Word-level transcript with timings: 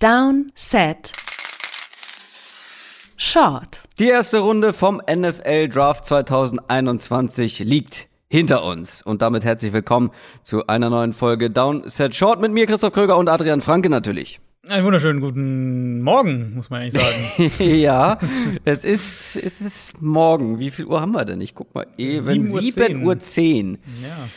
Down, 0.00 0.50
Set, 0.54 1.12
Short. 3.18 3.82
Die 3.98 4.08
erste 4.08 4.38
Runde 4.38 4.72
vom 4.72 5.02
NFL 5.06 5.68
Draft 5.68 6.06
2021 6.06 7.58
liegt 7.58 8.08
hinter 8.26 8.64
uns. 8.64 9.02
Und 9.02 9.20
damit 9.20 9.44
herzlich 9.44 9.74
willkommen 9.74 10.10
zu 10.42 10.66
einer 10.68 10.88
neuen 10.88 11.12
Folge 11.12 11.50
Down, 11.50 11.86
Set, 11.86 12.16
Short 12.16 12.40
mit 12.40 12.50
mir, 12.50 12.64
Christoph 12.64 12.94
Kröger 12.94 13.18
und 13.18 13.28
Adrian 13.28 13.60
Franke 13.60 13.90
natürlich. 13.90 14.40
Einen 14.70 14.86
wunderschönen 14.86 15.20
guten 15.20 16.00
Morgen, 16.00 16.54
muss 16.54 16.70
man 16.70 16.80
eigentlich 16.80 17.02
sagen. 17.02 17.52
ja, 17.78 18.18
es 18.64 18.84
ist, 18.84 19.36
es 19.36 19.60
ist 19.60 20.00
morgen. 20.00 20.58
Wie 20.58 20.70
viel 20.70 20.86
Uhr 20.86 21.02
haben 21.02 21.12
wir 21.12 21.26
denn? 21.26 21.42
Ich 21.42 21.54
guck 21.54 21.74
mal 21.74 21.86
eben. 21.98 22.46
7 22.46 23.04
Uhr 23.04 23.18
10. 23.18 23.78
Ja. 24.02 24.28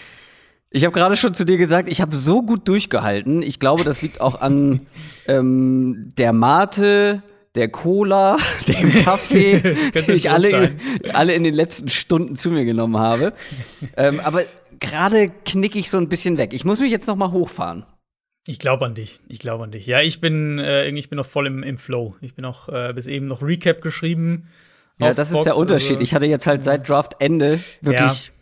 Ich 0.76 0.84
habe 0.86 0.92
gerade 0.92 1.16
schon 1.16 1.36
zu 1.36 1.46
dir 1.46 1.58
gesagt, 1.58 1.88
ich 1.88 2.02
habe 2.02 2.16
so 2.16 2.42
gut 2.42 2.68
durchgehalten. 2.68 3.44
Ich 3.44 3.60
glaube, 3.60 3.84
das 3.84 4.02
liegt 4.02 4.20
auch 4.20 4.42
an 4.42 4.88
ähm, 5.28 6.12
der 6.18 6.34
Mate, 6.34 7.22
der 7.54 7.70
Cola, 7.70 8.38
dem 8.68 8.92
Kaffee, 9.04 9.60
den 9.92 10.16
ich 10.16 10.32
alle, 10.32 10.72
alle 11.14 11.36
in 11.36 11.44
den 11.44 11.54
letzten 11.54 11.90
Stunden 11.90 12.36
zu 12.36 12.50
mir 12.50 12.66
genommen 12.66 12.98
habe. 12.98 13.34
ähm, 13.96 14.20
aber 14.20 14.42
gerade 14.80 15.30
knicke 15.46 15.78
ich 15.78 15.92
so 15.92 16.00
ein 16.00 16.10
bisschen 16.10 16.40
weg. 16.40 16.54
Ich 16.54 16.66
muss 16.66 16.80
mich 16.80 16.92
jetzt 16.92 17.08
noch 17.08 17.18
mal 17.18 17.32
hochfahren. 17.32 17.86
Ich 18.48 18.58
glaube 18.58 18.86
an 18.86 18.96
dich. 18.96 19.20
Ich 19.28 19.38
glaube 19.38 19.66
an 19.66 19.72
dich. 19.72 19.86
Ja, 19.86 20.02
ich 20.02 20.22
bin, 20.22 20.58
äh, 20.58 20.90
ich 20.90 21.08
bin 21.08 21.18
noch 21.18 21.28
voll 21.28 21.46
im, 21.46 21.62
im 21.62 21.78
Flow. 21.78 22.16
Ich 22.20 22.34
bin 22.34 22.46
auch 22.46 22.68
äh, 22.68 22.94
bis 22.96 23.06
eben 23.06 23.28
noch 23.28 23.44
Recap 23.44 23.84
geschrieben. 23.84 24.50
Ja, 24.98 25.14
das 25.14 25.30
Spox, 25.30 25.42
ist 25.42 25.46
der 25.46 25.58
Unterschied. 25.58 25.92
Also, 25.92 26.02
ich 26.02 26.16
hatte 26.16 26.26
jetzt 26.26 26.48
halt 26.48 26.64
seit 26.64 26.90
Draft-Ende 26.90 27.60
wirklich 27.82 28.26
ja. 28.28 28.33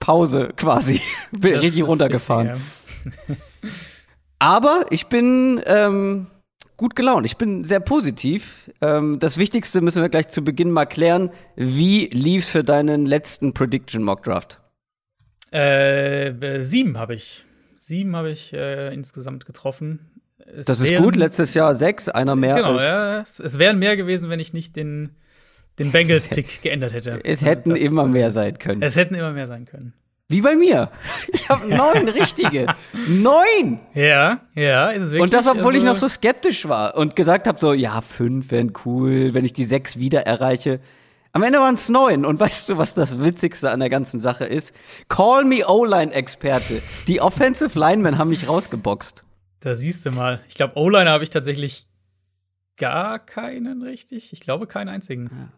Pause 0.00 0.50
quasi. 0.56 1.00
bin 1.32 1.54
das 1.54 1.62
richtig 1.62 1.86
runtergefahren. 1.86 2.48
Richtig, 2.48 3.28
ja. 3.28 3.34
Aber 4.38 4.86
ich 4.90 5.06
bin 5.06 5.60
ähm, 5.66 6.28
gut 6.76 6.94
gelaunt. 6.94 7.26
Ich 7.26 7.36
bin 7.36 7.64
sehr 7.64 7.80
positiv. 7.80 8.70
Ähm, 8.80 9.18
das 9.18 9.36
Wichtigste 9.36 9.80
müssen 9.80 10.00
wir 10.00 10.08
gleich 10.08 10.28
zu 10.28 10.42
Beginn 10.42 10.70
mal 10.70 10.86
klären. 10.86 11.30
Wie 11.56 12.06
lief's 12.06 12.50
für 12.50 12.64
deinen 12.64 13.04
letzten 13.04 13.52
Prediction 13.52 14.02
Mock 14.02 14.22
Draft? 14.22 14.60
Äh, 15.50 16.62
sieben 16.62 16.98
habe 16.98 17.14
ich. 17.14 17.44
Sieben 17.74 18.14
habe 18.14 18.30
ich 18.30 18.52
äh, 18.52 18.92
insgesamt 18.94 19.46
getroffen. 19.46 20.22
Es 20.38 20.66
das 20.66 20.80
ist 20.80 20.90
wären, 20.90 21.04
gut. 21.04 21.16
Letztes 21.16 21.54
Jahr 21.54 21.74
sechs, 21.74 22.08
einer 22.08 22.36
mehr. 22.36 22.56
Genau, 22.56 22.76
als 22.76 22.88
ja. 22.88 23.20
Es, 23.20 23.40
es 23.40 23.58
wären 23.58 23.78
mehr 23.78 23.96
gewesen, 23.96 24.30
wenn 24.30 24.40
ich 24.40 24.52
nicht 24.52 24.76
den 24.76 25.16
den 25.78 25.92
Bengals-Pick 25.92 26.62
geändert 26.62 26.92
hätte. 26.92 27.20
Es 27.24 27.42
hätten 27.42 27.70
das, 27.70 27.78
immer 27.78 28.06
mehr 28.06 28.30
sein 28.30 28.58
können. 28.58 28.82
Es 28.82 28.96
hätten 28.96 29.14
immer 29.14 29.32
mehr 29.32 29.46
sein 29.46 29.64
können. 29.64 29.92
Wie 30.28 30.42
bei 30.42 30.56
mir. 30.56 30.90
Ich 31.28 31.48
habe 31.48 31.68
neun 31.74 32.08
richtige. 32.08 32.66
neun! 33.08 33.80
Ja, 33.94 34.40
ja, 34.54 34.88
ist 34.90 35.04
wirklich. 35.04 35.22
Und 35.22 35.32
das, 35.32 35.46
obwohl 35.46 35.74
also 35.74 35.78
ich 35.78 35.84
noch 35.84 35.96
so 35.96 36.06
skeptisch 36.08 36.68
war 36.68 36.96
und 36.96 37.16
gesagt 37.16 37.46
habe, 37.46 37.58
so, 37.58 37.72
ja, 37.72 38.00
fünf 38.02 38.50
wären 38.50 38.72
cool, 38.84 39.32
wenn 39.32 39.44
ich 39.44 39.54
die 39.54 39.64
sechs 39.64 39.98
wieder 39.98 40.26
erreiche. 40.26 40.80
Am 41.32 41.42
Ende 41.42 41.60
waren 41.60 41.74
es 41.74 41.88
neun. 41.88 42.24
Und 42.24 42.40
weißt 42.40 42.68
du, 42.68 42.78
was 42.78 42.94
das 42.94 43.20
Witzigste 43.20 43.70
an 43.70 43.80
der 43.80 43.90
ganzen 43.90 44.20
Sache 44.20 44.44
ist? 44.44 44.74
Call 45.08 45.44
me 45.44 45.66
O-Line-Experte. 45.66 46.82
Die 47.06 47.20
Offensive 47.20 47.78
Linemen 47.78 48.18
haben 48.18 48.30
mich 48.30 48.48
rausgeboxt. 48.48 49.24
Da 49.60 49.74
siehst 49.74 50.04
du 50.06 50.10
mal. 50.10 50.40
Ich 50.48 50.54
glaube, 50.54 50.78
O-Line 50.78 51.10
habe 51.10 51.24
ich 51.24 51.30
tatsächlich 51.30 51.86
gar 52.76 53.18
keinen 53.18 53.82
richtig. 53.82 54.32
Ich 54.32 54.40
glaube, 54.40 54.66
keinen 54.66 54.88
einzigen. 54.88 55.30
Ja. 55.32 55.48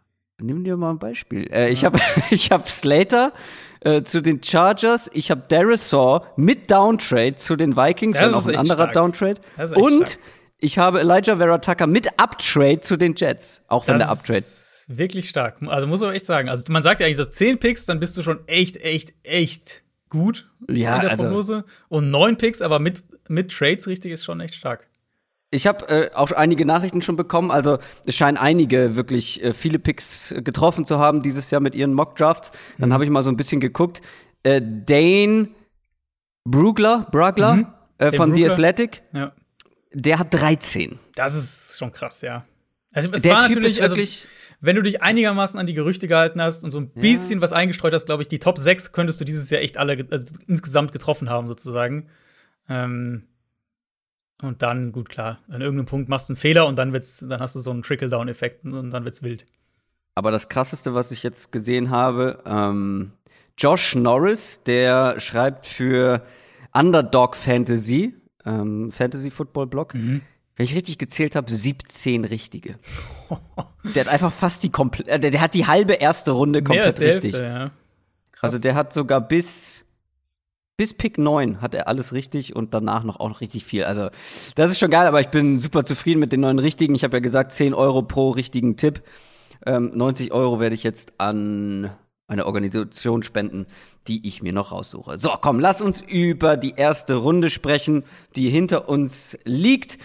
Nimm 0.40 0.64
dir 0.64 0.76
mal 0.76 0.90
ein 0.90 0.98
Beispiel. 0.98 1.50
Äh, 1.52 1.70
ich 1.70 1.84
habe 1.84 1.98
ich 2.30 2.50
hab 2.50 2.68
Slater 2.68 3.32
äh, 3.80 4.02
zu 4.02 4.20
den 4.20 4.42
Chargers, 4.42 5.10
ich 5.12 5.30
habe 5.30 5.42
Darisaw 5.48 6.24
mit 6.36 6.70
Downtrade 6.70 7.36
zu 7.36 7.56
den 7.56 7.76
Vikings, 7.76 8.18
das 8.18 8.26
wenn 8.26 8.34
auch 8.34 8.46
ein 8.46 8.56
anderer 8.56 8.90
stark. 8.90 8.92
Downtrade. 8.92 9.40
Und 9.74 10.08
stark. 10.08 10.18
ich 10.58 10.78
habe 10.78 11.00
Elijah 11.00 11.36
Vera 11.36 11.58
Tucker 11.58 11.86
mit 11.86 12.08
Uptrade 12.18 12.80
zu 12.80 12.96
den 12.96 13.14
Jets, 13.14 13.62
auch 13.68 13.86
wenn 13.86 13.98
das 13.98 14.08
der 14.08 14.12
Uptrade. 14.12 14.38
Ist 14.38 14.86
wirklich 14.88 15.28
stark. 15.28 15.58
Also 15.66 15.86
muss 15.86 16.00
man 16.00 16.14
echt 16.14 16.26
sagen. 16.26 16.48
Also 16.48 16.70
man 16.72 16.82
sagt 16.82 17.00
ja 17.00 17.06
eigentlich 17.06 17.16
so 17.16 17.24
10 17.24 17.58
Picks, 17.58 17.86
dann 17.86 18.00
bist 18.00 18.16
du 18.18 18.22
schon 18.22 18.46
echt, 18.46 18.76
echt, 18.76 19.14
echt 19.22 19.82
gut 20.08 20.50
ja, 20.68 20.96
in 20.96 21.00
der 21.02 21.10
also, 21.10 21.24
Prognose. 21.24 21.64
Und 21.88 22.10
9 22.10 22.36
Picks, 22.36 22.60
aber 22.60 22.80
mit, 22.80 23.04
mit 23.28 23.50
Trades 23.52 23.86
richtig, 23.86 24.12
ist 24.12 24.24
schon 24.24 24.40
echt 24.40 24.54
stark. 24.54 24.89
Ich 25.52 25.66
habe 25.66 25.88
äh, 25.88 26.10
auch 26.14 26.30
einige 26.30 26.64
Nachrichten 26.64 27.02
schon 27.02 27.16
bekommen. 27.16 27.50
Also 27.50 27.78
es 28.06 28.14
scheinen 28.14 28.36
einige 28.36 28.94
wirklich 28.94 29.42
äh, 29.42 29.52
viele 29.52 29.78
Picks 29.78 30.30
äh, 30.30 30.42
getroffen 30.42 30.86
zu 30.86 30.98
haben 30.98 31.22
dieses 31.22 31.50
Jahr 31.50 31.60
mit 31.60 31.74
ihren 31.74 31.92
Mock 31.92 32.16
Drafts. 32.16 32.52
Dann 32.78 32.90
mhm. 32.90 32.94
habe 32.94 33.04
ich 33.04 33.10
mal 33.10 33.22
so 33.22 33.30
ein 33.30 33.36
bisschen 33.36 33.60
geguckt. 33.60 34.00
Äh, 34.44 34.62
Dane 34.62 35.48
Brugler, 36.44 37.06
Brugler 37.10 37.54
mhm. 37.54 37.66
äh, 37.98 38.12
von 38.12 38.34
The 38.34 38.48
Athletic, 38.48 39.02
ja. 39.12 39.32
der 39.92 40.18
hat 40.18 40.32
13. 40.32 40.98
Das 41.14 41.34
ist 41.34 41.78
schon 41.78 41.92
krass, 41.92 42.22
ja. 42.22 42.46
Also 42.92 43.10
es 43.12 43.22
der 43.22 43.34
war 43.34 43.46
typ 43.46 43.56
natürlich, 43.56 43.82
also, 43.82 43.96
wenn 44.60 44.76
du 44.76 44.82
dich 44.82 45.02
einigermaßen 45.02 45.58
an 45.60 45.66
die 45.66 45.74
Gerüchte 45.74 46.08
gehalten 46.08 46.42
hast 46.42 46.64
und 46.64 46.70
so 46.70 46.78
ein 46.78 46.90
bisschen 46.90 47.38
ja. 47.38 47.42
was 47.42 47.52
eingestreut 47.52 47.94
hast, 47.94 48.06
glaube 48.06 48.22
ich, 48.22 48.28
die 48.28 48.38
Top 48.38 48.58
6 48.58 48.92
könntest 48.92 49.20
du 49.20 49.24
dieses 49.24 49.48
Jahr 49.50 49.62
echt 49.62 49.78
alle 49.78 50.06
also, 50.10 50.32
insgesamt 50.46 50.92
getroffen 50.92 51.30
haben, 51.30 51.46
sozusagen. 51.46 52.08
Ähm, 52.68 53.28
und 54.42 54.62
dann, 54.62 54.92
gut, 54.92 55.08
klar, 55.08 55.38
an 55.48 55.60
irgendeinem 55.60 55.86
Punkt 55.86 56.08
machst 56.08 56.28
du 56.28 56.32
einen 56.32 56.38
Fehler 56.38 56.66
und 56.66 56.76
dann, 56.76 56.92
wird's, 56.92 57.24
dann 57.26 57.40
hast 57.40 57.54
du 57.54 57.60
so 57.60 57.70
einen 57.70 57.82
Trickle-Down-Effekt 57.82 58.64
und 58.64 58.90
dann 58.90 59.04
wird's 59.04 59.22
wild. 59.22 59.46
Aber 60.14 60.30
das 60.30 60.48
krasseste, 60.48 60.94
was 60.94 61.12
ich 61.12 61.22
jetzt 61.22 61.52
gesehen 61.52 61.90
habe, 61.90 62.42
ähm, 62.44 63.12
Josh 63.56 63.94
Norris, 63.94 64.62
der 64.64 65.20
schreibt 65.20 65.66
für 65.66 66.22
Underdog 66.72 67.36
Fantasy, 67.36 68.14
ähm, 68.44 68.90
Fantasy 68.90 69.30
Football 69.30 69.66
Blog. 69.66 69.94
Mhm. 69.94 70.22
Wenn 70.56 70.64
ich 70.64 70.74
richtig 70.74 70.98
gezählt 70.98 71.36
habe, 71.36 71.50
17 71.50 72.24
richtige. 72.24 72.78
der 73.94 74.04
hat 74.04 74.12
einfach 74.12 74.32
fast 74.32 74.62
die 74.62 74.70
bis 80.80 80.94
Pick 80.94 81.18
9 81.18 81.60
hat 81.60 81.74
er 81.74 81.88
alles 81.88 82.14
richtig 82.14 82.56
und 82.56 82.72
danach 82.72 83.04
noch 83.04 83.20
auch 83.20 83.28
noch 83.28 83.42
richtig 83.42 83.66
viel. 83.66 83.84
Also, 83.84 84.08
das 84.54 84.70
ist 84.70 84.78
schon 84.78 84.90
geil, 84.90 85.06
aber 85.06 85.20
ich 85.20 85.28
bin 85.28 85.58
super 85.58 85.84
zufrieden 85.84 86.20
mit 86.20 86.32
den 86.32 86.40
neuen 86.40 86.58
richtigen. 86.58 86.94
Ich 86.94 87.04
habe 87.04 87.18
ja 87.18 87.20
gesagt, 87.20 87.52
10 87.52 87.74
Euro 87.74 88.00
pro 88.00 88.30
richtigen 88.30 88.78
Tipp. 88.78 89.02
Ähm, 89.66 89.90
90 89.92 90.32
Euro 90.32 90.58
werde 90.58 90.74
ich 90.74 90.82
jetzt 90.82 91.12
an 91.18 91.90
eine 92.28 92.46
Organisation 92.46 93.22
spenden, 93.22 93.66
die 94.08 94.26
ich 94.26 94.40
mir 94.40 94.54
noch 94.54 94.72
raussuche. 94.72 95.18
So, 95.18 95.28
komm, 95.38 95.60
lass 95.60 95.82
uns 95.82 96.00
über 96.00 96.56
die 96.56 96.72
erste 96.78 97.16
Runde 97.16 97.50
sprechen, 97.50 98.02
die 98.34 98.48
hinter 98.48 98.88
uns 98.88 99.36
liegt. 99.44 99.98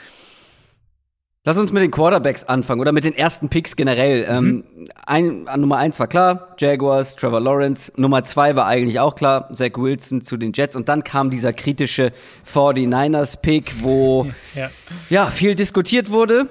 Lass 1.48 1.60
uns 1.60 1.72
mit 1.72 1.84
den 1.84 1.92
Quarterbacks 1.92 2.44
anfangen 2.44 2.82
oder 2.82 2.92
mit 2.92 3.04
den 3.04 3.16
ersten 3.16 3.50
Picks 3.50 3.76
generell. 3.76 4.26
Ähm, 4.28 4.46
mhm. 4.46 4.64
Ähm, 5.08 5.46
ein, 5.46 5.62
Nummer 5.62 5.78
eins 5.78 6.00
war 6.00 6.08
klar, 6.08 6.56
Jaguars, 6.58 7.16
Trevor 7.16 7.40
Lawrence. 7.40 7.92
Nummer 7.98 8.24
zwei 8.24 8.56
war 8.56 8.66
eigentlich 8.66 9.00
auch 9.00 9.16
klar, 9.16 9.54
Zach 9.54 9.74
Wilson 9.76 10.22
zu 10.22 10.38
den 10.38 10.54
Jets. 10.54 10.76
Und 10.76 10.90
dann 10.90 11.04
kam 11.04 11.30
dieser 11.30 11.54
kritische 11.54 12.12
49ers-Pick, 12.52 13.84
wo 13.84 14.26
ja. 14.56 14.72
ja. 15.12 15.28
viel 15.28 15.54
diskutiert 15.54 16.10
wurde. 16.10 16.50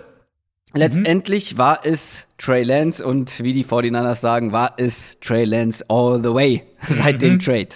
Letztendlich 0.74 1.54
mhm. 1.54 1.58
war 1.58 1.80
es 1.84 2.28
Trey 2.38 2.62
Lance 2.62 3.04
und 3.04 3.42
wie 3.42 3.52
die 3.52 3.64
49ers 3.64 4.16
sagen, 4.16 4.52
war 4.52 4.74
es 4.76 5.18
Trey 5.20 5.44
Lance 5.44 5.84
all 5.88 6.20
the 6.22 6.32
way 6.32 6.62
seit 6.88 7.16
mhm. 7.16 7.18
dem 7.18 7.38
Trade. 7.40 7.68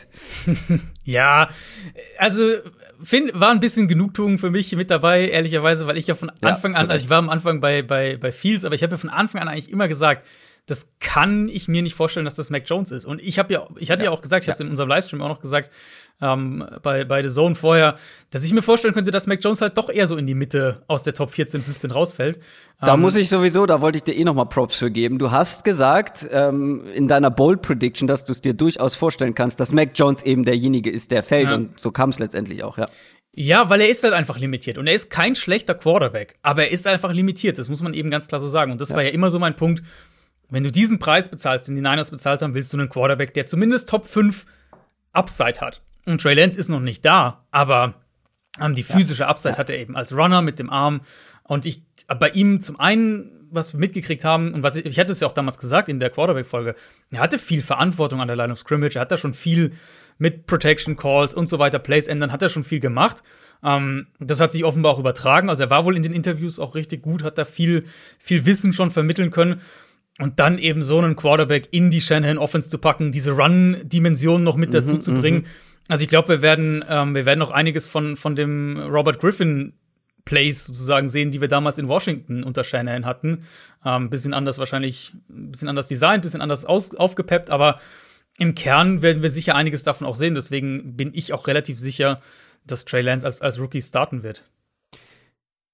ja, 1.04 1.48
also 2.18 2.42
find, 3.02 3.38
war 3.38 3.50
ein 3.50 3.60
bisschen 3.60 3.88
Genugtuung 3.88 4.38
für 4.38 4.50
mich 4.50 4.74
mit 4.74 4.90
dabei, 4.90 5.28
ehrlicherweise, 5.28 5.86
weil 5.86 5.96
ich 5.96 6.06
ja 6.06 6.14
von 6.14 6.30
Anfang 6.40 6.72
ja, 6.72 6.78
an, 6.78 6.90
also 6.90 7.04
ich 7.04 7.10
war 7.10 7.18
am 7.18 7.28
Anfang 7.28 7.60
bei, 7.60 7.82
bei, 7.82 8.16
bei 8.16 8.32
Fields, 8.32 8.64
aber 8.64 8.74
ich 8.74 8.82
habe 8.82 8.92
ja 8.92 8.98
von 8.98 9.10
Anfang 9.10 9.40
an 9.42 9.48
eigentlich 9.48 9.70
immer 9.70 9.88
gesagt, 9.88 10.26
das 10.66 10.90
kann 11.00 11.48
ich 11.48 11.66
mir 11.66 11.82
nicht 11.82 11.94
vorstellen, 11.94 12.24
dass 12.24 12.34
das 12.34 12.50
Mac 12.50 12.64
Jones 12.66 12.92
ist. 12.92 13.06
Und 13.06 13.22
ich 13.22 13.38
habe 13.38 13.52
ja, 13.52 13.66
ich 13.76 13.90
hatte 13.90 14.04
ja, 14.04 14.10
ja 14.10 14.16
auch 14.16 14.20
gesagt, 14.20 14.44
ich 14.44 14.48
ja. 14.48 14.52
habe 14.52 14.56
es 14.56 14.60
in 14.60 14.68
unserem 14.68 14.88
Livestream 14.90 15.22
auch 15.22 15.28
noch 15.28 15.40
gesagt, 15.40 15.70
ähm, 16.20 16.64
bei, 16.82 17.04
bei 17.04 17.22
The 17.22 17.28
Zone 17.28 17.54
vorher, 17.54 17.96
dass 18.30 18.42
ich 18.42 18.52
mir 18.52 18.62
vorstellen 18.62 18.94
könnte, 18.94 19.10
dass 19.10 19.26
Mac 19.26 19.38
Jones 19.42 19.60
halt 19.60 19.78
doch 19.78 19.88
eher 19.88 20.06
so 20.06 20.16
in 20.16 20.26
die 20.26 20.34
Mitte 20.34 20.82
aus 20.88 21.04
der 21.04 21.14
Top 21.14 21.30
14, 21.30 21.62
15 21.62 21.90
rausfällt. 21.90 22.40
Da 22.80 22.94
ähm, 22.94 23.00
muss 23.00 23.16
ich 23.16 23.28
sowieso, 23.28 23.66
da 23.66 23.80
wollte 23.80 23.98
ich 23.98 24.04
dir 24.04 24.16
eh 24.16 24.24
noch 24.24 24.34
mal 24.34 24.46
Props 24.46 24.76
für 24.76 24.90
geben. 24.90 25.18
Du 25.18 25.30
hast 25.30 25.64
gesagt 25.64 26.28
ähm, 26.30 26.84
in 26.92 27.08
deiner 27.08 27.30
Bold 27.30 27.62
Prediction, 27.62 28.08
dass 28.08 28.24
du 28.24 28.32
es 28.32 28.40
dir 28.40 28.54
durchaus 28.54 28.96
vorstellen 28.96 29.34
kannst, 29.34 29.60
dass 29.60 29.72
Mac 29.72 29.90
Jones 29.94 30.22
eben 30.24 30.44
derjenige 30.44 30.90
ist, 30.90 31.10
der 31.10 31.22
fällt. 31.22 31.50
Ja. 31.50 31.56
Und 31.56 31.78
so 31.78 31.90
kam 31.92 32.10
es 32.10 32.18
letztendlich 32.18 32.64
auch, 32.64 32.78
ja. 32.78 32.86
Ja, 33.40 33.70
weil 33.70 33.80
er 33.80 33.88
ist 33.88 34.02
halt 34.02 34.14
einfach 34.14 34.38
limitiert. 34.38 34.78
Und 34.78 34.88
er 34.88 34.94
ist 34.94 35.10
kein 35.10 35.36
schlechter 35.36 35.74
Quarterback, 35.76 36.36
aber 36.42 36.64
er 36.64 36.70
ist 36.72 36.88
einfach 36.88 37.12
limitiert. 37.12 37.56
Das 37.58 37.68
muss 37.68 37.82
man 37.82 37.94
eben 37.94 38.10
ganz 38.10 38.26
klar 38.26 38.40
so 38.40 38.48
sagen. 38.48 38.72
Und 38.72 38.80
das 38.80 38.88
ja. 38.88 38.96
war 38.96 39.04
ja 39.04 39.10
immer 39.10 39.30
so 39.30 39.38
mein 39.38 39.54
Punkt. 39.54 39.84
Wenn 40.50 40.64
du 40.64 40.72
diesen 40.72 40.98
Preis 40.98 41.28
bezahlst, 41.28 41.68
den 41.68 41.76
die 41.76 41.82
Niners 41.82 42.10
bezahlt 42.10 42.42
haben, 42.42 42.54
willst 42.54 42.72
du 42.72 42.78
einen 42.78 42.88
Quarterback, 42.88 43.34
der 43.34 43.46
zumindest 43.46 43.88
Top 43.88 44.06
5 44.06 44.44
Upside 45.12 45.60
hat. 45.60 45.82
Und 46.08 46.20
Trey 46.20 46.34
Lance 46.34 46.58
ist 46.58 46.68
noch 46.68 46.80
nicht 46.80 47.04
da, 47.04 47.44
aber 47.50 47.94
ähm, 48.60 48.74
die 48.74 48.82
physische 48.82 49.26
Upside 49.26 49.54
ja. 49.54 49.58
hat 49.58 49.70
er 49.70 49.78
eben 49.78 49.96
als 49.96 50.12
Runner 50.12 50.42
mit 50.42 50.58
dem 50.58 50.70
Arm. 50.70 51.02
Und 51.44 51.66
ich 51.66 51.82
bei 52.06 52.30
ihm 52.30 52.60
zum 52.60 52.80
einen 52.80 53.38
was 53.50 53.72
wir 53.72 53.80
mitgekriegt 53.80 54.24
haben, 54.24 54.52
und 54.52 54.62
was 54.62 54.76
ich, 54.76 54.86
ich 54.86 54.98
hatte 54.98 55.12
es 55.12 55.20
ja 55.20 55.28
auch 55.28 55.32
damals 55.32 55.58
gesagt 55.58 55.88
in 55.88 56.00
der 56.00 56.10
Quarterback-Folge, 56.10 56.74
er 57.10 57.20
hatte 57.20 57.38
viel 57.38 57.62
Verantwortung 57.62 58.20
an 58.20 58.28
der 58.28 58.36
Line 58.36 58.52
of 58.52 58.58
Scrimmage, 58.58 58.96
er 58.96 59.02
hat 59.02 59.12
da 59.12 59.16
schon 59.16 59.34
viel 59.34 59.72
mit 60.18 60.46
Protection 60.46 60.96
Calls 60.96 61.34
und 61.34 61.48
so 61.48 61.58
weiter, 61.58 61.78
Plays 61.78 62.08
ändern, 62.08 62.32
hat 62.32 62.42
er 62.42 62.48
schon 62.48 62.64
viel 62.64 62.80
gemacht. 62.80 63.22
Ähm, 63.62 64.08
das 64.18 64.40
hat 64.40 64.52
sich 64.52 64.64
offenbar 64.64 64.92
auch 64.92 64.98
übertragen. 64.98 65.48
Also 65.48 65.64
er 65.64 65.70
war 65.70 65.84
wohl 65.84 65.96
in 65.96 66.02
den 66.02 66.12
Interviews 66.12 66.58
auch 66.58 66.74
richtig 66.74 67.02
gut, 67.02 67.22
hat 67.22 67.38
da 67.38 67.44
viel, 67.44 67.84
viel 68.18 68.46
Wissen 68.46 68.72
schon 68.72 68.90
vermitteln 68.90 69.30
können. 69.30 69.60
Und 70.20 70.40
dann 70.40 70.58
eben 70.58 70.82
so 70.82 70.98
einen 70.98 71.14
Quarterback 71.14 71.68
in 71.70 71.90
die 71.90 72.00
Shanahan 72.00 72.38
Offense 72.38 72.68
zu 72.68 72.78
packen, 72.78 73.12
diese 73.12 73.32
Run-Dimension 73.32 74.42
noch 74.42 74.56
mit 74.56 74.74
dazu 74.74 74.94
mhm, 74.94 75.00
zu 75.00 75.14
bringen. 75.14 75.46
Also 75.88 76.02
ich 76.02 76.08
glaube, 76.08 76.28
wir 76.28 76.42
werden, 76.42 76.84
ähm, 76.88 77.14
wir 77.14 77.26
werden 77.26 77.38
noch 77.38 77.50
einiges 77.50 77.86
von, 77.86 78.16
von 78.16 78.36
dem 78.36 78.78
Robert 78.78 79.20
Griffin 79.20 79.72
Plays 80.24 80.66
sozusagen 80.66 81.08
sehen, 81.08 81.30
die 81.30 81.40
wir 81.40 81.48
damals 81.48 81.78
in 81.78 81.88
Washington 81.88 82.44
unter 82.44 82.62
Shanahan 82.62 83.06
hatten. 83.06 83.46
Ähm, 83.84 84.10
bisschen 84.10 84.34
anders 84.34 84.58
wahrscheinlich, 84.58 85.14
ein 85.30 85.50
bisschen 85.50 85.68
anders 85.68 85.88
designt, 85.88 86.22
bisschen 86.22 86.42
anders 86.42 86.66
aus, 86.66 86.94
aufgepeppt, 86.94 87.50
aber 87.50 87.80
im 88.36 88.54
Kern 88.54 89.00
werden 89.00 89.22
wir 89.22 89.30
sicher 89.30 89.54
einiges 89.54 89.82
davon 89.82 90.06
auch 90.06 90.16
sehen. 90.16 90.34
Deswegen 90.34 90.96
bin 90.96 91.12
ich 91.14 91.32
auch 91.32 91.46
relativ 91.46 91.78
sicher, 91.78 92.20
dass 92.66 92.84
Trey 92.84 93.00
Lance 93.00 93.24
als, 93.24 93.40
als 93.40 93.58
Rookie 93.58 93.80
starten 93.80 94.22
wird. 94.22 94.44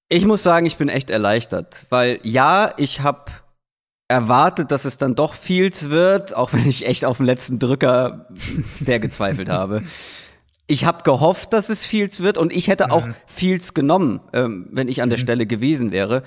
Ich 0.07 0.25
muss 0.25 0.41
sagen, 0.41 0.65
ich 0.65 0.77
bin 0.77 0.87
echt 0.87 1.09
erleichtert, 1.09 1.85
weil 1.89 2.19
ja, 2.23 2.73
ich 2.77 3.01
habe 3.01 3.31
erwartet, 4.07 4.71
dass 4.71 4.85
es 4.85 4.97
dann 4.97 5.15
doch 5.15 5.33
Fields 5.33 5.89
wird, 5.89 6.35
auch 6.35 6.53
wenn 6.53 6.67
ich 6.67 6.85
echt 6.85 7.05
auf 7.05 7.17
den 7.17 7.25
letzten 7.25 7.59
Drücker 7.59 8.27
sehr 8.75 8.99
gezweifelt 8.99 9.49
habe. 9.49 9.83
Ich 10.67 10.85
habe 10.85 11.03
gehofft, 11.03 11.53
dass 11.53 11.69
es 11.69 11.85
Fields 11.85 12.19
wird 12.19 12.37
und 12.37 12.51
ich 12.51 12.67
hätte 12.67 12.91
auch 12.91 13.07
mhm. 13.07 13.15
Fields 13.27 13.73
genommen, 13.73 14.19
ähm, 14.33 14.67
wenn 14.71 14.87
ich 14.87 15.01
an 15.01 15.09
der 15.09 15.19
mhm. 15.19 15.23
Stelle 15.23 15.45
gewesen 15.45 15.91
wäre. 15.91 16.23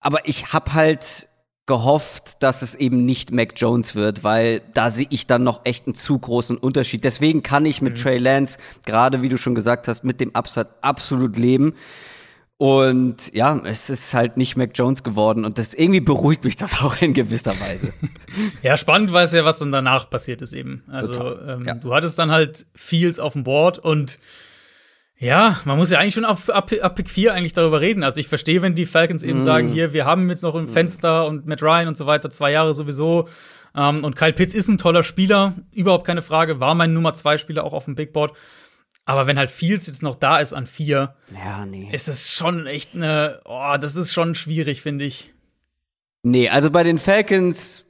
Aber 0.00 0.28
ich 0.28 0.52
habe 0.52 0.74
halt 0.74 1.28
gehofft, 1.66 2.42
dass 2.42 2.62
es 2.62 2.74
eben 2.74 3.06
nicht 3.06 3.32
Mac 3.32 3.54
Jones 3.56 3.94
wird, 3.94 4.22
weil 4.22 4.60
da 4.74 4.90
sehe 4.90 5.06
ich 5.08 5.26
dann 5.26 5.44
noch 5.44 5.62
echt 5.64 5.86
einen 5.86 5.94
zu 5.94 6.18
großen 6.18 6.58
Unterschied. 6.58 7.04
Deswegen 7.04 7.42
kann 7.42 7.64
ich 7.64 7.80
mit 7.80 7.94
mhm. 7.94 8.02
Trey 8.02 8.18
Lance, 8.18 8.58
gerade 8.84 9.22
wie 9.22 9.28
du 9.28 9.38
schon 9.38 9.54
gesagt 9.54 9.88
hast, 9.88 10.04
mit 10.04 10.20
dem 10.20 10.34
Upside 10.34 10.68
absolut 10.82 11.38
leben. 11.38 11.74
Und 12.64 13.34
ja, 13.34 13.60
es 13.64 13.90
ist 13.90 14.14
halt 14.14 14.38
nicht 14.38 14.56
Mac 14.56 14.70
Jones 14.74 15.02
geworden 15.02 15.44
und 15.44 15.58
das 15.58 15.74
irgendwie 15.74 16.00
beruhigt 16.00 16.44
mich 16.44 16.56
das 16.56 16.80
auch 16.80 16.96
in 17.02 17.12
gewisser 17.12 17.52
Weise. 17.60 17.92
ja, 18.62 18.78
spannend 18.78 19.12
war 19.12 19.24
es 19.24 19.32
ja, 19.34 19.44
was 19.44 19.58
dann 19.58 19.70
danach 19.70 20.08
passiert 20.08 20.40
ist 20.40 20.54
eben. 20.54 20.82
Also 20.88 21.38
ähm, 21.46 21.60
ja. 21.66 21.74
du 21.74 21.94
hattest 21.94 22.18
dann 22.18 22.30
halt 22.30 22.64
Fields 22.74 23.18
auf 23.18 23.34
dem 23.34 23.44
Board 23.44 23.78
und 23.78 24.18
ja, 25.18 25.60
man 25.66 25.76
muss 25.76 25.90
ja 25.90 25.98
eigentlich 25.98 26.14
schon 26.14 26.24
ab, 26.24 26.38
ab, 26.48 26.72
ab 26.80 26.94
Pick 26.94 27.10
4 27.10 27.34
eigentlich 27.34 27.52
darüber 27.52 27.82
reden. 27.82 28.02
Also 28.02 28.18
ich 28.18 28.28
verstehe, 28.28 28.62
wenn 28.62 28.74
die 28.74 28.86
Falcons 28.86 29.22
eben 29.22 29.40
mm. 29.40 29.42
sagen, 29.42 29.68
hier, 29.68 29.92
wir 29.92 30.06
haben 30.06 30.30
jetzt 30.30 30.42
noch 30.42 30.54
im 30.54 30.64
mm. 30.64 30.68
Fenster 30.68 31.26
und 31.26 31.46
Matt 31.46 31.62
Ryan 31.62 31.88
und 31.88 31.98
so 31.98 32.06
weiter, 32.06 32.30
zwei 32.30 32.50
Jahre 32.50 32.72
sowieso. 32.72 33.28
Ähm, 33.76 34.04
und 34.04 34.16
Kyle 34.16 34.32
Pitts 34.32 34.54
ist 34.54 34.68
ein 34.68 34.78
toller 34.78 35.02
Spieler, 35.02 35.52
überhaupt 35.72 36.06
keine 36.06 36.22
Frage, 36.22 36.60
war 36.60 36.74
mein 36.74 36.94
Nummer 36.94 37.12
zwei 37.12 37.36
Spieler 37.36 37.64
auch 37.64 37.74
auf 37.74 37.84
dem 37.84 37.94
Big 37.94 38.14
Board. 38.14 38.34
Aber 39.06 39.26
wenn 39.26 39.38
halt 39.38 39.50
Fields 39.50 39.86
jetzt 39.86 40.02
noch 40.02 40.14
da 40.14 40.38
ist 40.38 40.54
an 40.54 40.66
vier, 40.66 41.14
ja, 41.34 41.66
nee. 41.66 41.90
ist 41.92 42.08
das 42.08 42.32
schon 42.32 42.66
echt 42.66 42.94
eine, 42.94 43.40
oh, 43.44 43.76
das 43.78 43.96
ist 43.96 44.12
schon 44.12 44.34
schwierig, 44.34 44.80
finde 44.80 45.04
ich. 45.04 45.32
Nee, 46.22 46.48
also 46.48 46.70
bei 46.70 46.82
den 46.84 46.98
Falcons, 46.98 47.84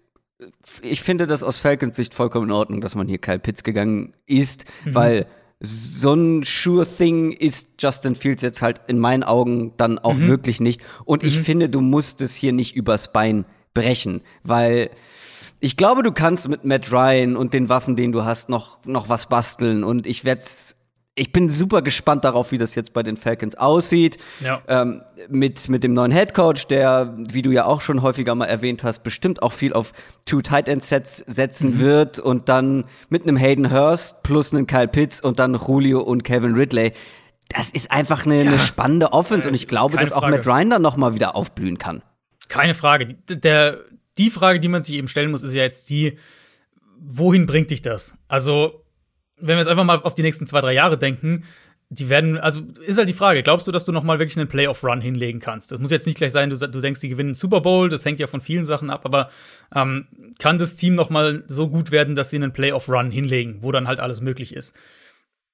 ich 0.83 1.03
finde 1.03 1.29
das 1.29 1.45
aus 1.45 1.59
Falcons 1.61 1.95
Sicht 1.95 2.15
vollkommen 2.15 2.49
in 2.49 2.53
Ordnung, 2.53 2.81
dass 2.81 2.97
man 2.97 3.07
hier 3.07 3.19
Kyle 3.19 3.39
Pitts 3.39 3.63
gegangen 3.63 4.15
ist, 4.27 4.65
mhm. 4.85 4.95
weil 4.95 5.27
so 5.61 6.15
ein 6.15 6.43
sure 6.43 6.85
thing 6.85 7.31
ist 7.31 7.71
Justin 7.79 8.17
Fields 8.17 8.43
jetzt 8.43 8.61
halt 8.61 8.81
in 8.89 8.99
meinen 8.99 9.23
Augen 9.23 9.73
dann 9.77 10.01
auch 10.01 10.15
mhm. 10.15 10.29
wirklich 10.29 10.61
nicht. 10.61 10.83
Und 11.05 11.23
ich 11.23 11.39
mhm. 11.39 11.45
finde, 11.45 11.69
du 11.69 11.81
musst 11.81 12.21
es 12.21 12.35
hier 12.35 12.53
nicht 12.53 12.75
übers 12.75 13.13
Bein 13.13 13.45
brechen, 13.73 14.23
weil 14.43 14.91
ich 15.61 15.77
glaube, 15.77 16.03
du 16.03 16.13
kannst 16.13 16.49
mit 16.49 16.65
Matt 16.65 16.93
Ryan 16.93 17.37
und 17.37 17.55
den 17.55 17.69
Waffen, 17.69 17.97
den 17.97 18.13
du 18.13 18.25
hast, 18.25 18.49
noch, 18.49 18.85
noch 18.85 19.09
was 19.09 19.29
basteln. 19.29 19.85
Und 19.85 20.07
ich 20.07 20.25
werde 20.25 20.43
ich 21.17 21.31
bin 21.31 21.49
super 21.49 21.83
gespannt 21.83 22.25
darauf, 22.25 22.51
wie 22.51 22.59
das 22.59 22.75
jetzt 22.75 22.93
bei 22.93 23.03
den 23.03 23.17
Falcons 23.17 23.55
aussieht. 23.55 24.19
Ja. 24.41 24.63
Ähm, 24.67 25.03
mit, 25.29 25.69
mit 25.69 25.85
dem 25.85 25.95
neuen 25.95 26.11
Head 26.11 26.35
Coach, 26.35 26.67
der, 26.67 27.15
wie 27.17 27.43
du 27.43 27.53
ja 27.53 27.67
auch 27.67 27.81
schon 27.81 28.03
häufiger 28.03 28.35
mal 28.35 28.47
erwähnt 28.47 28.83
hast, 28.83 29.05
bestimmt 29.05 29.43
auch 29.43 29.53
viel 29.53 29.73
auf 29.73 29.93
Two 30.25 30.41
Tight 30.41 30.69
End 30.69 30.83
Sets 30.83 31.19
setzen 31.19 31.75
mhm. 31.75 31.81
wird 31.81 32.19
und 32.19 32.49
dann 32.49 32.85
mit 33.11 33.23
einem 33.23 33.37
Hayden 33.37 33.73
Hurst 33.73 34.23
plus 34.25 34.53
einem 34.53 34.67
Kyle 34.67 34.89
Pitts 34.89 35.21
und 35.21 35.39
dann 35.39 35.55
Julio 35.55 36.01
und 36.01 36.25
Kevin 36.25 36.55
Ridley. 36.55 36.93
Das 37.49 37.71
ist 37.71 37.93
einfach 37.93 38.27
eine, 38.27 38.43
ja. 38.43 38.51
eine 38.51 38.59
spannende 38.59 39.13
Offense 39.13 39.47
äh, 39.47 39.51
und 39.51 39.55
ich 39.55 39.69
glaube, 39.69 39.97
dass 39.97 40.13
auch 40.13 40.23
Frage. 40.23 40.39
Matt 40.39 40.47
Ryan 40.47 40.71
dann 40.71 40.83
noch 40.83 40.97
mal 40.97 41.15
wieder 41.15 41.37
aufblühen 41.37 41.79
kann. 41.79 42.03
Keine 42.49 42.75
Frage. 42.75 43.15
Der, 43.29 43.79
die 44.19 44.31
Frage, 44.31 44.59
die 44.59 44.69
man 44.69 44.83
sich 44.83 44.97
eben 44.97 45.07
stellen 45.07 45.31
muss, 45.31 45.45
ist 45.45 45.55
ja 45.55 45.63
jetzt 45.63 45.91
die, 45.91 46.19
wohin 46.99 47.47
bringt 47.47 47.71
dich 47.71 47.83
das? 47.83 48.17
Also 48.27 48.84
wenn 49.47 49.57
wir 49.57 49.59
jetzt 49.59 49.69
einfach 49.69 49.85
mal 49.85 50.01
auf 50.03 50.15
die 50.15 50.23
nächsten 50.23 50.47
zwei, 50.47 50.61
drei 50.61 50.73
Jahre 50.73 50.99
denken, 50.99 51.45
die 51.91 52.09
werden, 52.09 52.39
also 52.39 52.63
ist 52.87 52.99
halt 52.99 53.09
die 53.09 53.15
Frage, 53.15 53.43
glaubst 53.43 53.67
du, 53.67 53.73
dass 53.73 53.85
du 53.85 53.93
noch 53.93 54.03
mal 54.03 54.19
wirklich 54.19 54.39
einen 54.39 54.49
Playoff-Run 54.49 55.01
hinlegen 55.01 55.39
kannst? 55.39 55.71
Das 55.71 55.79
muss 55.79 55.91
jetzt 55.91 56.07
nicht 56.07 56.17
gleich 56.17 56.33
sein, 56.33 56.51
du, 56.51 56.57
du 56.57 56.81
denkst, 56.81 57.01
die 57.01 57.09
gewinnen 57.09 57.29
einen 57.29 57.35
Super 57.35 57.61
Bowl, 57.61 57.89
das 57.89 58.05
hängt 58.05 58.21
ja 58.21 58.27
von 58.27 58.41
vielen 58.41 58.65
Sachen 58.65 58.91
ab, 58.91 59.05
aber 59.05 59.31
ähm, 59.75 60.07
kann 60.39 60.59
das 60.59 60.77
Team 60.77 60.95
noch 60.95 61.11
mal 61.11 61.45
so 61.47 61.69
gut 61.69 61.91
werden, 61.91 62.15
dass 62.15 62.31
sie 62.31 62.37
einen 62.37 62.53
Playoff-Run 62.53 63.11
hinlegen, 63.11 63.59
wo 63.61 63.71
dann 63.71 63.87
halt 63.87 64.01
alles 64.01 64.21
möglich 64.23 64.57
ist? 64.57 64.75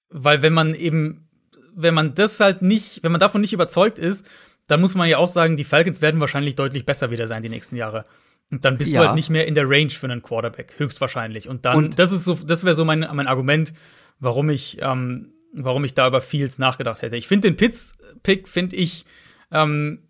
Weil 0.08 0.42
wenn 0.42 0.52
man 0.52 0.74
eben, 0.74 1.28
wenn 1.74 1.94
man 1.94 2.14
das 2.14 2.38
halt 2.40 2.62
nicht, 2.62 3.02
wenn 3.02 3.12
man 3.12 3.20
davon 3.20 3.40
nicht 3.40 3.52
überzeugt 3.52 3.98
ist, 3.98 4.24
dann 4.68 4.80
muss 4.80 4.94
man 4.94 5.08
ja 5.08 5.18
auch 5.18 5.28
sagen, 5.28 5.56
die 5.56 5.64
Falcons 5.64 6.00
werden 6.00 6.20
wahrscheinlich 6.20 6.54
deutlich 6.54 6.86
besser 6.86 7.10
wieder 7.10 7.26
sein 7.26 7.42
die 7.42 7.48
nächsten 7.48 7.76
Jahre. 7.76 8.04
Und 8.50 8.64
dann 8.64 8.78
bist 8.78 8.92
ja. 8.92 9.00
du 9.00 9.06
halt 9.06 9.16
nicht 9.16 9.30
mehr 9.30 9.46
in 9.46 9.54
der 9.54 9.68
Range 9.68 9.90
für 9.90 10.06
einen 10.06 10.22
Quarterback, 10.22 10.74
höchstwahrscheinlich. 10.78 11.48
Und 11.48 11.64
dann, 11.64 11.76
und 11.76 11.98
das 11.98 12.10
ist 12.10 12.24
so, 12.24 12.34
das 12.34 12.64
wäre 12.64 12.74
so 12.74 12.84
mein, 12.84 13.06
mein 13.12 13.28
Argument, 13.28 13.72
warum 14.18 14.50
ich, 14.50 14.78
ähm, 14.80 15.32
warum 15.52 15.84
ich 15.84 15.94
da 15.94 16.08
über 16.08 16.20
Fields 16.20 16.58
nachgedacht 16.58 17.02
hätte. 17.02 17.16
Ich 17.16 17.28
finde 17.28 17.48
den 17.48 17.56
Pitts-Pick, 17.56 18.48
finde 18.48 18.76
ich, 18.76 19.04
ähm, 19.52 20.02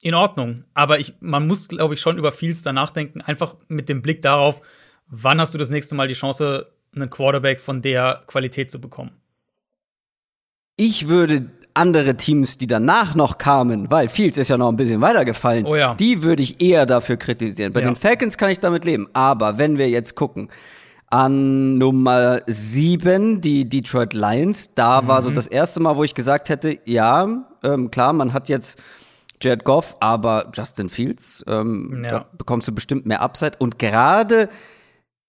in 0.00 0.14
Ordnung. 0.14 0.64
Aber 0.74 0.98
ich, 0.98 1.14
man 1.20 1.46
muss, 1.46 1.68
glaube 1.68 1.94
ich, 1.94 2.00
schon 2.00 2.18
über 2.18 2.32
Fields 2.32 2.62
da 2.62 2.72
nachdenken, 2.72 3.20
einfach 3.20 3.54
mit 3.68 3.88
dem 3.88 4.02
Blick 4.02 4.22
darauf, 4.22 4.60
wann 5.08 5.40
hast 5.40 5.54
du 5.54 5.58
das 5.58 5.70
nächste 5.70 5.94
Mal 5.94 6.08
die 6.08 6.14
Chance, 6.14 6.66
einen 6.94 7.10
Quarterback 7.10 7.60
von 7.60 7.82
der 7.82 8.24
Qualität 8.26 8.70
zu 8.70 8.80
bekommen. 8.80 9.12
Ich 10.76 11.08
würde 11.08 11.50
andere 11.76 12.16
Teams, 12.16 12.58
die 12.58 12.66
danach 12.66 13.14
noch 13.14 13.38
kamen, 13.38 13.90
weil 13.90 14.08
Fields 14.08 14.38
ist 14.38 14.48
ja 14.48 14.56
noch 14.56 14.68
ein 14.68 14.76
bisschen 14.76 15.00
weitergefallen, 15.00 15.66
oh 15.66 15.76
ja. 15.76 15.94
die 15.94 16.22
würde 16.22 16.42
ich 16.42 16.60
eher 16.60 16.86
dafür 16.86 17.16
kritisieren. 17.16 17.72
Bei 17.72 17.80
ja. 17.80 17.86
den 17.86 17.96
Falcons 17.96 18.38
kann 18.38 18.50
ich 18.50 18.60
damit 18.60 18.84
leben. 18.84 19.08
Aber 19.12 19.58
wenn 19.58 19.78
wir 19.78 19.88
jetzt 19.88 20.14
gucken, 20.14 20.48
an 21.08 21.78
Nummer 21.78 22.40
7, 22.46 23.40
die 23.40 23.68
Detroit 23.68 24.12
Lions, 24.12 24.74
da 24.74 25.02
mhm. 25.02 25.08
war 25.08 25.22
so 25.22 25.30
das 25.30 25.46
erste 25.46 25.80
Mal, 25.80 25.96
wo 25.96 26.04
ich 26.04 26.14
gesagt 26.14 26.48
hätte, 26.48 26.78
ja, 26.84 27.44
ähm, 27.62 27.90
klar, 27.90 28.12
man 28.12 28.32
hat 28.32 28.48
jetzt 28.48 28.78
Jared 29.40 29.64
Goff, 29.64 29.96
aber 30.00 30.50
Justin 30.52 30.88
Fields, 30.88 31.44
ähm, 31.46 32.02
ja. 32.04 32.10
da 32.10 32.26
bekommst 32.36 32.66
du 32.68 32.72
bestimmt 32.72 33.06
mehr 33.06 33.20
Upside. 33.20 33.52
Und 33.58 33.78
gerade 33.78 34.48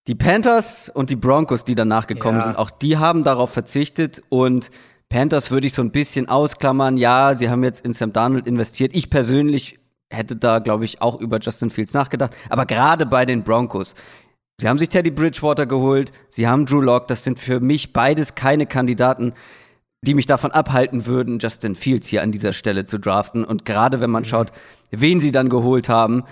die 0.07 0.15
Panthers 0.15 0.89
und 0.89 1.09
die 1.09 1.15
Broncos, 1.15 1.65
die 1.65 1.75
danach 1.75 2.07
gekommen 2.07 2.39
ja. 2.39 2.45
sind, 2.45 2.57
auch 2.57 2.71
die 2.71 2.97
haben 2.97 3.23
darauf 3.23 3.51
verzichtet 3.51 4.23
und 4.29 4.71
Panthers 5.09 5.51
würde 5.51 5.67
ich 5.67 5.73
so 5.73 5.81
ein 5.81 5.91
bisschen 5.91 6.27
ausklammern. 6.27 6.97
Ja, 6.97 7.33
sie 7.33 7.49
haben 7.49 7.63
jetzt 7.63 7.85
in 7.85 7.93
Sam 7.93 8.13
Darnold 8.13 8.47
investiert. 8.47 8.95
Ich 8.95 9.09
persönlich 9.09 9.79
hätte 10.09 10.35
da, 10.35 10.59
glaube 10.59 10.85
ich, 10.85 11.01
auch 11.01 11.19
über 11.19 11.39
Justin 11.39 11.69
Fields 11.69 11.93
nachgedacht. 11.93 12.35
Aber 12.49 12.65
gerade 12.65 13.05
bei 13.05 13.25
den 13.25 13.43
Broncos, 13.43 13.95
sie 14.59 14.67
haben 14.67 14.77
sich 14.77 14.89
Teddy 14.89 15.11
Bridgewater 15.11 15.65
geholt, 15.65 16.11
sie 16.29 16.47
haben 16.47 16.65
Drew 16.65 16.81
Locke. 16.81 17.07
Das 17.07 17.23
sind 17.23 17.39
für 17.39 17.59
mich 17.59 17.93
beides 17.93 18.35
keine 18.35 18.65
Kandidaten, 18.65 19.33
die 20.01 20.13
mich 20.13 20.25
davon 20.25 20.51
abhalten 20.51 21.05
würden, 21.05 21.39
Justin 21.39 21.75
Fields 21.75 22.07
hier 22.07 22.21
an 22.21 22.31
dieser 22.31 22.53
Stelle 22.53 22.85
zu 22.85 22.99
draften. 22.99 23.43
Und 23.43 23.65
gerade 23.65 23.99
wenn 23.99 24.11
man 24.11 24.23
mhm. 24.23 24.27
schaut, 24.27 24.51
wen 24.91 25.19
sie 25.19 25.31
dann 25.31 25.49
geholt 25.49 25.89
haben, 25.89 26.23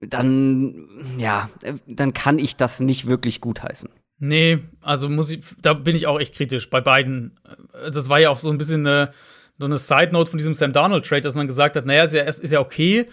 dann, 0.00 0.88
ja, 1.18 1.48
dann 1.86 2.12
kann 2.12 2.38
ich 2.38 2.56
das 2.56 2.80
nicht 2.80 3.06
wirklich 3.06 3.40
gutheißen. 3.40 3.88
Nee, 4.18 4.60
also 4.80 5.08
muss 5.08 5.30
ich, 5.30 5.40
da 5.60 5.74
bin 5.74 5.96
ich 5.96 6.06
auch 6.06 6.20
echt 6.20 6.34
kritisch 6.34 6.70
bei 6.70 6.80
beiden. 6.80 7.38
Das 7.92 8.08
war 8.08 8.20
ja 8.20 8.30
auch 8.30 8.36
so 8.36 8.50
ein 8.50 8.58
bisschen 8.58 8.86
eine, 8.86 9.10
so 9.58 9.66
eine 9.66 9.76
Side-Note 9.76 10.30
von 10.30 10.38
diesem 10.38 10.54
Sam 10.54 10.72
Darnold-Trade, 10.72 11.22
dass 11.22 11.34
man 11.34 11.46
gesagt 11.46 11.76
hat, 11.76 11.86
naja, 11.86 12.04
es 12.04 12.38
ist 12.38 12.50
ja 12.50 12.60
okay, 12.60 13.06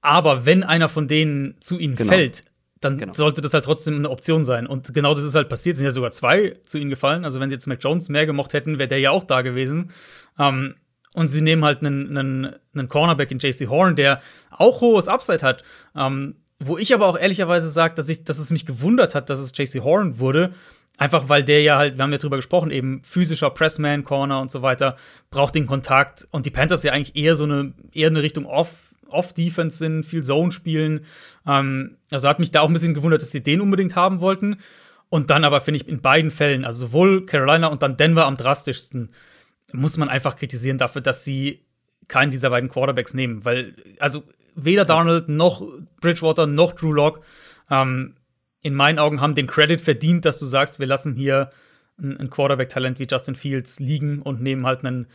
aber 0.00 0.46
wenn 0.46 0.62
einer 0.62 0.88
von 0.88 1.08
denen 1.08 1.56
zu 1.60 1.78
ihnen 1.78 1.94
genau. 1.94 2.12
fällt, 2.12 2.44
dann 2.80 2.96
genau. 2.96 3.12
sollte 3.12 3.42
das 3.42 3.52
halt 3.52 3.64
trotzdem 3.64 3.96
eine 3.96 4.08
Option 4.08 4.42
sein. 4.42 4.66
Und 4.66 4.94
genau 4.94 5.14
das 5.14 5.24
ist 5.24 5.34
halt 5.34 5.48
passiert. 5.48 5.74
Es 5.74 5.78
sind 5.78 5.84
ja 5.84 5.90
sogar 5.90 6.10
zwei 6.10 6.56
zu 6.64 6.78
ihnen 6.78 6.88
gefallen. 6.88 7.24
Also, 7.24 7.38
wenn 7.38 7.50
sie 7.50 7.54
jetzt 7.54 7.66
Mac 7.66 7.78
Jones 7.82 8.08
mehr 8.08 8.24
gemocht 8.24 8.54
hätten, 8.54 8.78
wäre 8.78 8.88
der 8.88 8.98
ja 8.98 9.10
auch 9.10 9.24
da 9.24 9.42
gewesen. 9.42 9.90
Ähm, 10.38 10.76
und 11.12 11.26
sie 11.26 11.42
nehmen 11.42 11.64
halt 11.64 11.84
einen, 11.84 12.16
einen, 12.16 12.54
einen 12.72 12.88
Cornerback 12.88 13.30
in 13.30 13.38
JC 13.38 13.68
Horn, 13.68 13.96
der 13.96 14.20
auch 14.50 14.80
hohes 14.80 15.08
Upside 15.08 15.42
hat. 15.42 15.62
Ähm, 15.94 16.36
wo 16.62 16.76
ich 16.76 16.94
aber 16.94 17.06
auch 17.06 17.18
ehrlicherweise 17.18 17.68
sage, 17.68 17.94
dass, 17.94 18.08
ich, 18.08 18.24
dass 18.24 18.38
es 18.38 18.50
mich 18.50 18.66
gewundert 18.66 19.14
hat, 19.14 19.30
dass 19.30 19.38
es 19.38 19.56
JC 19.56 19.82
Horn 19.82 20.18
wurde. 20.18 20.52
Einfach 20.98 21.30
weil 21.30 21.42
der 21.42 21.62
ja 21.62 21.78
halt, 21.78 21.96
wir 21.96 22.02
haben 22.02 22.12
ja 22.12 22.18
drüber 22.18 22.36
gesprochen, 22.36 22.70
eben 22.70 23.02
physischer 23.02 23.48
Pressman, 23.48 24.04
Corner 24.04 24.40
und 24.40 24.50
so 24.50 24.60
weiter, 24.60 24.96
braucht 25.30 25.54
den 25.54 25.66
Kontakt. 25.66 26.28
Und 26.30 26.44
die 26.44 26.50
Panthers 26.50 26.82
ja 26.82 26.92
eigentlich 26.92 27.16
eher 27.16 27.36
so 27.36 27.44
eine, 27.44 27.72
eher 27.94 28.08
eine 28.08 28.22
Richtung 28.22 28.44
Off, 28.44 28.94
Off-Defense 29.08 29.78
sind, 29.78 30.04
viel 30.04 30.22
Zone 30.22 30.52
spielen. 30.52 31.06
Ähm, 31.46 31.96
also 32.10 32.28
hat 32.28 32.38
mich 32.38 32.50
da 32.50 32.60
auch 32.60 32.68
ein 32.68 32.74
bisschen 32.74 32.92
gewundert, 32.92 33.22
dass 33.22 33.32
sie 33.32 33.42
den 33.42 33.62
unbedingt 33.62 33.96
haben 33.96 34.20
wollten. 34.20 34.58
Und 35.08 35.30
dann 35.30 35.44
aber 35.44 35.62
finde 35.62 35.80
ich 35.80 35.88
in 35.88 36.02
beiden 36.02 36.30
Fällen, 36.30 36.66
also 36.66 36.86
sowohl 36.86 37.24
Carolina 37.24 37.68
und 37.68 37.82
dann 37.82 37.96
Denver 37.96 38.26
am 38.26 38.36
drastischsten, 38.36 39.10
muss 39.72 39.96
man 39.96 40.10
einfach 40.10 40.36
kritisieren 40.36 40.76
dafür, 40.76 41.00
dass 41.00 41.24
sie 41.24 41.64
keinen 42.08 42.30
dieser 42.30 42.50
beiden 42.50 42.68
Quarterbacks 42.68 43.14
nehmen, 43.14 43.44
weil 43.44 43.74
also 43.98 44.24
weder 44.54 44.84
Darnold 44.84 45.28
noch 45.28 45.62
Bridgewater 46.00 46.46
noch 46.46 46.72
Drew 46.72 46.92
Lock 46.92 47.22
ähm, 47.70 48.14
in 48.62 48.74
meinen 48.74 48.98
Augen 48.98 49.20
haben 49.20 49.34
den 49.34 49.46
Credit 49.46 49.80
verdient, 49.80 50.24
dass 50.24 50.38
du 50.38 50.46
sagst, 50.46 50.80
wir 50.80 50.86
lassen 50.86 51.14
hier 51.14 51.50
ein, 51.98 52.18
ein 52.18 52.30
Quarterback-Talent 52.30 52.98
wie 52.98 53.06
Justin 53.10 53.34
Fields 53.34 53.80
liegen 53.80 54.20
und 54.20 54.42
nehmen 54.42 54.66
halt 54.66 54.84
einen, 54.84 55.06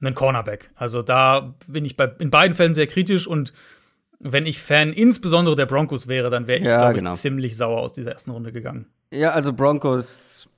einen 0.00 0.14
Cornerback. 0.14 0.70
Also 0.74 1.02
da 1.02 1.54
bin 1.66 1.84
ich 1.84 1.96
bei, 1.96 2.06
in 2.18 2.30
beiden 2.30 2.54
Fällen 2.54 2.74
sehr 2.74 2.86
kritisch 2.86 3.26
und 3.26 3.52
wenn 4.20 4.46
ich 4.46 4.58
Fan 4.58 4.92
insbesondere 4.92 5.54
der 5.54 5.66
Broncos 5.66 6.08
wäre, 6.08 6.30
dann 6.30 6.46
wäre 6.46 6.60
ich, 6.60 6.64
ja, 6.64 6.78
glaube 6.78 6.94
ich, 6.94 6.98
genau. 7.00 7.14
ziemlich 7.14 7.56
sauer 7.56 7.80
aus 7.80 7.92
dieser 7.92 8.12
ersten 8.12 8.30
Runde 8.30 8.52
gegangen. 8.52 8.86
Ja, 9.12 9.32
also 9.32 9.52
Broncos 9.52 10.48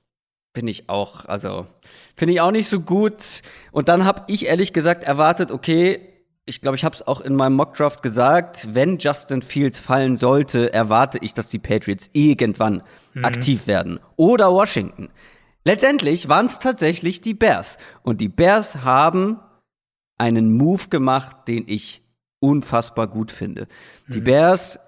bin 0.53 0.67
ich 0.67 0.89
auch, 0.89 1.25
also 1.25 1.67
finde 2.15 2.33
ich 2.33 2.41
auch 2.41 2.51
nicht 2.51 2.69
so 2.69 2.79
gut. 2.79 3.41
Und 3.71 3.89
dann 3.89 4.05
habe 4.05 4.23
ich 4.27 4.47
ehrlich 4.47 4.71
gesagt 4.71 5.03
erwartet, 5.03 5.51
okay, 5.51 5.99
ich 6.47 6.61
glaube, 6.61 6.77
ich 6.77 6.85
habe 6.85 6.95
es 6.95 7.05
auch 7.05 7.21
in 7.21 7.35
meinem 7.35 7.55
Mockdraft 7.55 8.01
gesagt, 8.01 8.73
wenn 8.73 8.97
Justin 8.97 9.41
Fields 9.41 9.79
fallen 9.79 10.15
sollte, 10.15 10.73
erwarte 10.73 11.19
ich, 11.21 11.33
dass 11.33 11.49
die 11.49 11.59
Patriots 11.59 12.09
irgendwann 12.13 12.81
mhm. 13.13 13.25
aktiv 13.25 13.67
werden. 13.67 13.99
Oder 14.15 14.51
Washington. 14.51 15.09
Letztendlich 15.65 16.29
waren 16.29 16.45
es 16.45 16.59
tatsächlich 16.59 17.19
die 17.19 17.33
Bears. 17.33 17.77
Und 18.01 18.21
die 18.21 18.29
Bears 18.29 18.83
haben 18.83 19.39
einen 20.17 20.53
Move 20.53 20.87
gemacht, 20.89 21.49
den 21.49 21.65
ich 21.67 22.01
unfassbar 22.39 23.07
gut 23.07 23.31
finde. 23.31 23.67
Mhm. 24.07 24.13
Die 24.13 24.21
Bears 24.21 24.79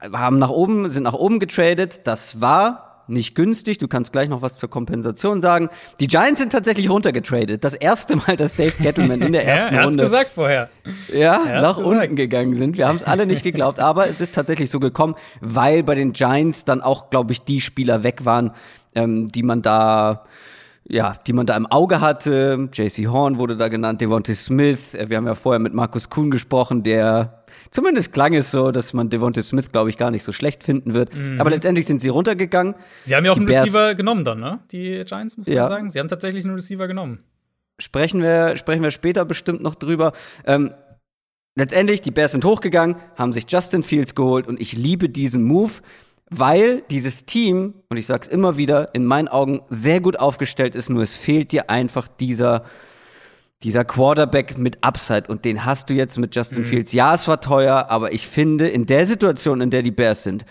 haben 0.00 0.38
nach 0.38 0.50
oben, 0.50 0.88
sind 0.88 1.02
nach 1.02 1.14
oben 1.14 1.38
getradet. 1.38 2.06
Das 2.06 2.40
war 2.40 2.85
nicht 3.08 3.34
günstig. 3.34 3.78
Du 3.78 3.88
kannst 3.88 4.12
gleich 4.12 4.28
noch 4.28 4.42
was 4.42 4.56
zur 4.56 4.70
Kompensation 4.70 5.40
sagen. 5.40 5.68
Die 6.00 6.06
Giants 6.06 6.40
sind 6.40 6.52
tatsächlich 6.52 6.90
runtergetradet. 6.90 7.64
Das 7.64 7.74
erste 7.74 8.16
Mal, 8.16 8.36
dass 8.36 8.54
Dave 8.54 8.72
Gettleman 8.80 9.22
in 9.22 9.32
der 9.32 9.46
ersten 9.46 9.74
ja, 9.74 9.80
er 9.80 9.86
Runde 9.86 10.04
gesagt 10.04 10.30
vorher. 10.34 10.68
Ja, 11.12 11.38
nach 11.60 11.76
gesagt. 11.76 11.86
unten 11.86 12.16
gegangen 12.16 12.56
sind. 12.56 12.76
Wir 12.76 12.88
haben 12.88 12.96
es 12.96 13.02
alle 13.02 13.26
nicht 13.26 13.42
geglaubt, 13.42 13.80
aber 13.80 14.06
es 14.08 14.20
ist 14.20 14.34
tatsächlich 14.34 14.70
so 14.70 14.80
gekommen, 14.80 15.14
weil 15.40 15.82
bei 15.82 15.94
den 15.94 16.12
Giants 16.12 16.64
dann 16.64 16.80
auch, 16.80 17.10
glaube 17.10 17.32
ich, 17.32 17.42
die 17.42 17.60
Spieler 17.60 18.02
weg 18.02 18.24
waren, 18.24 18.52
ähm, 18.94 19.28
die 19.28 19.42
man 19.42 19.62
da 19.62 20.24
ja, 20.88 21.16
die 21.26 21.32
man 21.32 21.46
da 21.46 21.56
im 21.56 21.66
Auge 21.66 22.00
hatte. 22.00 22.68
JC 22.72 23.08
Horn 23.08 23.38
wurde 23.38 23.56
da 23.56 23.68
genannt, 23.68 24.00
Devontae 24.00 24.34
Smith. 24.34 24.94
Äh, 24.94 25.10
wir 25.10 25.16
haben 25.16 25.26
ja 25.26 25.34
vorher 25.34 25.58
mit 25.58 25.74
Markus 25.74 26.10
Kuhn 26.10 26.30
gesprochen, 26.30 26.82
der 26.82 27.44
zumindest 27.70 28.12
klang 28.12 28.34
es 28.34 28.50
so, 28.50 28.70
dass 28.70 28.92
man 28.92 29.10
Devontae 29.10 29.42
Smith, 29.42 29.72
glaube 29.72 29.90
ich, 29.90 29.96
gar 29.96 30.10
nicht 30.10 30.22
so 30.22 30.32
schlecht 30.32 30.62
finden 30.62 30.94
wird. 30.94 31.14
Mhm. 31.14 31.40
Aber 31.40 31.50
letztendlich 31.50 31.86
sind 31.86 32.00
sie 32.00 32.08
runtergegangen. 32.08 32.74
Sie 33.04 33.14
haben 33.14 33.24
ja 33.24 33.32
auch 33.32 33.34
die 33.34 33.40
einen 33.40 33.46
Bears 33.46 33.66
Receiver 33.66 33.94
genommen 33.94 34.24
dann, 34.24 34.40
ne? 34.40 34.60
Die 34.72 35.04
Giants, 35.04 35.36
muss 35.36 35.46
man 35.46 35.56
ja. 35.56 35.66
sagen. 35.66 35.90
Sie 35.90 35.98
haben 35.98 36.08
tatsächlich 36.08 36.44
einen 36.44 36.54
Receiver 36.54 36.86
genommen. 36.86 37.20
Sprechen 37.78 38.22
wir, 38.22 38.56
sprechen 38.56 38.82
wir 38.82 38.90
später 38.90 39.24
bestimmt 39.24 39.62
noch 39.62 39.74
drüber. 39.74 40.12
Ähm, 40.46 40.72
letztendlich, 41.54 42.00
die 42.00 42.10
Bears 42.10 42.32
sind 42.32 42.44
hochgegangen, 42.44 42.96
haben 43.16 43.32
sich 43.32 43.44
Justin 43.48 43.82
Fields 43.82 44.14
geholt 44.14 44.46
und 44.46 44.60
ich 44.60 44.72
liebe 44.72 45.08
diesen 45.08 45.44
Move 45.44 45.72
weil 46.30 46.82
dieses 46.90 47.24
Team, 47.24 47.74
und 47.88 47.96
ich 47.96 48.06
sag's 48.06 48.28
immer 48.28 48.56
wieder, 48.56 48.94
in 48.94 49.04
meinen 49.04 49.28
Augen 49.28 49.62
sehr 49.68 50.00
gut 50.00 50.18
aufgestellt 50.18 50.74
ist, 50.74 50.90
nur 50.90 51.02
es 51.02 51.16
fehlt 51.16 51.52
dir 51.52 51.70
einfach 51.70 52.08
dieser, 52.08 52.64
dieser 53.62 53.84
Quarterback 53.84 54.58
mit 54.58 54.82
Upside 54.84 55.24
und 55.28 55.44
den 55.44 55.64
hast 55.64 55.88
du 55.88 55.94
jetzt 55.94 56.18
mit 56.18 56.34
Justin 56.34 56.62
mhm. 56.62 56.66
Fields. 56.66 56.92
Ja, 56.92 57.14
es 57.14 57.26
war 57.26 57.40
teuer, 57.40 57.86
aber 57.88 58.12
ich 58.12 58.26
finde, 58.26 58.68
in 58.68 58.86
der 58.86 59.06
Situation, 59.06 59.60
in 59.60 59.70
der 59.70 59.82
die 59.82 59.90
Bears 59.90 60.22
sind, 60.24 60.44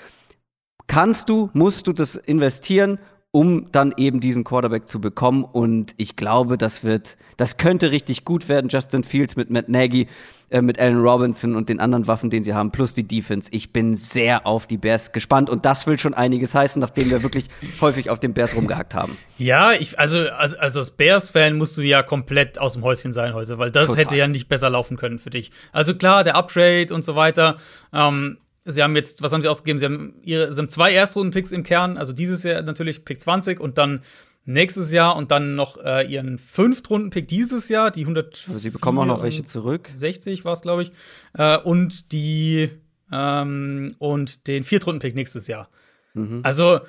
kannst 0.87 1.29
du, 1.29 1.49
musst 1.53 1.87
du 1.87 1.93
das 1.93 2.15
investieren 2.15 2.99
um 3.35 3.69
dann 3.73 3.93
eben 3.97 4.21
diesen 4.21 4.45
Quarterback 4.45 4.87
zu 4.87 5.01
bekommen. 5.01 5.43
Und 5.43 5.93
ich 5.97 6.15
glaube, 6.15 6.57
das 6.57 6.85
wird, 6.85 7.17
das 7.35 7.57
könnte 7.57 7.91
richtig 7.91 8.23
gut 8.23 8.47
werden. 8.47 8.69
Justin 8.69 9.03
Fields 9.03 9.35
mit 9.35 9.49
Matt 9.49 9.67
Nagy, 9.67 10.07
äh, 10.49 10.61
mit 10.61 10.79
Allen 10.79 11.01
Robinson 11.01 11.57
und 11.57 11.67
den 11.67 11.81
anderen 11.81 12.07
Waffen, 12.07 12.29
den 12.29 12.45
sie 12.45 12.53
haben, 12.53 12.71
plus 12.71 12.93
die 12.93 13.05
Defense. 13.05 13.49
Ich 13.51 13.73
bin 13.73 13.97
sehr 13.97 14.47
auf 14.47 14.67
die 14.67 14.77
Bears 14.77 15.11
gespannt 15.11 15.49
und 15.49 15.65
das 15.65 15.85
will 15.85 15.99
schon 15.99 16.13
einiges 16.13 16.55
heißen, 16.55 16.79
nachdem 16.79 17.09
wir 17.09 17.23
wirklich 17.23 17.49
häufig 17.81 18.09
auf 18.09 18.21
den 18.21 18.33
Bears 18.33 18.55
rumgehackt 18.55 18.95
haben. 18.95 19.17
Ja, 19.37 19.73
ich, 19.73 19.99
also, 19.99 20.29
also, 20.29 20.55
als 20.57 20.91
Bears-Fan 20.91 21.57
musst 21.57 21.77
du 21.77 21.81
ja 21.81 22.03
komplett 22.03 22.57
aus 22.57 22.71
dem 22.71 22.83
Häuschen 22.83 23.11
sein 23.11 23.33
heute, 23.33 23.57
weil 23.57 23.69
das 23.69 23.87
Total. 23.87 24.05
hätte 24.05 24.15
ja 24.15 24.29
nicht 24.29 24.47
besser 24.47 24.69
laufen 24.69 24.95
können 24.95 25.19
für 25.19 25.29
dich. 25.29 25.51
Also 25.73 25.93
klar, 25.93 26.23
der 26.23 26.37
Upgrade 26.37 26.93
und 26.93 27.03
so 27.03 27.17
weiter. 27.17 27.57
Ähm, 27.91 28.37
Sie 28.65 28.81
haben 28.81 28.95
jetzt, 28.95 29.21
was 29.21 29.31
haben 29.31 29.41
sie 29.41 29.47
ausgegeben? 29.47 29.77
Sie 29.79 29.85
haben, 29.85 30.15
ihre, 30.23 30.53
sie 30.53 30.59
haben 30.59 30.69
zwei 30.69 30.91
Erstrunden-Picks 30.93 31.51
im 31.51 31.63
Kern, 31.63 31.97
also 31.97 32.13
dieses 32.13 32.43
Jahr 32.43 32.61
natürlich 32.63 33.05
Pick 33.05 33.21
20 33.21 33.59
und 33.59 33.77
dann 33.77 34.01
nächstes 34.45 34.91
Jahr 34.91 35.15
und 35.15 35.31
dann 35.31 35.55
noch 35.55 35.77
äh, 35.77 36.05
ihren 36.07 36.37
Fünftrunden-Pick 36.37 37.27
dieses 37.27 37.69
Jahr, 37.69 37.91
die 37.91 38.01
100. 38.01 38.45
Also 38.47 38.59
sie 38.59 38.69
bekommen 38.71 38.99
auch 38.99 39.05
noch 39.05 39.23
welche 39.23 39.45
zurück. 39.45 39.87
60 39.87 40.45
war 40.45 40.53
es, 40.53 40.61
glaube 40.61 40.83
ich. 40.83 40.91
Äh, 41.33 41.57
und 41.57 42.11
die 42.11 42.69
ähm, 43.11 43.95
und 43.99 44.47
den 44.47 44.63
Viertrunden-Pick 44.63 45.15
nächstes 45.15 45.47
Jahr. 45.47 45.69
Mhm. 46.13 46.41
Also, 46.43 46.79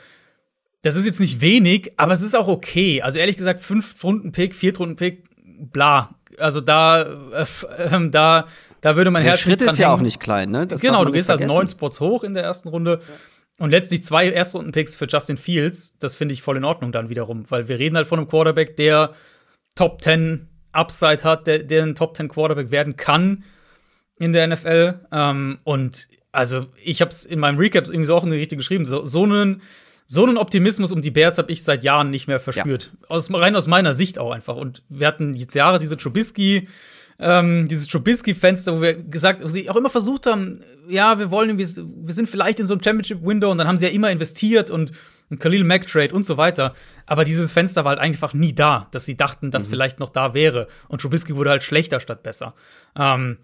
das 0.82 0.96
ist 0.96 1.06
jetzt 1.06 1.20
nicht 1.20 1.40
wenig, 1.40 1.92
aber 1.96 2.12
es 2.12 2.22
ist 2.22 2.36
auch 2.36 2.48
okay. 2.48 3.02
Also 3.02 3.18
ehrlich 3.18 3.36
gesagt, 3.36 3.60
Fünftrunden-Pick, 3.60 4.54
Viertrunden-Pick, 4.54 5.24
bla. 5.72 6.14
Also 6.38 6.60
da, 6.60 7.02
äh, 7.32 7.46
äh, 7.78 8.10
da 8.10 8.46
da 8.86 8.96
würde 8.96 9.10
mein 9.10 9.24
der 9.24 9.32
Herz 9.32 9.40
Schritt 9.40 9.60
ist 9.62 9.80
ja 9.80 9.92
auch 9.92 10.00
nicht 10.00 10.20
klein, 10.20 10.52
ne? 10.52 10.64
Das 10.64 10.80
genau, 10.80 11.04
du 11.04 11.10
gehst 11.10 11.28
halt 11.28 11.44
neun 11.44 11.66
Spots 11.66 11.98
hoch 11.98 12.22
in 12.22 12.34
der 12.34 12.44
ersten 12.44 12.68
Runde. 12.68 13.00
Ja. 13.00 13.14
Und 13.58 13.70
letztlich 13.70 14.04
zwei 14.04 14.30
Erstrunden-Picks 14.30 14.94
für 14.94 15.06
Justin 15.06 15.38
Fields, 15.38 15.98
das 15.98 16.14
finde 16.14 16.34
ich 16.34 16.42
voll 16.42 16.56
in 16.56 16.64
Ordnung 16.64 16.92
dann 16.92 17.08
wiederum, 17.08 17.50
weil 17.50 17.66
wir 17.66 17.80
reden 17.80 17.96
halt 17.96 18.06
von 18.06 18.20
einem 18.20 18.28
Quarterback, 18.28 18.76
der 18.76 19.12
Top 19.74 20.02
10 20.02 20.46
Upside 20.70 21.24
hat, 21.24 21.48
der, 21.48 21.64
der 21.64 21.82
ein 21.82 21.96
Top 21.96 22.16
10 22.16 22.28
Quarterback 22.28 22.70
werden 22.70 22.94
kann 22.94 23.42
in 24.20 24.32
der 24.32 24.46
NFL. 24.46 25.00
Ähm, 25.10 25.58
und 25.64 26.06
also, 26.30 26.66
ich 26.80 27.00
habe 27.00 27.10
es 27.10 27.24
in 27.24 27.40
meinem 27.40 27.58
Recap 27.58 27.86
irgendwie 27.86 28.04
so 28.04 28.14
auch 28.14 28.22
in 28.22 28.30
die 28.30 28.36
Richtung 28.36 28.58
geschrieben. 28.58 28.84
So, 28.84 29.04
so 29.04 29.24
einen 29.24 29.62
so 30.06 30.24
einen 30.24 30.38
Optimismus 30.38 30.92
um 30.92 31.02
die 31.02 31.10
Bears 31.10 31.38
habe 31.38 31.50
ich 31.50 31.64
seit 31.64 31.82
Jahren 31.82 32.10
nicht 32.10 32.28
mehr 32.28 32.38
verspürt. 32.38 32.92
Ja. 32.92 33.08
Aus, 33.08 33.34
rein 33.34 33.56
aus 33.56 33.66
meiner 33.66 33.94
Sicht 33.94 34.20
auch 34.20 34.30
einfach. 34.30 34.54
Und 34.54 34.84
wir 34.88 35.08
hatten 35.08 35.34
jetzt 35.34 35.56
Jahre 35.56 35.80
diese 35.80 35.96
Trubisky 35.96 36.68
ähm, 37.18 37.66
dieses 37.68 37.86
Trubisky-Fenster, 37.88 38.76
wo 38.76 38.82
wir 38.82 38.94
gesagt, 38.94 39.42
wo 39.42 39.48
sie 39.48 39.70
auch 39.70 39.76
immer 39.76 39.90
versucht 39.90 40.26
haben, 40.26 40.60
ja, 40.88 41.18
wir 41.18 41.30
wollen, 41.30 41.58
wir, 41.58 41.66
wir 41.66 42.14
sind 42.14 42.28
vielleicht 42.28 42.60
in 42.60 42.66
so 42.66 42.74
einem 42.74 42.82
Championship-Window 42.82 43.50
und 43.50 43.58
dann 43.58 43.66
haben 43.66 43.78
sie 43.78 43.86
ja 43.86 43.92
immer 43.92 44.10
investiert 44.10 44.70
und 44.70 44.92
ein 45.30 45.38
Khalil 45.38 45.64
Mack 45.64 45.86
Trade 45.86 46.14
und 46.14 46.24
so 46.24 46.36
weiter. 46.36 46.74
Aber 47.06 47.24
dieses 47.24 47.52
Fenster 47.52 47.84
war 47.84 47.90
halt 47.90 48.00
einfach 48.00 48.34
nie 48.34 48.54
da, 48.54 48.88
dass 48.92 49.06
sie 49.06 49.16
dachten, 49.16 49.50
dass 49.50 49.66
mhm. 49.66 49.70
vielleicht 49.70 49.98
noch 49.98 50.10
da 50.10 50.34
wäre. 50.34 50.68
Und 50.88 51.00
Trubisky 51.00 51.36
wurde 51.36 51.50
halt 51.50 51.62
schlechter 51.62 52.00
statt 52.00 52.22
besser. 52.22 52.54
Ähm, 52.96 53.38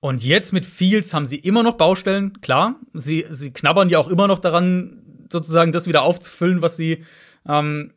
und 0.00 0.22
jetzt 0.22 0.52
mit 0.52 0.66
Fields 0.66 1.14
haben 1.14 1.24
sie 1.24 1.36
immer 1.36 1.62
noch 1.62 1.74
Baustellen, 1.74 2.40
klar. 2.42 2.76
Sie, 2.92 3.24
sie 3.30 3.52
knabbern 3.52 3.88
ja 3.88 3.98
auch 3.98 4.08
immer 4.08 4.28
noch 4.28 4.38
daran, 4.38 5.02
sozusagen 5.32 5.72
das 5.72 5.86
wieder 5.86 6.02
aufzufüllen, 6.02 6.60
was 6.60 6.76
sie, 6.76 7.04
ähm, 7.48 7.92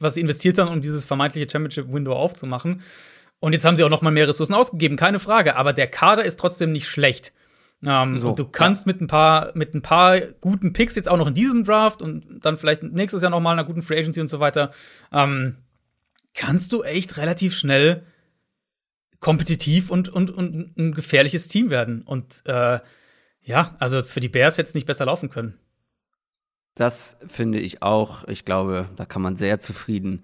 was 0.00 0.14
sie 0.14 0.20
investiert 0.20 0.58
haben, 0.58 0.68
um 0.68 0.80
dieses 0.80 1.04
vermeintliche 1.04 1.48
Championship-Window 1.48 2.12
aufzumachen. 2.14 2.82
Und 3.42 3.54
jetzt 3.54 3.64
haben 3.64 3.74
sie 3.74 3.82
auch 3.82 3.88
noch 3.88 4.02
mal 4.02 4.12
mehr 4.12 4.28
Ressourcen 4.28 4.54
ausgegeben, 4.54 4.96
keine 4.96 5.18
Frage. 5.18 5.56
Aber 5.56 5.72
der 5.72 5.88
Kader 5.88 6.24
ist 6.24 6.38
trotzdem 6.38 6.70
nicht 6.70 6.86
schlecht. 6.86 7.32
Ähm, 7.84 8.14
so, 8.14 8.28
und 8.28 8.38
du 8.38 8.44
kannst 8.44 8.86
ja. 8.86 8.92
mit 8.92 9.00
ein 9.00 9.08
paar 9.08 9.50
mit 9.54 9.74
ein 9.74 9.82
paar 9.82 10.20
guten 10.20 10.72
Picks 10.72 10.94
jetzt 10.94 11.08
auch 11.08 11.16
noch 11.16 11.26
in 11.26 11.34
diesem 11.34 11.64
Draft 11.64 12.02
und 12.02 12.38
dann 12.46 12.56
vielleicht 12.56 12.84
nächstes 12.84 13.20
Jahr 13.20 13.32
noch 13.32 13.40
mal 13.40 13.50
einer 13.50 13.64
guten 13.64 13.82
Free 13.82 13.98
Agency 13.98 14.20
und 14.20 14.28
so 14.28 14.38
weiter, 14.38 14.70
ähm, 15.10 15.56
kannst 16.34 16.72
du 16.72 16.84
echt 16.84 17.16
relativ 17.16 17.56
schnell 17.56 18.06
kompetitiv 19.18 19.90
und, 19.90 20.08
und, 20.08 20.30
und 20.30 20.78
ein 20.78 20.94
gefährliches 20.94 21.48
Team 21.48 21.68
werden. 21.68 22.02
Und 22.02 22.42
äh, 22.46 22.78
ja, 23.40 23.74
also 23.80 24.04
für 24.04 24.20
die 24.20 24.28
Bears 24.28 24.56
hätte 24.56 24.68
es 24.68 24.74
nicht 24.76 24.86
besser 24.86 25.06
laufen 25.06 25.30
können. 25.30 25.58
Das 26.76 27.16
finde 27.26 27.58
ich 27.58 27.82
auch. 27.82 28.22
Ich 28.28 28.44
glaube, 28.44 28.88
da 28.94 29.04
kann 29.04 29.20
man 29.20 29.34
sehr 29.34 29.58
zufrieden 29.58 30.22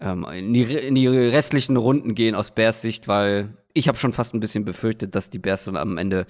ähm, 0.00 0.24
in, 0.32 0.54
die, 0.54 0.62
in 0.62 0.94
die 0.94 1.06
restlichen 1.06 1.76
Runden 1.76 2.14
gehen 2.14 2.34
aus 2.34 2.50
Bears 2.50 2.82
Sicht, 2.82 3.08
weil 3.08 3.50
ich 3.74 3.88
habe 3.88 3.98
schon 3.98 4.12
fast 4.12 4.34
ein 4.34 4.40
bisschen 4.40 4.64
befürchtet, 4.64 5.14
dass 5.14 5.30
die 5.30 5.38
Bears 5.38 5.64
dann 5.64 5.76
am 5.76 5.98
Ende 5.98 6.26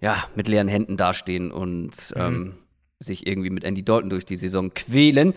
ja 0.00 0.24
mit 0.34 0.48
leeren 0.48 0.68
Händen 0.68 0.96
dastehen 0.96 1.50
und 1.50 1.92
mhm. 2.14 2.20
ähm, 2.20 2.54
sich 3.00 3.26
irgendwie 3.26 3.50
mit 3.50 3.64
Andy 3.64 3.84
Dalton 3.84 4.10
durch 4.10 4.24
die 4.24 4.36
Saison 4.36 4.72
quälen. 4.74 5.34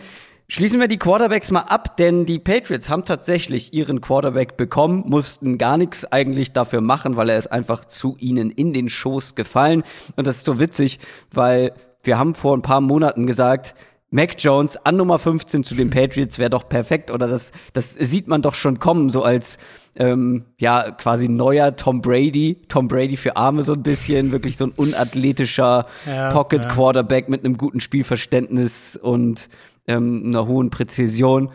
Schließen 0.49 0.79
wir 0.79 0.87
die 0.87 0.97
Quarterbacks 0.97 1.51
mal 1.51 1.61
ab, 1.61 1.97
denn 1.97 2.25
die 2.25 2.39
Patriots 2.39 2.89
haben 2.89 3.03
tatsächlich 3.03 3.73
ihren 3.73 3.99
Quarterback 3.99 4.55
bekommen, 4.55 5.03
mussten 5.05 5.57
gar 5.57 5.77
nichts 5.77 6.05
eigentlich 6.05 6.53
dafür 6.53 6.79
machen, 6.79 7.17
weil 7.17 7.27
er 7.29 7.37
ist 7.37 7.47
einfach 7.47 7.83
zu 7.83 8.15
ihnen 8.17 8.49
in 8.51 8.71
den 8.71 8.87
Schoß 8.87 9.35
gefallen. 9.35 9.83
Und 10.15 10.25
das 10.25 10.37
ist 10.37 10.45
so 10.45 10.57
witzig, 10.57 10.99
weil 11.31 11.73
wir 12.01 12.17
haben 12.17 12.33
vor 12.33 12.55
ein 12.55 12.61
paar 12.61 12.79
Monaten 12.79 13.27
gesagt, 13.27 13.75
Mac 14.09 14.35
Jones 14.37 14.77
an 14.77 14.95
Nummer 14.95 15.19
15 15.19 15.63
zu 15.63 15.75
den 15.75 15.89
Patriots 15.89 16.39
wäre 16.39 16.49
doch 16.49 16.69
perfekt 16.69 17.11
oder 17.11 17.27
das, 17.27 17.51
das 17.73 17.93
sieht 17.93 18.27
man 18.27 18.41
doch 18.41 18.55
schon 18.55 18.79
kommen, 18.79 19.09
so 19.09 19.23
als 19.23 19.57
ähm, 19.95 20.45
ja 20.57 20.91
quasi 20.91 21.27
neuer 21.27 21.75
Tom 21.75 22.01
Brady, 22.01 22.61
Tom 22.69 22.87
Brady 22.87 23.17
für 23.17 23.35
Arme 23.35 23.63
so 23.63 23.73
ein 23.73 23.83
bisschen, 23.83 24.31
wirklich 24.31 24.55
so 24.55 24.65
ein 24.65 24.71
unathletischer 24.71 25.87
ja, 26.05 26.29
Pocket 26.29 26.69
Quarterback 26.69 27.25
ja. 27.25 27.31
mit 27.31 27.43
einem 27.43 27.57
guten 27.57 27.81
Spielverständnis 27.81 28.95
und 28.95 29.49
ähm, 29.87 30.23
einer 30.27 30.47
hohen 30.47 30.69
Präzision. 30.69 31.51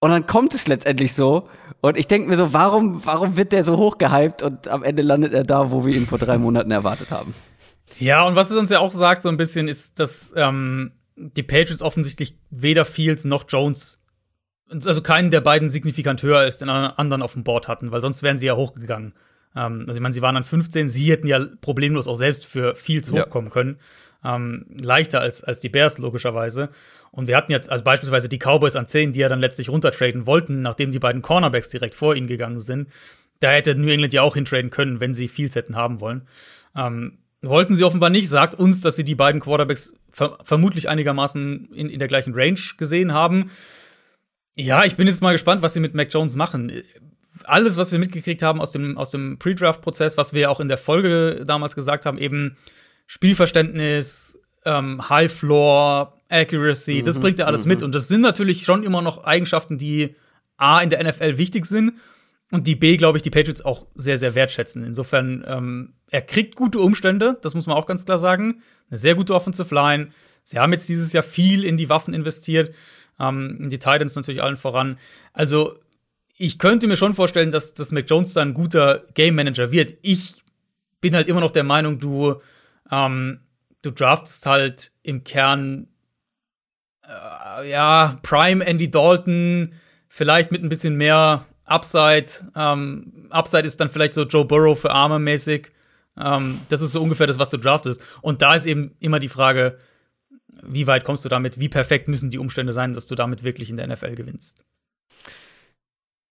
Und 0.00 0.10
dann 0.10 0.26
kommt 0.26 0.54
es 0.54 0.66
letztendlich 0.66 1.14
so. 1.14 1.48
Und 1.82 1.98
ich 1.98 2.06
denke 2.06 2.28
mir 2.28 2.36
so, 2.36 2.52
warum, 2.52 3.04
warum 3.06 3.36
wird 3.36 3.52
der 3.52 3.64
so 3.64 3.76
hochgehypt 3.76 4.42
und 4.42 4.68
am 4.68 4.82
Ende 4.82 5.02
landet 5.02 5.32
er 5.32 5.44
da, 5.44 5.70
wo 5.70 5.84
wir 5.86 5.94
ihn 5.94 6.06
vor 6.06 6.18
drei 6.18 6.38
Monaten 6.38 6.70
erwartet 6.70 7.10
haben? 7.10 7.34
Ja, 7.98 8.24
und 8.24 8.34
was 8.34 8.50
es 8.50 8.56
uns 8.56 8.70
ja 8.70 8.80
auch 8.80 8.92
sagt, 8.92 9.22
so 9.22 9.28
ein 9.28 9.36
bisschen, 9.36 9.68
ist, 9.68 9.98
dass 9.98 10.32
ähm, 10.36 10.92
die 11.20 11.42
Patriots 11.42 11.82
offensichtlich 11.82 12.36
weder 12.50 12.84
Fields 12.84 13.24
noch 13.24 13.44
Jones, 13.48 14.02
also 14.70 15.02
keinen 15.02 15.30
der 15.30 15.40
beiden 15.40 15.68
signifikant 15.68 16.22
höher 16.22 16.38
als 16.38 16.58
den 16.58 16.68
anderen 16.68 17.22
auf 17.22 17.34
dem 17.34 17.44
Board 17.44 17.68
hatten, 17.68 17.90
weil 17.92 18.00
sonst 18.00 18.22
wären 18.22 18.38
sie 18.38 18.46
ja 18.46 18.56
hochgegangen. 18.56 19.14
Ähm, 19.54 19.84
also, 19.86 19.98
ich 19.98 20.00
meine, 20.00 20.12
sie 20.12 20.22
waren 20.22 20.34
dann 20.34 20.44
15, 20.44 20.88
sie 20.88 21.10
hätten 21.10 21.26
ja 21.26 21.44
problemlos 21.60 22.08
auch 22.08 22.14
selbst 22.14 22.46
für 22.46 22.74
Fields 22.74 23.12
hochkommen 23.12 23.48
ja. 23.48 23.52
können. 23.52 23.78
Ähm, 24.22 24.66
leichter 24.80 25.20
als, 25.20 25.42
als 25.42 25.60
die 25.60 25.70
Bears, 25.70 25.98
logischerweise. 25.98 26.68
Und 27.10 27.26
wir 27.26 27.36
hatten 27.36 27.52
jetzt 27.52 27.70
also 27.70 27.82
beispielsweise 27.82 28.28
die 28.28 28.38
Cowboys 28.38 28.76
an 28.76 28.86
10, 28.86 29.12
die 29.12 29.20
ja 29.20 29.28
dann 29.28 29.40
letztlich 29.40 29.68
runtertraden 29.70 30.26
wollten, 30.26 30.62
nachdem 30.62 30.92
die 30.92 30.98
beiden 30.98 31.22
Cornerbacks 31.22 31.70
direkt 31.70 31.94
vor 31.94 32.14
ihnen 32.14 32.26
gegangen 32.26 32.60
sind. 32.60 32.88
Da 33.40 33.50
hätte 33.50 33.74
New 33.74 33.88
England 33.88 34.12
ja 34.12 34.22
auch 34.22 34.34
hintraden 34.34 34.70
können, 34.70 35.00
wenn 35.00 35.14
sie 35.14 35.26
Fields 35.26 35.56
hätten 35.56 35.74
haben 35.74 36.00
wollen. 36.00 36.28
Ähm, 36.76 37.18
wollten 37.42 37.74
sie 37.74 37.84
offenbar 37.84 38.10
nicht, 38.10 38.28
sagt 38.28 38.54
uns, 38.54 38.80
dass 38.80 38.96
sie 38.96 39.04
die 39.04 39.14
beiden 39.14 39.40
Quarterbacks 39.40 39.94
ver 40.10 40.38
vermutlich 40.42 40.88
einigermaßen 40.88 41.72
in, 41.72 41.88
in 41.88 41.98
der 41.98 42.08
gleichen 42.08 42.34
Range 42.34 42.60
gesehen 42.76 43.12
haben. 43.12 43.50
Ja, 44.56 44.84
ich 44.84 44.96
bin 44.96 45.06
jetzt 45.06 45.22
mal 45.22 45.32
gespannt, 45.32 45.62
was 45.62 45.74
sie 45.74 45.80
mit 45.80 45.94
Mac 45.94 46.12
Jones 46.12 46.36
machen. 46.36 46.82
Alles, 47.44 47.78
was 47.78 47.92
wir 47.92 47.98
mitgekriegt 47.98 48.42
haben 48.42 48.60
aus 48.60 48.72
dem, 48.72 48.98
aus 48.98 49.10
dem 49.10 49.38
Pre-Draft-Prozess, 49.38 50.16
was 50.16 50.34
wir 50.34 50.50
auch 50.50 50.60
in 50.60 50.68
der 50.68 50.76
Folge 50.76 51.44
damals 51.46 51.74
gesagt 51.74 52.04
haben, 52.04 52.18
eben 52.18 52.56
Spielverständnis, 53.06 54.38
ähm, 54.66 55.08
High 55.08 55.32
Floor, 55.32 56.18
Accuracy, 56.28 57.00
mhm, 57.00 57.04
das 57.04 57.18
bringt 57.18 57.38
er 57.38 57.46
alles 57.46 57.64
mhm. 57.64 57.70
mit. 57.70 57.82
Und 57.82 57.94
das 57.94 58.08
sind 58.08 58.20
natürlich 58.20 58.64
schon 58.64 58.82
immer 58.82 59.00
noch 59.00 59.24
Eigenschaften, 59.24 59.78
die 59.78 60.14
A 60.58 60.80
in 60.80 60.90
der 60.90 61.02
NFL 61.02 61.38
wichtig 61.38 61.64
sind 61.64 61.94
und 62.50 62.66
die 62.66 62.74
B, 62.74 62.96
glaube 62.96 63.18
ich, 63.18 63.22
die 63.22 63.30
Patriots 63.30 63.64
auch 63.64 63.86
sehr, 63.94 64.18
sehr 64.18 64.34
wertschätzen. 64.34 64.84
Insofern, 64.84 65.44
ähm, 65.46 65.94
er 66.10 66.22
kriegt 66.22 66.56
gute 66.56 66.80
Umstände, 66.80 67.38
das 67.42 67.54
muss 67.54 67.66
man 67.66 67.76
auch 67.76 67.86
ganz 67.86 68.04
klar 68.04 68.18
sagen. 68.18 68.62
Eine 68.88 68.98
sehr 68.98 69.14
gute 69.14 69.34
Offensive 69.34 69.72
Line. 69.74 70.08
Sie 70.42 70.58
haben 70.58 70.72
jetzt 70.72 70.88
dieses 70.88 71.12
Jahr 71.12 71.22
viel 71.22 71.64
in 71.64 71.76
die 71.76 71.88
Waffen 71.88 72.12
investiert, 72.12 72.74
ähm, 73.20 73.56
in 73.60 73.70
die 73.70 73.78
Titans 73.78 74.16
natürlich 74.16 74.42
allen 74.42 74.56
voran. 74.56 74.98
Also, 75.32 75.78
ich 76.36 76.58
könnte 76.58 76.88
mir 76.88 76.96
schon 76.96 77.14
vorstellen, 77.14 77.50
dass, 77.50 77.74
dass 77.74 77.92
Mac 77.92 78.08
Jones 78.08 78.32
dann 78.32 78.48
ein 78.48 78.54
guter 78.54 79.04
Game 79.14 79.34
Manager 79.34 79.70
wird. 79.70 79.94
Ich 80.02 80.42
bin 81.00 81.14
halt 81.14 81.28
immer 81.28 81.40
noch 81.40 81.50
der 81.50 81.64
Meinung, 81.64 81.98
du, 81.98 82.40
ähm, 82.90 83.40
du 83.82 83.90
draftst 83.90 84.46
halt 84.46 84.90
im 85.02 85.22
Kern, 85.22 85.88
äh, 87.06 87.70
ja, 87.70 88.18
Prime 88.22 88.64
Andy 88.64 88.90
Dalton, 88.90 89.74
vielleicht 90.08 90.50
mit 90.50 90.62
ein 90.62 90.68
bisschen 90.68 90.96
mehr 90.96 91.46
Upside. 91.70 92.26
Ähm, 92.54 93.28
Upside 93.30 93.64
ist 93.64 93.80
dann 93.80 93.88
vielleicht 93.88 94.14
so 94.14 94.22
Joe 94.24 94.44
Burrow 94.44 94.78
für 94.78 94.90
Arme 94.90 95.18
mäßig. 95.18 95.68
Ähm, 96.18 96.60
das 96.68 96.80
ist 96.80 96.92
so 96.92 97.00
ungefähr 97.00 97.26
das, 97.26 97.38
was 97.38 97.48
du 97.48 97.56
draftest. 97.56 98.02
Und 98.22 98.42
da 98.42 98.54
ist 98.54 98.66
eben 98.66 98.94
immer 99.00 99.20
die 99.20 99.28
Frage, 99.28 99.78
wie 100.62 100.86
weit 100.86 101.04
kommst 101.04 101.24
du 101.24 101.28
damit? 101.28 101.60
Wie 101.60 101.68
perfekt 101.68 102.08
müssen 102.08 102.30
die 102.30 102.38
Umstände 102.38 102.72
sein, 102.72 102.92
dass 102.92 103.06
du 103.06 103.14
damit 103.14 103.42
wirklich 103.44 103.70
in 103.70 103.76
der 103.76 103.86
NFL 103.86 104.14
gewinnst? 104.14 104.58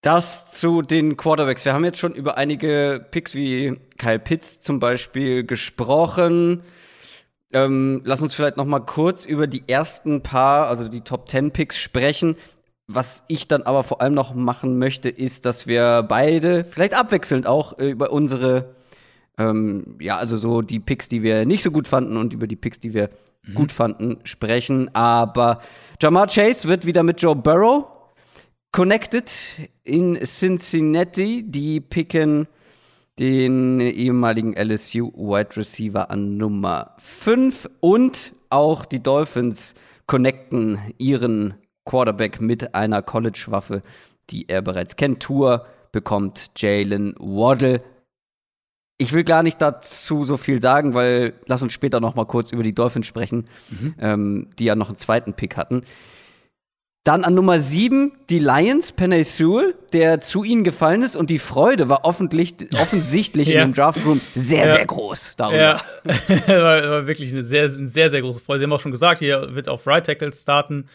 Das 0.02 0.52
zu 0.52 0.82
den 0.82 1.18
Quarterbacks. 1.18 1.66
Wir 1.66 1.74
haben 1.74 1.84
jetzt 1.84 2.00
schon 2.00 2.14
über 2.14 2.38
einige 2.38 3.06
Picks 3.12 3.34
wie 3.36 3.78
Kyle 3.98 4.20
Pitts 4.20 4.62
zum 4.62 4.80
Beispiel 4.80 5.44
gesprochen. 5.44 6.64
Ähm, 7.52 8.02
lass 8.06 8.22
uns 8.22 8.34
vielleicht 8.34 8.58
noch 8.58 8.66
mal 8.66 8.80
kurz 8.80 9.26
über 9.26 9.48
die 9.48 9.64
ersten 9.68 10.22
paar, 10.22 10.68
also 10.68 10.88
die 10.88 11.02
Top 11.02 11.30
10 11.30 11.52
Picks 11.52 11.80
sprechen. 11.80 12.36
Was 12.92 13.24
ich 13.28 13.48
dann 13.48 13.62
aber 13.62 13.84
vor 13.84 14.02
allem 14.02 14.16
noch 14.16 14.34
machen 14.34 14.80
möchte, 14.80 15.10
ist, 15.10 15.46
dass 15.46 15.68
wir 15.68 16.02
beide, 16.02 16.66
vielleicht 16.66 16.96
abwechselnd 16.96 17.46
auch, 17.46 17.78
äh, 17.78 17.92
über 17.92 18.12
unsere, 18.12 18.74
ähm, 19.38 19.96
ja, 20.00 20.18
also 20.18 20.38
so 20.38 20.64
die 20.64 20.80
Picks, 20.80 21.08
die 21.08 21.22
wir 21.22 21.46
nicht 21.46 21.62
so 21.62 21.70
gut 21.70 21.88
fanden 21.88 22.18
und 22.18 22.34
über 22.34 22.48
die 22.48 22.56
Picks, 22.56 22.80
die 22.80 22.96
wir 22.96 23.12
mhm. 23.46 23.54
gut 23.54 23.72
fanden, 23.72 24.18
sprechen. 24.24 24.90
Aber 24.96 25.60
Jamar 26.02 26.26
Chase 26.26 26.68
wird 26.68 26.88
wieder 26.88 27.04
mit 27.04 27.22
Joe 27.22 27.36
Burrow 27.36 27.86
connected 28.72 29.32
in 29.84 30.18
Cincinnati. 30.26 31.44
Die 31.46 31.82
picken 31.82 32.48
den 33.20 33.82
ehemaligen 33.82 34.56
LSU 34.58 35.12
Wide 35.14 35.58
Receiver 35.58 36.10
an 36.10 36.38
Nummer 36.38 36.96
5 36.98 37.70
und 37.82 38.34
auch 38.50 38.84
die 38.84 39.04
Dolphins 39.04 39.76
connecten 40.08 40.80
ihren 40.98 41.54
Quarterback 41.90 42.40
mit 42.40 42.76
einer 42.76 43.02
College-Waffe, 43.02 43.82
die 44.30 44.48
er 44.48 44.62
bereits 44.62 44.96
kennt. 44.96 45.22
Tour 45.22 45.66
bekommt 45.92 46.52
Jalen 46.56 47.16
Waddle. 47.18 47.82
Ich 49.00 49.12
will 49.12 49.24
gar 49.24 49.42
nicht 49.42 49.60
dazu 49.60 50.24
so 50.24 50.38
viel 50.38 50.62
sagen, 50.62 50.94
weil 50.94 51.34
lass 51.48 51.64
uns 51.64 51.74
später 51.74 52.00
noch 52.00 52.14
mal 52.14 52.26
kurz 52.26 52.52
über 52.52 52.62
die 52.62 52.76
Dolphins 52.76 53.08
sprechen, 53.08 53.48
mhm. 53.70 53.96
ähm, 54.00 54.48
die 54.60 54.66
ja 54.66 54.76
noch 54.76 54.90
einen 54.90 54.98
zweiten 54.98 55.34
Pick 55.34 55.58
hatten. 55.58 55.84
Dann 57.06 57.24
an 57.24 57.34
Nummer 57.34 57.60
7 57.60 58.12
die 58.30 58.38
Lions, 58.38 58.92
Penny 58.92 59.24
Sewell, 59.24 59.74
der 59.94 60.22
zu 60.22 60.44
ihnen 60.44 60.64
gefallen 60.64 61.02
ist 61.02 61.16
und 61.16 61.32
die 61.32 61.40
Freude 61.40 61.90
war 61.90 62.04
offensichtlich 62.06 63.48
ja. 63.48 63.62
in 63.64 63.70
dem 63.70 63.74
Draftroom 63.74 64.22
sehr, 64.36 64.68
ja. 64.68 64.74
sehr 64.74 64.86
groß 64.86 65.34
darüber. 65.38 65.58
Ja, 65.58 65.82
war, 66.48 66.90
war, 66.90 67.08
wirklich 67.08 67.32
eine 67.32 67.44
sehr, 67.44 67.64
eine 67.64 67.88
sehr, 67.88 68.12
sehr 68.12 68.22
große 68.22 68.42
Freude. 68.42 68.60
Sie 68.60 68.66
haben 68.66 68.74
auch 68.74 68.80
schon 68.80 68.92
gesagt, 68.92 69.20
hier 69.20 69.56
wird 69.56 69.70
auf 69.70 69.88
Right 69.88 70.06
Tackle 70.06 70.32
starten. 70.34 70.86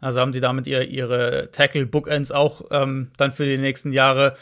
Also 0.00 0.20
haben 0.20 0.32
sie 0.32 0.40
damit 0.40 0.66
ihr, 0.66 0.88
ihre 0.88 1.50
Tackle-Bookends 1.52 2.32
auch 2.32 2.62
ähm, 2.70 3.10
dann 3.16 3.32
für 3.32 3.44
die 3.44 3.58
nächsten 3.58 3.92
Jahre 3.92 4.34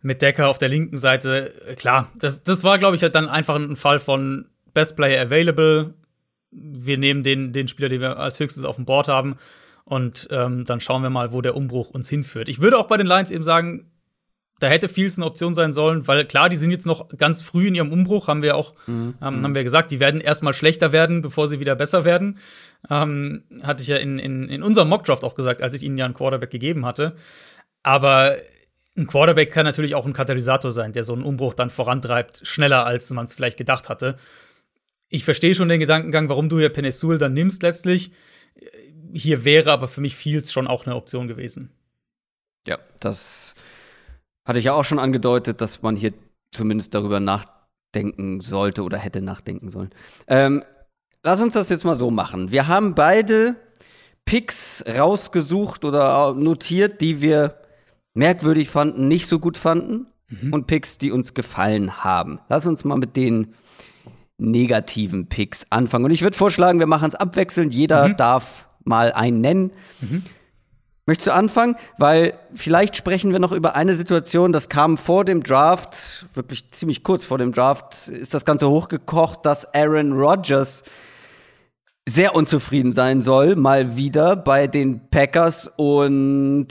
mit 0.00 0.22
Decker 0.22 0.48
auf 0.48 0.58
der 0.58 0.68
linken 0.68 0.96
Seite. 0.96 1.52
Klar, 1.76 2.10
das, 2.18 2.42
das 2.42 2.64
war, 2.64 2.78
glaube 2.78 2.96
ich, 2.96 3.02
halt 3.02 3.14
dann 3.14 3.28
einfach 3.28 3.56
ein 3.56 3.76
Fall 3.76 3.98
von 3.98 4.46
Best 4.74 4.96
Player 4.96 5.22
Available. 5.22 5.94
Wir 6.50 6.98
nehmen 6.98 7.22
den, 7.22 7.52
den 7.52 7.68
Spieler, 7.68 7.88
den 7.88 8.00
wir 8.00 8.18
als 8.18 8.40
höchstes 8.40 8.64
auf 8.64 8.76
dem 8.76 8.84
Board 8.84 9.08
haben. 9.08 9.36
Und 9.84 10.28
ähm, 10.30 10.64
dann 10.64 10.80
schauen 10.80 11.02
wir 11.02 11.10
mal, 11.10 11.32
wo 11.32 11.40
der 11.40 11.56
Umbruch 11.56 11.90
uns 11.90 12.08
hinführt. 12.08 12.48
Ich 12.48 12.60
würde 12.60 12.78
auch 12.78 12.88
bei 12.88 12.96
den 12.96 13.06
Lions 13.06 13.30
eben 13.30 13.44
sagen, 13.44 13.91
da 14.62 14.68
hätte 14.68 14.88
Fields 14.88 15.18
eine 15.18 15.26
Option 15.26 15.54
sein 15.54 15.72
sollen, 15.72 16.06
weil 16.06 16.24
klar, 16.24 16.48
die 16.48 16.56
sind 16.56 16.70
jetzt 16.70 16.86
noch 16.86 17.08
ganz 17.16 17.42
früh 17.42 17.66
in 17.66 17.74
ihrem 17.74 17.90
Umbruch, 17.90 18.28
haben 18.28 18.42
wir 18.42 18.54
auch, 18.54 18.74
mhm. 18.86 19.14
ähm, 19.20 19.42
haben 19.42 19.54
wir 19.56 19.64
gesagt, 19.64 19.90
die 19.90 19.98
werden 19.98 20.20
erstmal 20.20 20.54
schlechter 20.54 20.92
werden, 20.92 21.20
bevor 21.20 21.48
sie 21.48 21.58
wieder 21.58 21.74
besser 21.74 22.04
werden. 22.04 22.38
Ähm, 22.88 23.42
hatte 23.64 23.82
ich 23.82 23.88
ja 23.88 23.96
in, 23.96 24.20
in, 24.20 24.48
in 24.48 24.62
unserem 24.62 24.88
Mockdraft 24.88 25.24
auch 25.24 25.34
gesagt, 25.34 25.62
als 25.62 25.74
ich 25.74 25.82
ihnen 25.82 25.98
ja 25.98 26.04
einen 26.04 26.14
Quarterback 26.14 26.50
gegeben 26.50 26.86
hatte. 26.86 27.16
Aber 27.82 28.36
ein 28.96 29.08
Quarterback 29.08 29.50
kann 29.50 29.64
natürlich 29.64 29.96
auch 29.96 30.06
ein 30.06 30.12
Katalysator 30.12 30.70
sein, 30.70 30.92
der 30.92 31.02
so 31.02 31.12
einen 31.12 31.24
Umbruch 31.24 31.54
dann 31.54 31.70
vorantreibt, 31.70 32.40
schneller 32.44 32.86
als 32.86 33.10
man 33.10 33.24
es 33.24 33.34
vielleicht 33.34 33.58
gedacht 33.58 33.88
hatte. 33.88 34.16
Ich 35.08 35.24
verstehe 35.24 35.56
schon 35.56 35.68
den 35.68 35.80
Gedankengang, 35.80 36.28
warum 36.28 36.48
du 36.48 36.60
hier 36.60 36.68
Penesul 36.68 37.18
dann 37.18 37.32
nimmst 37.32 37.64
letztlich. 37.64 38.12
Hier 39.12 39.44
wäre 39.44 39.72
aber 39.72 39.88
für 39.88 40.00
mich 40.00 40.14
Fields 40.14 40.52
schon 40.52 40.68
auch 40.68 40.86
eine 40.86 40.94
Option 40.94 41.26
gewesen. 41.26 41.72
Ja, 42.64 42.78
das 43.00 43.56
hatte 44.44 44.58
ich 44.58 44.66
ja 44.66 44.72
auch 44.72 44.84
schon 44.84 44.98
angedeutet, 44.98 45.60
dass 45.60 45.82
man 45.82 45.96
hier 45.96 46.12
zumindest 46.50 46.94
darüber 46.94 47.20
nachdenken 47.20 48.40
sollte 48.40 48.82
oder 48.82 48.98
hätte 48.98 49.22
nachdenken 49.22 49.70
sollen. 49.70 49.90
Ähm, 50.26 50.62
lass 51.22 51.40
uns 51.42 51.54
das 51.54 51.68
jetzt 51.68 51.84
mal 51.84 51.94
so 51.94 52.10
machen. 52.10 52.50
Wir 52.50 52.68
haben 52.68 52.94
beide 52.94 53.56
Picks 54.24 54.84
rausgesucht 54.86 55.84
oder 55.84 56.34
notiert, 56.34 57.00
die 57.00 57.20
wir 57.20 57.58
merkwürdig 58.14 58.70
fanden, 58.70 59.08
nicht 59.08 59.26
so 59.26 59.38
gut 59.38 59.56
fanden 59.56 60.06
mhm. 60.28 60.52
und 60.52 60.66
Picks, 60.66 60.98
die 60.98 61.10
uns 61.10 61.34
gefallen 61.34 62.04
haben. 62.04 62.40
Lass 62.48 62.66
uns 62.66 62.84
mal 62.84 62.98
mit 62.98 63.16
den 63.16 63.54
negativen 64.38 65.28
Picks 65.28 65.66
anfangen. 65.70 66.06
Und 66.06 66.10
ich 66.10 66.22
würde 66.22 66.36
vorschlagen, 66.36 66.78
wir 66.78 66.86
machen 66.86 67.08
es 67.08 67.14
abwechselnd. 67.14 67.74
Jeder 67.74 68.08
mhm. 68.08 68.16
darf 68.16 68.68
mal 68.84 69.12
einen 69.12 69.40
nennen. 69.40 69.72
Mhm. 70.00 70.24
Möchtest 71.04 71.28
du 71.28 71.34
anfangen? 71.34 71.74
Weil 71.98 72.38
vielleicht 72.54 72.96
sprechen 72.96 73.32
wir 73.32 73.40
noch 73.40 73.50
über 73.50 73.74
eine 73.74 73.96
Situation, 73.96 74.52
das 74.52 74.68
kam 74.68 74.96
vor 74.96 75.24
dem 75.24 75.42
Draft, 75.42 76.26
wirklich 76.34 76.70
ziemlich 76.70 77.02
kurz 77.02 77.24
vor 77.24 77.38
dem 77.38 77.52
Draft, 77.52 78.06
ist 78.08 78.34
das 78.34 78.44
Ganze 78.44 78.68
hochgekocht, 78.70 79.44
dass 79.44 79.74
Aaron 79.74 80.12
Rodgers 80.12 80.84
sehr 82.08 82.36
unzufrieden 82.36 82.92
sein 82.92 83.20
soll, 83.20 83.56
mal 83.56 83.96
wieder 83.96 84.36
bei 84.36 84.68
den 84.68 85.08
Packers. 85.10 85.70
Und 85.74 86.68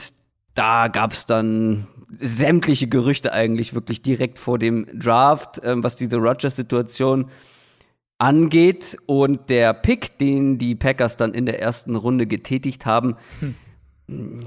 da 0.54 0.88
gab 0.88 1.12
es 1.12 1.26
dann 1.26 1.86
sämtliche 2.18 2.88
Gerüchte 2.88 3.34
eigentlich 3.34 3.74
wirklich 3.74 4.00
direkt 4.00 4.38
vor 4.38 4.58
dem 4.58 4.86
Draft, 4.98 5.60
ähm, 5.62 5.84
was 5.84 5.96
diese 5.96 6.16
Rodgers-Situation 6.16 7.30
angeht. 8.16 8.96
Und 9.04 9.50
der 9.50 9.74
Pick, 9.74 10.18
den 10.18 10.56
die 10.56 10.74
Packers 10.74 11.18
dann 11.18 11.34
in 11.34 11.44
der 11.44 11.60
ersten 11.60 11.96
Runde 11.96 12.26
getätigt 12.26 12.86
haben, 12.86 13.16
hm 13.40 13.56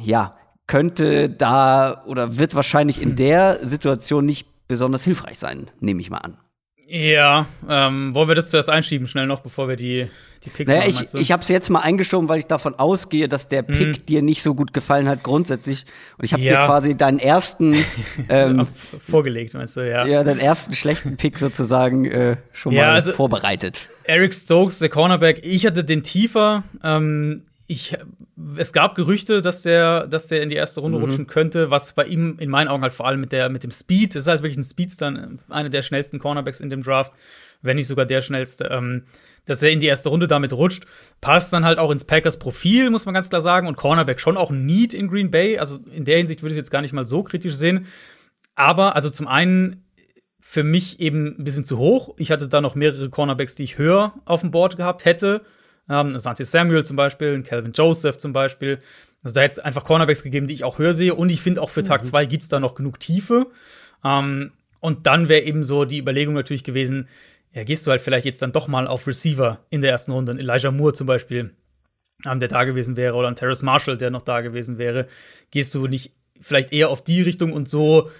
ja, 0.03 0.35
könnte 0.67 1.29
da 1.29 2.03
oder 2.05 2.37
wird 2.37 2.55
wahrscheinlich 2.55 3.01
in 3.01 3.15
der 3.15 3.65
Situation 3.65 4.25
nicht 4.25 4.47
besonders 4.67 5.03
hilfreich 5.03 5.37
sein, 5.37 5.69
nehme 5.79 6.01
ich 6.01 6.09
mal 6.09 6.17
an. 6.19 6.37
Ja, 6.87 7.47
ähm, 7.67 8.13
wollen 8.13 8.27
wir 8.27 8.35
das 8.35 8.51
zuerst 8.51 8.69
einschieben, 8.69 9.07
schnell 9.07 9.25
noch, 9.25 9.39
bevor 9.39 9.67
wir 9.67 9.75
die, 9.75 10.07
die 10.43 10.49
Picks 10.51 10.69
naja, 10.69 10.85
machen, 10.85 11.07
ich, 11.13 11.19
ich 11.19 11.31
habe 11.31 11.41
es 11.41 11.49
jetzt 11.49 11.69
mal 11.69 11.79
eingeschoben, 11.79 12.29
weil 12.29 12.37
ich 12.37 12.45
davon 12.45 12.75
ausgehe, 12.75 13.27
dass 13.27 13.47
der 13.47 13.63
Pick 13.63 13.87
mhm. 13.87 14.05
dir 14.05 14.21
nicht 14.21 14.43
so 14.43 14.53
gut 14.53 14.71
gefallen 14.71 15.09
hat 15.09 15.23
grundsätzlich. 15.23 15.85
Und 16.19 16.25
ich 16.25 16.33
habe 16.33 16.43
ja. 16.43 16.61
dir 16.61 16.65
quasi 16.67 16.95
deinen 16.95 17.17
ersten 17.17 17.75
ähm, 18.29 18.67
vorgelegt, 18.99 19.55
meinst 19.55 19.77
du, 19.77 19.89
ja. 19.89 20.05
Ja, 20.05 20.23
deinen 20.23 20.39
ersten 20.39 20.75
schlechten 20.75 21.17
Pick 21.17 21.39
sozusagen 21.39 22.05
äh, 22.05 22.37
schon 22.53 22.73
ja, 22.73 22.83
mal 22.83 22.93
also, 22.93 23.13
vorbereitet. 23.13 23.89
Eric 24.03 24.35
Stokes, 24.35 24.77
der 24.77 24.89
Cornerback, 24.89 25.41
ich 25.43 25.65
hatte 25.65 25.83
den 25.83 26.03
tiefer. 26.03 26.63
Ähm, 26.83 27.41
ich, 27.67 27.97
es 28.57 28.73
gab 28.73 28.95
Gerüchte, 28.95 29.41
dass 29.41 29.63
der, 29.63 30.07
dass 30.07 30.27
der 30.27 30.43
in 30.43 30.49
die 30.49 30.55
erste 30.55 30.81
Runde 30.81 30.99
mhm. 30.99 31.05
rutschen 31.05 31.27
könnte, 31.27 31.71
was 31.71 31.93
bei 31.93 32.05
ihm 32.05 32.37
in 32.39 32.49
meinen 32.49 32.67
Augen 32.67 32.83
halt 32.83 32.93
vor 32.93 33.07
allem 33.07 33.19
mit, 33.19 33.31
der, 33.31 33.49
mit 33.49 33.63
dem 33.63 33.71
Speed, 33.71 34.13
das 34.13 34.23
ist 34.23 34.27
halt 34.27 34.43
wirklich 34.43 34.57
ein 34.57 34.63
Speedster, 34.63 35.29
einer 35.49 35.69
der 35.69 35.81
schnellsten 35.81 36.19
Cornerbacks 36.19 36.59
in 36.59 36.69
dem 36.69 36.83
Draft, 36.83 37.11
wenn 37.61 37.77
nicht 37.77 37.87
sogar 37.87 38.05
der 38.05 38.21
schnellste, 38.21 38.65
ähm, 38.65 39.05
dass 39.45 39.63
er 39.63 39.71
in 39.71 39.79
die 39.79 39.87
erste 39.87 40.09
Runde 40.09 40.27
damit 40.27 40.53
rutscht, 40.53 40.85
passt 41.21 41.53
dann 41.53 41.65
halt 41.65 41.79
auch 41.79 41.89
ins 41.89 42.03
Packers 42.03 42.37
Profil, 42.37 42.91
muss 42.91 43.05
man 43.05 43.15
ganz 43.15 43.29
klar 43.29 43.41
sagen, 43.41 43.67
und 43.67 43.77
Cornerback 43.77 44.19
schon 44.19 44.37
auch 44.37 44.51
ein 44.51 44.65
Need 44.65 44.93
in 44.93 45.07
Green 45.07 45.31
Bay, 45.31 45.57
also 45.57 45.79
in 45.91 46.05
der 46.05 46.17
Hinsicht 46.17 46.43
würde 46.43 46.53
ich 46.53 46.57
es 46.57 46.65
jetzt 46.65 46.71
gar 46.71 46.81
nicht 46.81 46.93
mal 46.93 47.05
so 47.05 47.23
kritisch 47.23 47.55
sehen, 47.55 47.87
aber 48.53 48.95
also 48.95 49.09
zum 49.09 49.27
einen 49.27 49.85
für 50.39 50.63
mich 50.63 50.99
eben 50.99 51.39
ein 51.39 51.43
bisschen 51.43 51.65
zu 51.65 51.79
hoch. 51.79 52.13
Ich 52.19 52.29
hatte 52.29 52.47
da 52.47 52.61
noch 52.61 52.75
mehrere 52.75 53.09
Cornerbacks, 53.09 53.55
die 53.55 53.63
ich 53.63 53.79
höher 53.79 54.13
auf 54.25 54.41
dem 54.41 54.51
Board 54.51 54.77
gehabt 54.77 55.03
hätte. 55.03 55.41
Ähm, 55.89 56.17
Santi 56.19 56.43
Samuel 56.43 56.83
zum 56.83 56.95
Beispiel, 56.95 57.41
Calvin 57.43 57.73
Joseph 57.73 58.17
zum 58.17 58.33
Beispiel. 58.33 58.79
Also 59.23 59.33
da 59.33 59.41
hätte 59.41 59.53
es 59.53 59.59
einfach 59.59 59.83
Cornerbacks 59.83 60.23
gegeben, 60.23 60.47
die 60.47 60.53
ich 60.53 60.63
auch 60.63 60.79
höher 60.79 60.93
sehe. 60.93 61.15
Und 61.15 61.29
ich 61.29 61.41
finde 61.41 61.61
auch 61.61 61.69
für 61.69 61.83
Tag 61.83 62.05
2 62.05 62.25
mhm. 62.25 62.29
gibt 62.29 62.43
es 62.43 62.49
da 62.49 62.59
noch 62.59 62.75
genug 62.75 62.99
Tiefe. 62.99 63.47
Ähm, 64.03 64.51
und 64.79 65.07
dann 65.07 65.29
wäre 65.29 65.41
eben 65.41 65.63
so 65.63 65.85
die 65.85 65.99
Überlegung 65.99 66.35
natürlich 66.35 66.63
gewesen, 66.63 67.07
ja, 67.53 67.63
gehst 67.63 67.87
du 67.87 67.91
halt 67.91 68.01
vielleicht 68.01 68.25
jetzt 68.25 68.41
dann 68.41 68.51
doch 68.51 68.67
mal 68.67 68.87
auf 68.87 69.07
Receiver 69.07 69.59
in 69.69 69.81
der 69.81 69.91
ersten 69.91 70.11
Runde. 70.11 70.33
Elijah 70.33 70.71
Moore 70.71 70.93
zum 70.93 71.07
Beispiel, 71.07 71.51
ähm, 72.25 72.39
der 72.39 72.49
da 72.49 72.65
gewesen 72.65 72.97
wäre, 72.97 73.15
oder 73.15 73.29
ein 73.29 73.35
Terrace 73.35 73.63
Marshall, 73.63 73.97
der 73.97 74.11
noch 74.11 74.21
da 74.21 74.41
gewesen 74.41 74.77
wäre. 74.77 75.07
Gehst 75.51 75.73
du 75.73 75.87
nicht 75.87 76.11
vielleicht 76.41 76.73
eher 76.73 76.89
auf 76.89 77.03
die 77.03 77.21
Richtung 77.21 77.53
und 77.53 77.69
so 77.69 78.11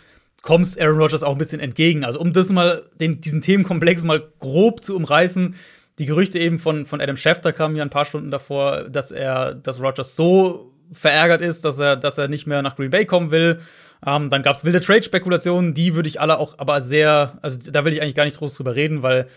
kommst 0.41 0.79
Aaron 0.79 0.99
Rodgers 0.99 1.23
auch 1.23 1.33
ein 1.33 1.37
bisschen 1.37 1.59
entgegen. 1.59 2.05
Also 2.05 2.19
um 2.19 2.31
das 2.31 2.49
mal, 2.49 2.83
den, 2.99 3.19
diesen 3.19 3.41
Themenkomplex 3.41 4.03
mal 4.03 4.23
grob 4.39 4.83
zu 4.83 4.95
umreißen, 4.95 5.55
die 5.99 6.05
Gerüchte 6.05 6.39
eben 6.39 6.59
von, 6.59 6.85
von 6.85 7.01
Adam 7.01 7.17
Schefter 7.17 7.53
kamen 7.53 7.75
ja 7.75 7.83
ein 7.83 7.89
paar 7.89 8.05
Stunden 8.05 8.31
davor, 8.31 8.89
dass 8.89 9.11
er, 9.11 9.55
dass 9.55 9.81
Rogers 9.81 10.15
so 10.15 10.73
verärgert 10.91 11.41
ist, 11.41 11.65
dass 11.65 11.79
er, 11.79 11.95
dass 11.95 12.17
er 12.17 12.27
nicht 12.27 12.47
mehr 12.47 12.61
nach 12.61 12.75
Green 12.75 12.91
Bay 12.91 13.05
kommen 13.05 13.31
will. 13.31 13.59
Ähm, 14.05 14.29
dann 14.29 14.43
gab 14.43 14.55
es 14.55 14.65
wilde 14.65 14.81
Trade-Spekulationen, 14.81 15.73
die 15.73 15.95
würde 15.95 16.09
ich 16.09 16.19
alle 16.19 16.37
auch 16.37 16.59
aber 16.59 16.81
sehr, 16.81 17.37
also 17.41 17.57
da 17.57 17.85
will 17.85 17.93
ich 17.93 18.01
eigentlich 18.01 18.15
gar 18.15 18.25
nicht 18.25 18.37
groß 18.37 18.55
drüber 18.55 18.75
reden, 18.75 19.01
weil 19.01 19.27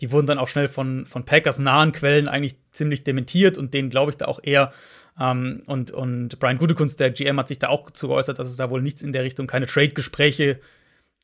die 0.00 0.10
wurden 0.10 0.26
dann 0.26 0.38
auch 0.38 0.48
schnell 0.48 0.68
von, 0.68 1.06
von 1.06 1.24
Packers 1.24 1.58
nahen 1.58 1.92
Quellen 1.92 2.28
eigentlich 2.28 2.56
ziemlich 2.72 3.04
dementiert 3.04 3.58
und 3.58 3.72
denen 3.74 3.90
glaube 3.90 4.10
ich 4.10 4.16
da 4.16 4.26
auch 4.26 4.40
eher. 4.42 4.72
Ähm, 5.18 5.62
und, 5.66 5.90
und 5.90 6.38
Brian 6.38 6.58
Gutekunst, 6.58 7.00
der 7.00 7.10
GM, 7.10 7.38
hat 7.38 7.48
sich 7.48 7.58
da 7.58 7.68
auch 7.68 7.90
zu 7.90 8.08
geäußert, 8.08 8.38
dass 8.38 8.48
es 8.48 8.56
da 8.56 8.70
wohl 8.70 8.82
nichts 8.82 9.02
in 9.02 9.12
der 9.12 9.22
Richtung, 9.22 9.46
keine 9.46 9.66
Trade-Gespräche 9.66 10.60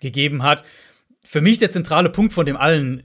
gegeben 0.00 0.42
hat. 0.42 0.64
Für 1.22 1.40
mich 1.40 1.58
der 1.58 1.70
zentrale 1.70 2.10
Punkt 2.10 2.32
von 2.32 2.46
dem 2.46 2.56
allen 2.56 3.02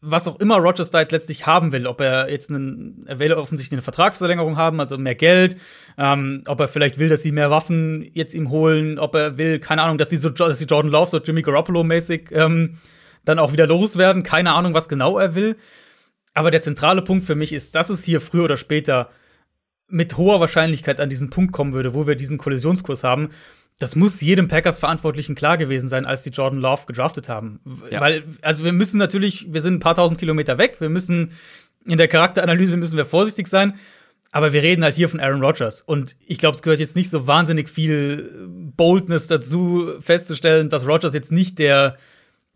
was 0.00 0.28
auch 0.28 0.38
immer 0.38 0.58
Rogers 0.58 0.90
da 0.90 1.00
jetzt 1.00 1.12
letztlich 1.12 1.46
haben 1.46 1.72
will, 1.72 1.86
ob 1.86 2.00
er 2.00 2.30
jetzt 2.30 2.50
einen, 2.50 3.04
er 3.06 3.18
will 3.18 3.32
offensichtlich 3.32 3.76
eine 3.76 3.82
Vertragsverlängerung 3.82 4.56
haben, 4.56 4.80
also 4.80 4.96
mehr 4.96 5.16
Geld, 5.16 5.56
ähm, 5.96 6.42
ob 6.46 6.60
er 6.60 6.68
vielleicht 6.68 6.98
will, 6.98 7.08
dass 7.08 7.22
sie 7.22 7.32
mehr 7.32 7.50
Waffen 7.50 8.08
jetzt 8.14 8.34
ihm 8.34 8.50
holen, 8.50 8.98
ob 8.98 9.16
er 9.16 9.38
will, 9.38 9.58
keine 9.58 9.82
Ahnung, 9.82 9.98
dass 9.98 10.10
sie 10.10 10.16
so, 10.16 10.28
dass 10.28 10.58
sie 10.58 10.66
Jordan 10.66 10.92
Love 10.92 11.10
so 11.10 11.18
Jimmy 11.18 11.42
Garoppolo-mäßig 11.42 12.30
ähm, 12.30 12.78
dann 13.24 13.40
auch 13.40 13.52
wieder 13.52 13.66
loswerden, 13.66 14.22
keine 14.22 14.54
Ahnung, 14.54 14.72
was 14.72 14.88
genau 14.88 15.18
er 15.18 15.34
will. 15.34 15.56
Aber 16.32 16.52
der 16.52 16.60
zentrale 16.60 17.02
Punkt 17.02 17.24
für 17.24 17.34
mich 17.34 17.52
ist, 17.52 17.74
dass 17.74 17.90
es 17.90 18.04
hier 18.04 18.20
früher 18.20 18.44
oder 18.44 18.56
später 18.56 19.10
mit 19.88 20.16
hoher 20.16 20.38
Wahrscheinlichkeit 20.38 21.00
an 21.00 21.08
diesen 21.08 21.30
Punkt 21.30 21.52
kommen 21.52 21.72
würde, 21.72 21.94
wo 21.94 22.06
wir 22.06 22.14
diesen 22.14 22.38
Kollisionskurs 22.38 23.02
haben, 23.02 23.30
das 23.78 23.94
muss 23.94 24.20
jedem 24.20 24.48
Packers-Verantwortlichen 24.48 25.36
klar 25.36 25.56
gewesen 25.56 25.88
sein, 25.88 26.04
als 26.04 26.22
die 26.22 26.30
Jordan 26.30 26.60
Love 26.60 26.82
gedraftet 26.86 27.28
haben. 27.28 27.60
Ja. 27.90 28.00
Weil, 28.00 28.24
also 28.42 28.64
wir 28.64 28.72
müssen 28.72 28.98
natürlich, 28.98 29.52
wir 29.52 29.62
sind 29.62 29.74
ein 29.74 29.80
paar 29.80 29.94
tausend 29.94 30.18
Kilometer 30.18 30.58
weg, 30.58 30.80
wir 30.80 30.88
müssen 30.88 31.32
in 31.84 31.96
der 31.96 32.08
Charakteranalyse 32.08 32.76
müssen 32.76 32.96
wir 32.96 33.04
vorsichtig 33.04 33.46
sein, 33.46 33.78
aber 34.30 34.52
wir 34.52 34.62
reden 34.62 34.82
halt 34.82 34.96
hier 34.96 35.08
von 35.08 35.20
Aaron 35.20 35.42
Rodgers. 35.42 35.80
Und 35.80 36.16
ich 36.26 36.38
glaube, 36.38 36.54
es 36.54 36.62
gehört 36.62 36.80
jetzt 36.80 36.96
nicht 36.96 37.08
so 37.08 37.26
wahnsinnig 37.26 37.68
viel 37.68 38.46
Boldness 38.76 39.28
dazu, 39.28 39.94
festzustellen, 40.00 40.68
dass 40.68 40.86
Rodgers 40.86 41.14
jetzt 41.14 41.32
nicht 41.32 41.58
der, 41.58 41.96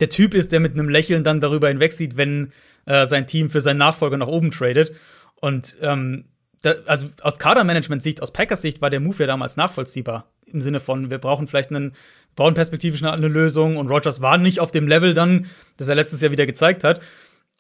der 0.00 0.08
Typ 0.08 0.34
ist, 0.34 0.52
der 0.52 0.60
mit 0.60 0.72
einem 0.72 0.88
Lächeln 0.88 1.24
dann 1.24 1.40
darüber 1.40 1.68
hinwegsieht, 1.68 2.16
wenn 2.16 2.52
äh, 2.84 3.06
sein 3.06 3.26
Team 3.26 3.48
für 3.48 3.60
seinen 3.60 3.78
Nachfolger 3.78 4.18
nach 4.18 4.26
oben 4.26 4.50
tradet. 4.50 4.92
Und 5.36 5.78
ähm, 5.80 6.24
da, 6.62 6.74
also 6.86 7.08
aus 7.22 7.38
Kadermanagement-Sicht, 7.38 8.22
aus 8.22 8.32
Packers-Sicht 8.32 8.82
war 8.82 8.90
der 8.90 9.00
Move 9.00 9.16
ja 9.20 9.26
damals 9.26 9.56
nachvollziehbar 9.56 10.30
im 10.54 10.62
Sinne 10.62 10.80
von, 10.80 11.10
wir 11.10 11.18
brauchen 11.18 11.46
vielleicht 11.46 11.70
einen, 11.70 11.92
brauchen 12.36 12.54
perspektivisch 12.54 13.02
eine, 13.02 13.28
Lösung 13.28 13.76
und 13.76 13.88
Rogers 13.88 14.20
war 14.20 14.38
nicht 14.38 14.60
auf 14.60 14.70
dem 14.70 14.88
Level 14.88 15.14
dann, 15.14 15.46
das 15.76 15.88
er 15.88 15.94
letztes 15.94 16.20
Jahr 16.20 16.30
wieder 16.30 16.46
gezeigt 16.46 16.84
hat. 16.84 17.00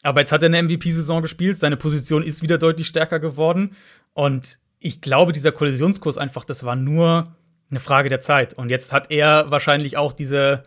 Aber 0.02 0.20
jetzt 0.20 0.32
hat 0.32 0.42
er 0.42 0.46
eine 0.46 0.62
MVP-Saison 0.62 1.22
gespielt, 1.22 1.58
seine 1.58 1.76
Position 1.76 2.22
ist 2.22 2.42
wieder 2.42 2.58
deutlich 2.58 2.88
stärker 2.88 3.20
geworden 3.20 3.76
und 4.14 4.58
ich 4.82 5.00
glaube, 5.00 5.32
dieser 5.32 5.52
Kollisionskurs 5.52 6.18
einfach, 6.18 6.44
das 6.44 6.64
war 6.64 6.76
nur 6.76 7.36
eine 7.70 7.80
Frage 7.80 8.08
der 8.08 8.20
Zeit. 8.20 8.54
Und 8.54 8.70
jetzt 8.70 8.92
hat 8.92 9.10
er 9.10 9.50
wahrscheinlich 9.50 9.96
auch 9.96 10.12
diese, 10.12 10.64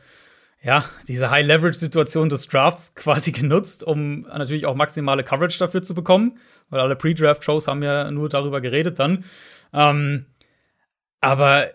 ja, 0.62 0.86
diese 1.08 1.30
High-Leverage-Situation 1.30 2.30
des 2.30 2.48
Drafts 2.48 2.96
quasi 2.96 3.32
genutzt, 3.32 3.84
um 3.84 4.22
natürlich 4.22 4.66
auch 4.66 4.76
maximale 4.76 5.24
Coverage 5.24 5.60
dafür 5.60 5.82
zu 5.82 5.94
bekommen, 5.94 6.38
weil 6.70 6.80
alle 6.80 6.96
Pre-Draft-Shows 6.96 7.68
haben 7.68 7.84
ja 7.84 8.10
nur 8.10 8.30
darüber 8.30 8.62
geredet 8.62 9.00
dann. 9.00 9.24
Ähm, 9.74 10.26
aber 11.22 11.70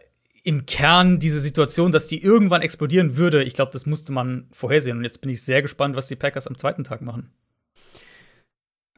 im 0.50 0.66
Kern 0.66 1.20
diese 1.20 1.38
Situation, 1.38 1.92
dass 1.92 2.08
die 2.08 2.20
irgendwann 2.20 2.60
explodieren 2.60 3.16
würde, 3.16 3.44
ich 3.44 3.54
glaube, 3.54 3.70
das 3.70 3.86
musste 3.86 4.10
man 4.10 4.48
vorhersehen. 4.50 4.98
Und 4.98 5.04
jetzt 5.04 5.20
bin 5.20 5.30
ich 5.30 5.44
sehr 5.44 5.62
gespannt, 5.62 5.94
was 5.94 6.08
die 6.08 6.16
Packers 6.16 6.48
am 6.48 6.58
zweiten 6.58 6.82
Tag 6.82 7.02
machen. 7.02 7.30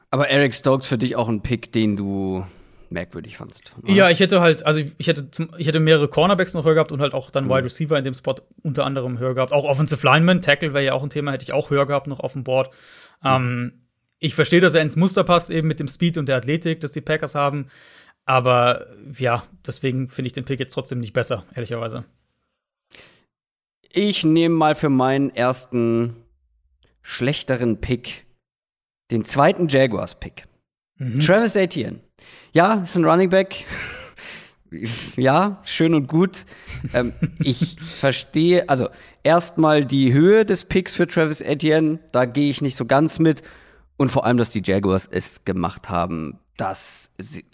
Aber 0.09 0.29
Eric 0.29 0.55
Stokes 0.55 0.87
für 0.87 0.97
dich 0.97 1.15
auch 1.15 1.29
ein 1.29 1.43
Pick, 1.43 1.71
den 1.71 1.95
du 1.95 2.43
merkwürdig 2.89 3.37
fandst. 3.37 3.71
Oder? 3.83 3.93
Ja, 3.93 4.09
ich 4.09 4.19
hätte 4.19 4.41
halt, 4.41 4.65
also 4.65 4.81
ich 4.97 5.05
hätte, 5.05 5.29
zum, 5.29 5.51
ich 5.59 5.67
hätte 5.67 5.79
mehrere 5.79 6.07
Cornerbacks 6.07 6.55
noch 6.55 6.65
höher 6.65 6.73
gehabt 6.73 6.91
und 6.91 7.01
halt 7.01 7.13
auch 7.13 7.29
dann 7.29 7.45
mhm. 7.45 7.49
Wide 7.51 7.65
Receiver 7.65 7.99
in 7.99 8.03
dem 8.03 8.15
Spot 8.15 8.35
unter 8.63 8.83
anderem 8.83 9.19
höher 9.19 9.35
gehabt. 9.35 9.51
Auch 9.51 9.63
Offensive 9.63 10.03
Lineman, 10.03 10.41
Tackle 10.41 10.73
wäre 10.73 10.83
ja 10.83 10.93
auch 10.93 11.03
ein 11.03 11.11
Thema, 11.11 11.33
hätte 11.33 11.43
ich 11.43 11.53
auch 11.53 11.69
höher 11.69 11.85
gehabt 11.85 12.07
noch 12.07 12.19
auf 12.19 12.33
dem 12.33 12.43
Board. 12.43 12.71
Mhm. 13.21 13.29
Ähm, 13.29 13.73
ich 14.17 14.33
verstehe, 14.33 14.59
dass 14.59 14.73
er 14.73 14.81
ins 14.81 14.95
Muster 14.95 15.23
passt, 15.23 15.51
eben 15.51 15.67
mit 15.67 15.79
dem 15.79 15.87
Speed 15.87 16.17
und 16.17 16.27
der 16.27 16.37
Athletik, 16.37 16.81
das 16.81 16.93
die 16.93 17.01
Packers 17.01 17.35
haben. 17.35 17.67
Aber 18.25 18.87
ja, 19.17 19.43
deswegen 19.65 20.09
finde 20.09 20.27
ich 20.27 20.33
den 20.33 20.45
Pick 20.45 20.59
jetzt 20.59 20.73
trotzdem 20.73 20.99
nicht 20.99 21.13
besser, 21.13 21.45
ehrlicherweise. 21.53 22.05
Ich 23.89 24.23
nehme 24.23 24.55
mal 24.55 24.75
für 24.75 24.89
meinen 24.89 25.29
ersten 25.29 26.15
schlechteren 27.01 27.79
Pick 27.79 28.25
den 29.11 29.23
zweiten 29.23 29.67
Jaguars-Pick. 29.67 30.47
Mhm. 30.97 31.19
Travis 31.19 31.55
Etienne. 31.55 31.99
Ja, 32.53 32.75
ist 32.75 32.95
ein 32.95 33.05
Running 33.05 33.29
Back. 33.29 33.65
ja, 35.17 35.61
schön 35.65 35.93
und 35.93 36.07
gut. 36.07 36.45
ähm, 36.93 37.13
ich 37.39 37.77
verstehe, 37.79 38.67
also 38.69 38.89
erstmal 39.21 39.85
die 39.85 40.13
Höhe 40.13 40.45
des 40.45 40.65
Picks 40.65 40.95
für 40.95 41.07
Travis 41.07 41.41
Etienne, 41.41 41.99
da 42.11 42.25
gehe 42.25 42.49
ich 42.49 42.61
nicht 42.61 42.77
so 42.77 42.85
ganz 42.85 43.19
mit. 43.19 43.43
Und 43.97 44.09
vor 44.09 44.25
allem, 44.25 44.37
dass 44.37 44.49
die 44.49 44.61
Jaguars 44.63 45.07
es 45.09 45.45
gemacht 45.45 45.89
haben, 45.89 46.39
das, 46.57 47.11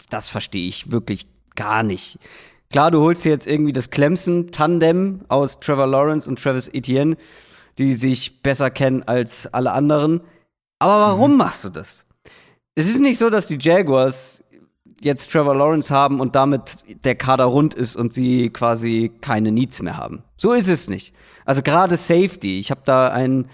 das 0.08 0.28
verstehe 0.28 0.68
ich 0.68 0.90
wirklich 0.90 1.26
gar 1.54 1.82
nicht. 1.82 2.18
Klar, 2.70 2.90
du 2.90 3.00
holst 3.00 3.24
dir 3.24 3.32
jetzt 3.32 3.46
irgendwie 3.46 3.72
das 3.72 3.90
Clemson-Tandem 3.90 5.22
aus 5.28 5.58
Trevor 5.60 5.86
Lawrence 5.86 6.28
und 6.28 6.40
Travis 6.40 6.68
Etienne, 6.68 7.16
die 7.78 7.94
sich 7.94 8.42
besser 8.42 8.70
kennen 8.70 9.02
als 9.02 9.52
alle 9.52 9.72
anderen. 9.72 10.20
Aber 10.78 11.00
warum 11.00 11.32
mhm. 11.32 11.38
machst 11.38 11.64
du 11.64 11.68
das? 11.68 12.04
Es 12.74 12.88
ist 12.88 13.00
nicht 13.00 13.18
so, 13.18 13.28
dass 13.28 13.48
die 13.48 13.58
Jaguars 13.60 14.44
jetzt 15.00 15.32
Trevor 15.32 15.54
Lawrence 15.54 15.92
haben 15.92 16.20
und 16.20 16.36
damit 16.36 16.84
der 17.04 17.14
Kader 17.14 17.46
rund 17.46 17.74
ist 17.74 17.96
und 17.96 18.12
sie 18.12 18.50
quasi 18.50 19.10
keine 19.20 19.50
Needs 19.50 19.82
mehr 19.82 19.96
haben. 19.96 20.22
So 20.36 20.52
ist 20.52 20.68
es 20.68 20.88
nicht. 20.88 21.14
Also 21.44 21.62
gerade 21.62 21.96
Safety. 21.96 22.60
Ich 22.60 22.70
habe 22.70 22.82
da 22.84 23.08
einen 23.08 23.48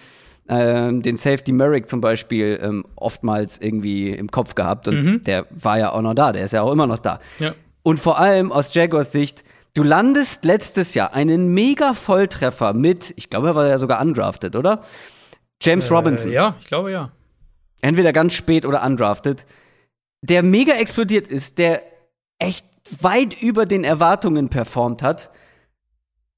ähm, 0.49 1.03
den 1.03 1.17
Safety 1.17 1.53
Merrick 1.53 1.89
zum 1.89 2.01
Beispiel 2.01 2.59
ähm, 2.63 2.85
oftmals 2.97 3.59
irgendwie 3.59 4.11
im 4.11 4.31
Kopf 4.31 4.55
gehabt 4.55 4.89
und 4.89 5.05
mhm. 5.05 5.25
der 5.25 5.47
war 5.51 5.79
ja 5.79 5.93
auch 5.93 6.03
noch 6.03 6.15
da, 6.15 6.33
der 6.33 6.45
ist 6.45 6.53
ja 6.53 6.63
auch 6.63 6.73
immer 6.73 6.87
noch 6.87 6.99
da. 6.99 7.21
Ja. 7.39 7.55
Und 7.83 7.99
vor 8.01 8.19
allem 8.19 8.53
aus 8.53 8.73
Jaguars 8.75 9.13
Sicht, 9.13 9.45
du 9.75 9.83
landest 9.83 10.45
letztes 10.45 10.95
Jahr 10.95 11.15
einen 11.15 11.49
mega 11.55 11.95
Volltreffer 11.95 12.73
mit, 12.73 13.13
ich 13.17 13.31
glaube, 13.31 13.49
er 13.49 13.55
war 13.55 13.67
ja 13.67 13.79
sogar 13.79 14.01
undrafted, 14.01 14.57
oder? 14.57 14.83
James 15.63 15.91
äh, 15.91 15.95
Robinson. 15.95 16.33
Ja, 16.33 16.57
ich 16.61 16.67
glaube 16.67 16.93
ja. 16.93 17.11
Entweder 17.81 18.13
ganz 18.13 18.33
spät 18.33 18.67
oder 18.67 18.85
undrafted. 18.85 19.47
Der 20.23 20.43
mega 20.43 20.73
explodiert 20.75 21.29
ist, 21.29 21.59
der 21.59 21.83
echt 22.39 22.67
weit 23.01 23.41
über 23.41 23.67
den 23.67 23.85
Erwartungen 23.85 24.49
performt 24.49 25.03
hat. 25.03 25.31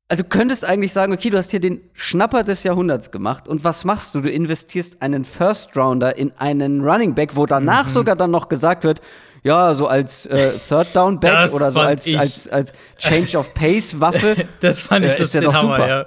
Also 0.08 0.22
du 0.22 0.28
könntest 0.28 0.64
eigentlich 0.64 0.92
sagen, 0.92 1.12
okay, 1.12 1.28
du 1.28 1.36
hast 1.36 1.50
hier 1.50 1.60
den 1.60 1.82
Schnapper 1.92 2.42
des 2.42 2.62
Jahrhunderts 2.62 3.10
gemacht 3.10 3.46
und 3.46 3.62
was 3.62 3.84
machst 3.84 4.14
du? 4.14 4.22
Du 4.22 4.30
investierst 4.30 5.02
einen 5.02 5.24
First 5.24 5.76
Rounder 5.76 6.16
in 6.16 6.32
einen 6.38 6.80
Running 6.80 7.14
Back, 7.14 7.36
wo 7.36 7.44
danach 7.44 7.86
mhm. 7.86 7.90
sogar 7.90 8.16
dann 8.16 8.30
noch 8.30 8.48
gesagt 8.48 8.84
wird, 8.84 9.02
ja, 9.44 9.74
so 9.74 9.86
als 9.86 10.26
äh, 10.26 10.58
Third 10.58 10.96
Down 10.96 11.20
Back 11.20 11.32
das 11.32 11.52
oder 11.52 11.70
so 11.70 11.80
als, 11.80 12.12
als, 12.14 12.48
als 12.48 12.72
Change 12.98 13.38
of 13.38 13.54
Pace 13.54 14.00
Waffe. 14.00 14.48
das 14.60 14.80
fand 14.80 15.04
ich 15.04 15.12
äh, 15.12 15.16
das 15.16 15.28
ist 15.28 15.34
ja 15.34 15.52
Hammer, 15.52 15.76
super. 15.76 15.88
Ja. 15.88 16.06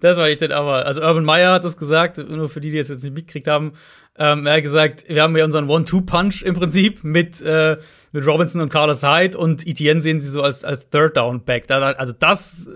Das 0.00 0.18
war 0.18 0.28
ich 0.28 0.38
den 0.38 0.52
aber. 0.52 0.84
Also 0.84 1.00
Urban 1.00 1.24
Meyer 1.24 1.52
hat 1.52 1.64
das 1.64 1.76
gesagt, 1.76 2.18
nur 2.18 2.48
für 2.48 2.60
die, 2.60 2.70
die 2.70 2.78
es 2.78 2.88
jetzt 2.88 3.02
nicht 3.02 3.14
mitgekriegt 3.14 3.46
haben. 3.46 3.72
Ähm, 4.18 4.46
er 4.46 4.56
hat 4.56 4.62
gesagt, 4.62 5.04
wir 5.08 5.22
haben 5.22 5.36
ja 5.36 5.44
unseren 5.44 5.68
One-Two-Punch 5.68 6.42
im 6.42 6.54
Prinzip 6.54 7.04
mit, 7.04 7.40
äh, 7.42 7.76
mit 8.12 8.26
Robinson 8.26 8.60
und 8.62 8.70
Carlos 8.70 9.02
Hyde 9.02 9.36
und 9.36 9.66
Etienne 9.66 10.00
sehen 10.00 10.20
sie 10.20 10.28
so 10.28 10.42
als, 10.42 10.64
als 10.64 10.88
Third 10.90 11.16
Down 11.16 11.44
Back. 11.44 11.70
Also 11.70 12.12
das, 12.18 12.68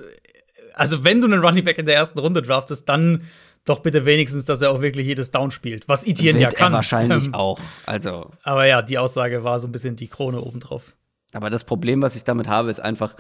also 0.74 1.04
wenn 1.04 1.20
du 1.20 1.26
einen 1.26 1.40
Running 1.44 1.64
Back 1.64 1.78
in 1.78 1.87
der 1.87 1.96
ersten 1.96 2.18
Runde 2.18 2.42
draftest, 2.42 2.88
dann 2.88 3.22
doch 3.64 3.80
bitte 3.80 4.06
wenigstens, 4.06 4.44
dass 4.44 4.62
er 4.62 4.70
auch 4.70 4.80
wirklich 4.80 5.06
jedes 5.06 5.30
Down 5.30 5.50
spielt, 5.50 5.88
was 5.88 6.06
Etienne 6.06 6.38
Wird 6.38 6.52
ja 6.52 6.59
kann. 6.59 6.72
Er 6.72 6.76
wahrscheinlich 6.76 7.26
ähm, 7.26 7.35
auch. 7.35 7.61
Also. 7.87 8.30
Aber 8.42 8.66
ja, 8.66 8.83
die 8.83 8.98
Aussage 8.98 9.44
war 9.44 9.59
so 9.59 9.68
ein 9.68 9.72
bisschen 9.72 9.96
die 9.96 10.09
Krone 10.09 10.40
obendrauf. 10.40 10.94
Aber 11.33 11.50
das 11.50 11.64
Problem, 11.64 12.02
was 12.02 12.16
ich 12.16 12.24
damit 12.24 12.48
habe, 12.48 12.70
ist 12.70 12.80
einfach, 12.80 13.14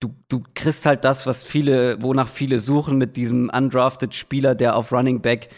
du, 0.00 0.14
du 0.28 0.42
kriegst 0.54 0.84
halt 0.84 1.04
das, 1.04 1.26
was 1.26 1.44
viele, 1.44 2.02
wonach 2.02 2.28
viele 2.28 2.58
suchen 2.58 2.98
mit 2.98 3.16
diesem 3.16 3.50
undrafted 3.50 4.14
Spieler, 4.14 4.54
der 4.54 4.76
auf 4.76 4.92
Running 4.92 5.20
Back 5.20 5.48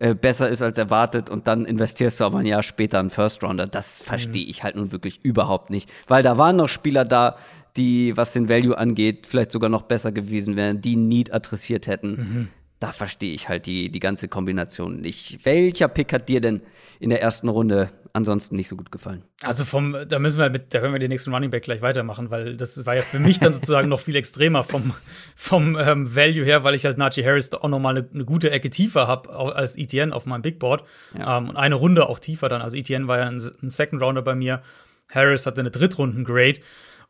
äh, 0.00 0.14
besser 0.14 0.48
ist 0.48 0.62
als 0.62 0.78
erwartet 0.78 1.28
und 1.28 1.48
dann 1.48 1.64
investierst 1.64 2.20
du 2.20 2.24
aber 2.24 2.38
ein 2.38 2.46
Jahr 2.46 2.62
später 2.62 3.00
einen 3.00 3.10
First 3.10 3.42
Rounder. 3.42 3.66
Das 3.66 4.00
verstehe 4.00 4.44
mhm. 4.44 4.50
ich 4.50 4.62
halt 4.62 4.76
nun 4.76 4.92
wirklich 4.92 5.24
überhaupt 5.24 5.70
nicht. 5.70 5.90
Weil 6.06 6.22
da 6.22 6.38
waren 6.38 6.56
noch 6.56 6.68
Spieler 6.68 7.04
da, 7.04 7.36
die, 7.78 8.16
was 8.16 8.34
den 8.34 8.48
Value 8.48 8.76
angeht, 8.76 9.26
vielleicht 9.26 9.52
sogar 9.52 9.70
noch 9.70 9.82
besser 9.82 10.12
gewesen 10.12 10.56
wären, 10.56 10.82
die 10.82 10.96
Need 10.96 11.32
adressiert 11.32 11.86
hätten. 11.86 12.10
Mhm 12.10 12.48
da 12.80 12.92
verstehe 12.92 13.32
ich 13.32 13.48
halt 13.48 13.66
die, 13.66 13.90
die 13.90 13.98
ganze 13.98 14.28
Kombination 14.28 15.00
nicht. 15.00 15.44
Welcher 15.44 15.88
Pick 15.88 16.12
hat 16.12 16.28
dir 16.28 16.40
denn 16.40 16.62
in 17.00 17.10
der 17.10 17.20
ersten 17.20 17.48
Runde 17.48 17.90
ansonsten 18.12 18.54
nicht 18.56 18.68
so 18.68 18.76
gut 18.76 18.92
gefallen? 18.92 19.24
Also 19.42 19.64
vom, 19.64 19.96
da 20.08 20.18
müssen 20.18 20.38
wir 20.38 20.48
mit, 20.48 20.72
da 20.72 20.80
können 20.80 20.92
wir 20.92 21.00
den 21.00 21.08
nächsten 21.08 21.34
Running 21.34 21.50
Back 21.50 21.64
gleich 21.64 21.82
weitermachen, 21.82 22.30
weil 22.30 22.56
das 22.56 22.86
war 22.86 22.94
ja 22.94 23.02
für 23.02 23.18
mich 23.18 23.40
dann 23.40 23.52
sozusagen 23.52 23.88
noch 23.88 24.00
viel 24.00 24.14
extremer 24.14 24.62
vom, 24.62 24.94
vom 25.34 25.76
ähm, 25.76 26.14
Value 26.14 26.44
her, 26.44 26.62
weil 26.62 26.74
ich 26.74 26.84
halt 26.84 26.98
Najee 26.98 27.24
Harris 27.24 27.52
auch 27.52 27.68
noch 27.68 27.80
mal 27.80 27.96
eine, 27.96 28.08
eine 28.12 28.24
gute 28.24 28.50
Ecke 28.50 28.70
tiefer 28.70 29.08
habe 29.08 29.30
als 29.34 29.76
ETN 29.76 30.12
auf 30.12 30.24
meinem 30.26 30.42
Big 30.42 30.60
Board. 30.60 30.84
Ja. 31.18 31.38
Ähm, 31.38 31.48
und 31.48 31.56
eine 31.56 31.74
Runde 31.74 32.08
auch 32.08 32.20
tiefer 32.20 32.48
dann. 32.48 32.62
Also 32.62 32.76
ETN 32.76 33.08
war 33.08 33.18
ja 33.18 33.26
ein, 33.26 33.42
ein 33.62 33.70
Second 33.70 34.00
Rounder 34.02 34.22
bei 34.22 34.36
mir. 34.36 34.62
Harris 35.10 35.46
hatte 35.46 35.60
eine 35.60 35.70
Drittrunden-Grade. 35.70 36.60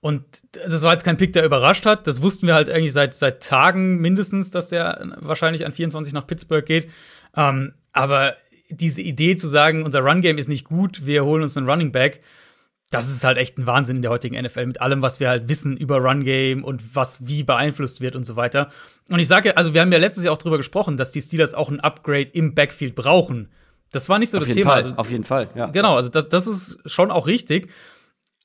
Und 0.00 0.24
das 0.52 0.82
war 0.82 0.92
jetzt 0.92 1.04
kein 1.04 1.16
Pick, 1.16 1.32
der 1.32 1.44
überrascht 1.44 1.84
hat. 1.84 2.06
Das 2.06 2.22
wussten 2.22 2.46
wir 2.46 2.54
halt 2.54 2.70
eigentlich 2.70 2.92
seit, 2.92 3.14
seit 3.14 3.42
Tagen 3.42 3.98
mindestens, 3.98 4.50
dass 4.50 4.68
der 4.68 5.16
wahrscheinlich 5.20 5.66
an 5.66 5.72
24 5.72 6.12
nach 6.12 6.26
Pittsburgh 6.26 6.64
geht. 6.64 6.88
Ähm, 7.36 7.74
aber 7.92 8.36
diese 8.70 9.02
Idee 9.02 9.36
zu 9.36 9.48
sagen, 9.48 9.84
unser 9.84 10.00
Run-Game 10.00 10.38
ist 10.38 10.48
nicht 10.48 10.64
gut, 10.64 11.06
wir 11.06 11.24
holen 11.24 11.42
uns 11.42 11.56
einen 11.56 11.68
Running 11.68 11.90
Back, 11.90 12.20
das 12.90 13.10
ist 13.10 13.24
halt 13.24 13.36
echt 13.36 13.58
ein 13.58 13.66
Wahnsinn 13.66 13.96
in 13.96 14.02
der 14.02 14.10
heutigen 14.10 14.40
NFL 14.40 14.66
mit 14.66 14.80
allem, 14.80 15.02
was 15.02 15.20
wir 15.20 15.28
halt 15.28 15.48
wissen 15.48 15.76
über 15.76 15.98
Run-Game 15.98 16.64
und 16.64 16.96
was 16.96 17.26
wie 17.26 17.42
beeinflusst 17.42 18.00
wird 18.00 18.16
und 18.16 18.24
so 18.24 18.36
weiter. 18.36 18.70
Und 19.10 19.18
ich 19.18 19.28
sage, 19.28 19.56
also 19.56 19.74
wir 19.74 19.82
haben 19.82 19.92
ja 19.92 19.98
letztes 19.98 20.24
Jahr 20.24 20.32
auch 20.32 20.38
darüber 20.38 20.56
gesprochen, 20.56 20.96
dass 20.96 21.12
die 21.12 21.20
Steelers 21.20 21.54
auch 21.54 21.70
ein 21.70 21.80
Upgrade 21.80 22.30
im 22.32 22.54
Backfield 22.54 22.94
brauchen. 22.94 23.48
Das 23.92 24.08
war 24.08 24.18
nicht 24.18 24.30
so 24.30 24.38
auf 24.38 24.44
das 24.44 24.54
Thema. 24.54 24.70
Fall, 24.70 24.82
also, 24.82 24.94
auf 24.96 25.10
jeden 25.10 25.24
Fall, 25.24 25.48
ja. 25.54 25.66
Genau, 25.66 25.96
also 25.96 26.08
das, 26.08 26.28
das 26.28 26.46
ist 26.46 26.78
schon 26.86 27.10
auch 27.10 27.26
richtig. 27.26 27.68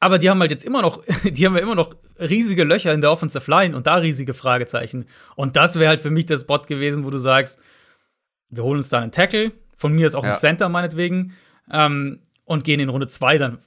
Aber 0.04 0.20
die 0.20 0.30
haben 0.30 0.42
halt 0.42 0.52
jetzt 0.52 0.66
immer 0.66 0.82
noch, 0.82 1.02
die 1.24 1.46
haben 1.46 1.56
ja 1.56 1.62
immer 1.62 1.76
noch 1.76 1.96
riesige 2.20 2.66
Löcher 2.66 2.94
in 2.94 3.00
der 3.00 3.10
Offensive 3.10 3.50
Line 3.50 3.74
und 3.74 3.88
da 3.88 3.96
riesige 3.96 4.34
Fragezeichen. 4.34 5.06
Und 5.36 5.56
das 5.56 5.76
wäre 5.76 5.88
halt 5.88 6.02
für 6.02 6.10
mich 6.10 6.26
der 6.26 6.38
Spot 6.38 6.60
gewesen, 6.60 7.06
wo 7.06 7.10
du 7.10 7.20
sagst, 7.20 7.58
wir 8.50 8.64
holen 8.64 8.78
uns 8.78 8.90
da 8.90 9.00
einen 9.00 9.14
Tackle, 9.14 9.54
von 9.78 9.94
mir 9.94 10.06
ist 10.06 10.16
auch 10.16 10.26
ja. 10.26 10.32
ein 10.32 10.38
Center 10.38 10.68
meinetwegen, 10.68 11.34
ähm, 11.72 12.20
und 12.44 12.66
gehen 12.66 12.82
in 12.82 12.90
Runde 12.90 13.08
2 13.08 13.38
dann, 13.38 13.60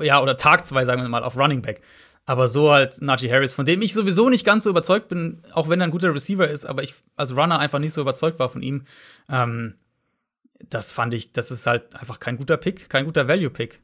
ja, 0.00 0.22
oder 0.22 0.36
Tag 0.36 0.64
2, 0.64 0.84
sagen 0.84 1.02
wir 1.02 1.08
mal, 1.08 1.24
auf 1.24 1.36
Running 1.36 1.62
Back. 1.62 1.82
Aber 2.24 2.46
so 2.46 2.70
halt 2.70 3.02
Najee 3.02 3.32
Harris, 3.32 3.52
von 3.52 3.66
dem 3.66 3.82
ich 3.82 3.94
sowieso 3.94 4.28
nicht 4.28 4.46
ganz 4.46 4.62
so 4.62 4.70
überzeugt 4.70 5.08
bin, 5.08 5.42
auch 5.52 5.68
wenn 5.68 5.80
er 5.80 5.88
ein 5.88 5.90
guter 5.90 6.14
Receiver 6.14 6.46
ist, 6.46 6.64
aber 6.64 6.84
ich 6.84 6.94
als 7.16 7.36
Runner 7.36 7.58
einfach 7.58 7.80
nicht 7.80 7.92
so 7.92 8.00
überzeugt 8.00 8.38
war 8.38 8.48
von 8.48 8.62
ihm. 8.62 8.84
Ähm, 9.28 9.74
das 10.70 10.92
fand 10.92 11.12
ich, 11.14 11.32
das 11.32 11.50
ist 11.50 11.66
halt 11.66 11.96
einfach 11.96 12.20
kein 12.20 12.36
guter 12.36 12.56
Pick, 12.56 12.88
kein 12.88 13.04
guter 13.04 13.26
Value-Pick. 13.26 13.80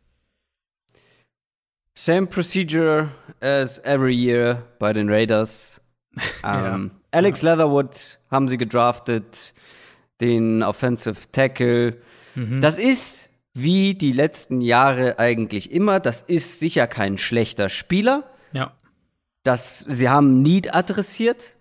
Same 1.96 2.26
procedure 2.26 3.10
as 3.40 3.78
every 3.84 4.14
year 4.14 4.64
bei 4.78 4.92
den 4.92 5.08
Raiders. 5.08 5.80
ja. 6.42 6.74
Ähm, 6.74 6.90
Alex 7.10 7.42
ja. 7.42 7.50
Leatherwood 7.50 8.18
haben 8.30 8.48
sie 8.48 8.58
gedraftet, 8.58 9.54
den 10.20 10.62
Offensive 10.62 11.30
Tackle. 11.30 11.96
Mhm. 12.34 12.60
Das 12.60 12.78
ist 12.78 13.28
wie 13.54 13.94
die 13.94 14.12
letzten 14.12 14.60
Jahre 14.60 15.18
eigentlich 15.18 15.70
immer. 15.70 16.00
Das 16.00 16.22
ist 16.22 16.58
sicher 16.58 16.88
kein 16.88 17.18
schlechter 17.18 17.68
Spieler. 17.68 18.24
Ja. 18.52 18.72
Das, 19.44 19.80
sie 19.80 20.08
haben 20.08 20.42
Need 20.42 20.74
adressiert. 20.74 21.56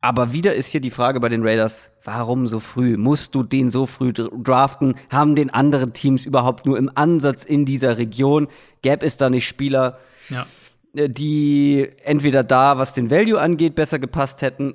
Aber 0.00 0.32
wieder 0.32 0.54
ist 0.54 0.68
hier 0.68 0.80
die 0.80 0.90
Frage 0.90 1.20
bei 1.20 1.28
den 1.28 1.46
Raiders, 1.46 1.89
warum 2.04 2.46
so 2.46 2.60
früh? 2.60 2.96
Musst 2.96 3.34
du 3.34 3.42
den 3.42 3.70
so 3.70 3.86
früh 3.86 4.12
draften? 4.12 4.94
Haben 5.10 5.34
den 5.34 5.50
anderen 5.50 5.92
Teams 5.92 6.24
überhaupt 6.24 6.66
nur 6.66 6.78
im 6.78 6.90
Ansatz 6.94 7.44
in 7.44 7.64
dieser 7.64 7.98
Region? 7.98 8.48
Gäbe 8.82 9.04
es 9.06 9.16
da 9.16 9.30
nicht 9.30 9.46
Spieler, 9.46 9.98
ja. 10.28 10.46
Äh, 10.94 11.08
die 11.08 11.88
entweder 12.02 12.42
da, 12.42 12.78
was 12.78 12.94
den 12.94 13.10
Value 13.10 13.40
angeht, 13.40 13.74
besser 13.74 13.98
gepasst 13.98 14.42
hätten? 14.42 14.74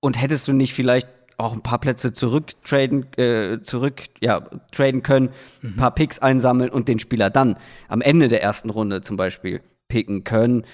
Und 0.00 0.20
hättest 0.20 0.46
du 0.48 0.52
nicht 0.52 0.74
vielleicht 0.74 1.08
auch 1.36 1.52
ein 1.52 1.62
paar 1.62 1.78
Plätze 1.78 2.12
zurücktraden, 2.12 3.12
äh, 3.16 3.60
zurück, 3.62 4.02
ja, 4.20 4.42
traden 4.70 5.02
können, 5.02 5.30
mhm. 5.62 5.70
ein 5.70 5.76
paar 5.76 5.94
Picks 5.94 6.18
einsammeln 6.18 6.70
und 6.70 6.88
den 6.88 6.98
Spieler 6.98 7.30
dann 7.30 7.56
am 7.88 8.02
Ende 8.02 8.28
der 8.28 8.42
ersten 8.42 8.70
Runde 8.70 9.02
zum 9.02 9.16
Beispiel 9.16 9.60
picken 9.88 10.24
können? 10.24 10.64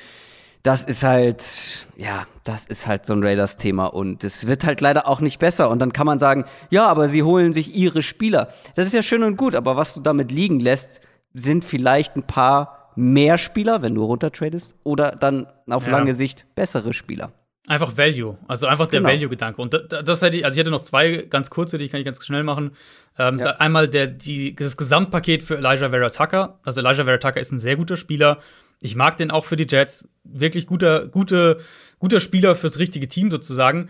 Das 0.62 0.85
ist 0.85 1.03
halt, 1.03 1.87
ja, 1.96 2.27
das 2.44 2.66
ist 2.66 2.87
halt 2.87 3.07
so 3.07 3.14
ein 3.14 3.25
Raiders-Thema 3.25 3.87
und 3.87 4.25
es 4.25 4.46
wird 4.46 4.64
halt 4.64 4.81
leider 4.81 5.09
auch 5.09 5.20
nicht 5.20 5.38
besser. 5.38 5.70
Und 5.70 5.79
dann 5.79 5.92
kann 5.92 6.07
man 6.07 6.18
sagen, 6.18 6.44
ja, 6.68 6.87
aber 6.87 7.09
sie 7.09 7.23
holen 7.23 7.53
sich 7.53 7.75
ihre 7.75 8.03
Spieler. 8.03 8.49
Das 8.75 8.87
ist 8.87 8.92
ja 8.92 9.03
schön 9.03 9.23
und 9.23 9.37
gut, 9.37 9.55
aber 9.55 9.77
was 9.77 9.94
du 9.94 10.01
damit 10.01 10.31
liegen 10.31 10.61
lässt, 10.61 11.01
sind 11.33 11.64
vielleicht 11.64 12.16
ein 12.16 12.25
paar 12.25 12.90
mehr 12.96 13.38
Spieler, 13.38 13.83
wenn 13.83 13.94
du 13.94 14.05
runtertradest, 14.05 14.75
oder 14.85 15.12
dann 15.12 15.46
auf 15.68 15.87
ja. 15.87 15.92
lange 15.92 16.12
Sicht 16.12 16.44
bessere 16.55 16.92
Spieler. 16.92 17.33
Einfach 17.66 17.96
Value, 17.96 18.37
also 18.49 18.66
einfach 18.66 18.88
der 18.88 19.01
genau. 19.01 19.12
Value-Gedanke. 19.12 19.62
Und 19.62 19.81
das, 19.90 20.23
hätte 20.23 20.38
ich, 20.38 20.44
also 20.44 20.57
ich 20.57 20.61
hätte 20.61 20.73
noch 20.73 20.81
zwei 20.81 21.27
ganz 21.31 21.51
kurze, 21.51 21.79
die 21.79 21.88
kann 21.88 22.01
ich 22.01 22.07
ganz 22.07 22.25
schnell 22.25 22.42
machen. 22.42 22.73
Ähm, 23.16 23.38
ja. 23.38 23.53
Einmal 23.57 23.87
der, 23.87 24.09
die, 24.09 24.57
das 24.57 24.77
Gesamtpaket 24.77 25.42
für 25.42 25.57
Elijah 25.59 25.90
Vera 25.90 26.11
Tucker. 26.11 26.59
Also 26.64 26.81
Elijah 26.81 27.05
Vera 27.05 27.18
Tucker 27.18 27.38
ist 27.38 27.53
ein 27.53 27.61
sehr 27.61 27.77
guter 27.77 27.96
Spieler 27.96 28.38
ich 28.81 28.97
mag 28.97 29.16
den 29.19 29.31
auch 29.31 29.45
für 29.45 29.57
die 29.57 29.66
Jets. 29.69 30.09
Wirklich 30.25 30.66
guter, 30.66 31.07
gute, 31.07 31.59
guter 31.99 32.21
Spieler 32.21 32.55
fürs 32.55 32.79
richtige 32.79 33.09
Team 33.09 33.31
sozusagen. 33.31 33.88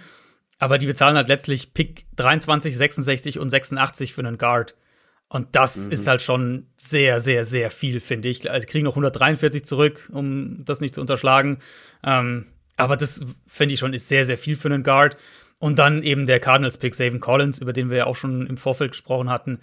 Aber 0.58 0.76
die 0.76 0.86
bezahlen 0.86 1.16
halt 1.16 1.28
letztlich 1.28 1.72
Pick 1.72 2.06
23, 2.16 2.76
66 2.76 3.38
und 3.38 3.48
86 3.48 4.12
für 4.12 4.20
einen 4.20 4.36
Guard. 4.36 4.76
Und 5.28 5.48
das 5.52 5.86
mhm. 5.86 5.92
ist 5.92 6.06
halt 6.08 6.22
schon 6.22 6.66
sehr, 6.76 7.20
sehr, 7.20 7.44
sehr 7.44 7.70
viel, 7.70 8.00
finde 8.00 8.28
ich. 8.28 8.50
Also 8.50 8.66
kriegen 8.66 8.84
noch 8.84 8.92
143 8.92 9.64
zurück, 9.64 10.10
um 10.12 10.64
das 10.64 10.80
nicht 10.80 10.94
zu 10.94 11.00
unterschlagen. 11.00 11.58
Ähm, 12.04 12.46
aber 12.76 12.96
das 12.96 13.24
finde 13.46 13.74
ich 13.74 13.80
schon 13.80 13.94
ist 13.94 14.08
sehr, 14.08 14.24
sehr 14.24 14.38
viel 14.38 14.56
für 14.56 14.68
einen 14.68 14.82
Guard. 14.82 15.16
Und 15.60 15.78
dann 15.78 16.02
eben 16.02 16.26
der 16.26 16.40
Cardinals-Pick, 16.40 16.94
Savin 16.94 17.20
Collins, 17.20 17.58
über 17.60 17.72
den 17.72 17.90
wir 17.90 17.98
ja 17.98 18.06
auch 18.06 18.16
schon 18.16 18.46
im 18.46 18.56
Vorfeld 18.56 18.92
gesprochen 18.92 19.30
hatten. 19.30 19.60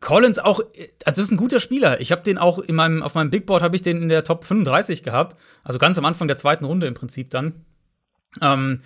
Collins 0.00 0.38
auch, 0.38 0.60
also 0.60 0.70
das 1.04 1.18
ist 1.18 1.30
ein 1.30 1.36
guter 1.36 1.60
Spieler. 1.60 2.00
Ich 2.00 2.12
habe 2.12 2.22
den 2.22 2.38
auch 2.38 2.58
in 2.58 2.74
meinem, 2.74 3.02
auf 3.02 3.14
meinem 3.14 3.30
Big 3.30 3.46
Board 3.46 3.62
habe 3.62 3.76
ich 3.76 3.82
den 3.82 4.02
in 4.02 4.08
der 4.08 4.24
Top 4.24 4.44
35 4.44 5.02
gehabt. 5.02 5.36
Also 5.62 5.78
ganz 5.78 5.98
am 5.98 6.04
Anfang 6.04 6.28
der 6.28 6.36
zweiten 6.36 6.64
Runde 6.64 6.86
im 6.86 6.94
Prinzip 6.94 7.30
dann. 7.30 7.64
Ähm, 8.40 8.82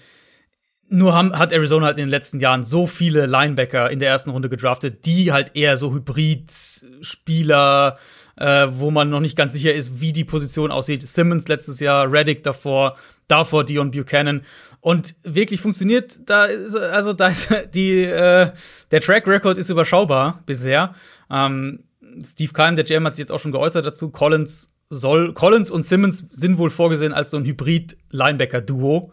nur 0.88 1.14
haben, 1.14 1.38
hat 1.38 1.53
Arizona 1.53 1.87
halt 1.87 1.99
in 1.99 2.07
den 2.07 2.11
letzten 2.11 2.40
Jahren 2.40 2.64
so 2.64 2.87
viele 2.87 3.27
Linebacker 3.27 3.90
in 3.90 4.01
der 4.01 4.11
ersten 4.11 4.31
Runde 4.31 4.49
gedraftet, 4.49 5.07
die 5.07 5.33
halt 5.33 5.55
eher 5.55 5.77
so 5.77 5.94
Hybrid-Spieler, 5.94 7.96
äh, 8.37 8.66
wo 8.73 8.90
man 8.90 9.09
noch 9.09 9.20
nicht 9.20 9.37
ganz 9.37 9.53
sicher 9.53 9.73
ist, 9.73 10.01
wie 10.01 10.12
die 10.12 10.25
Position 10.25 10.73
aussieht. 10.73 11.03
Simmons 11.03 11.46
letztes 11.46 11.79
Jahr, 11.79 12.11
Reddick 12.11 12.42
davor, 12.42 12.96
davor 13.31 13.64
Dion 13.64 13.90
Buchanan. 13.90 14.43
Und 14.81 15.14
wirklich 15.23 15.61
funktioniert, 15.61 16.19
da 16.27 16.47
ist, 16.47 16.77
also 16.77 17.12
da 17.12 17.29
ist 17.29 17.49
die, 17.75 18.03
äh, 18.03 18.51
der 18.90 19.01
Track 19.01 19.27
Record 19.27 19.59
ist 19.59 19.71
überschaubar 19.71 20.43
bisher. 20.47 20.95
Ähm, 21.31 21.85
Steve 22.23 22.53
Keim, 22.53 22.77
der 22.77 22.85
GM, 22.85 23.07
hat 23.07 23.14
sich 23.14 23.21
jetzt 23.21 23.33
auch 23.33 23.38
schon 23.38 23.53
geäußert 23.53 23.87
dazu. 23.87 24.11
Collins 24.11 24.75
soll, 24.88 25.33
Collins 25.33 25.71
und 25.71 25.83
Simmons 25.83 26.27
sind 26.31 26.59
wohl 26.59 26.71
vorgesehen 26.71 27.12
als 27.12 27.31
so 27.31 27.37
ein 27.37 27.45
Hybrid-Linebacker-Duo. 27.45 29.12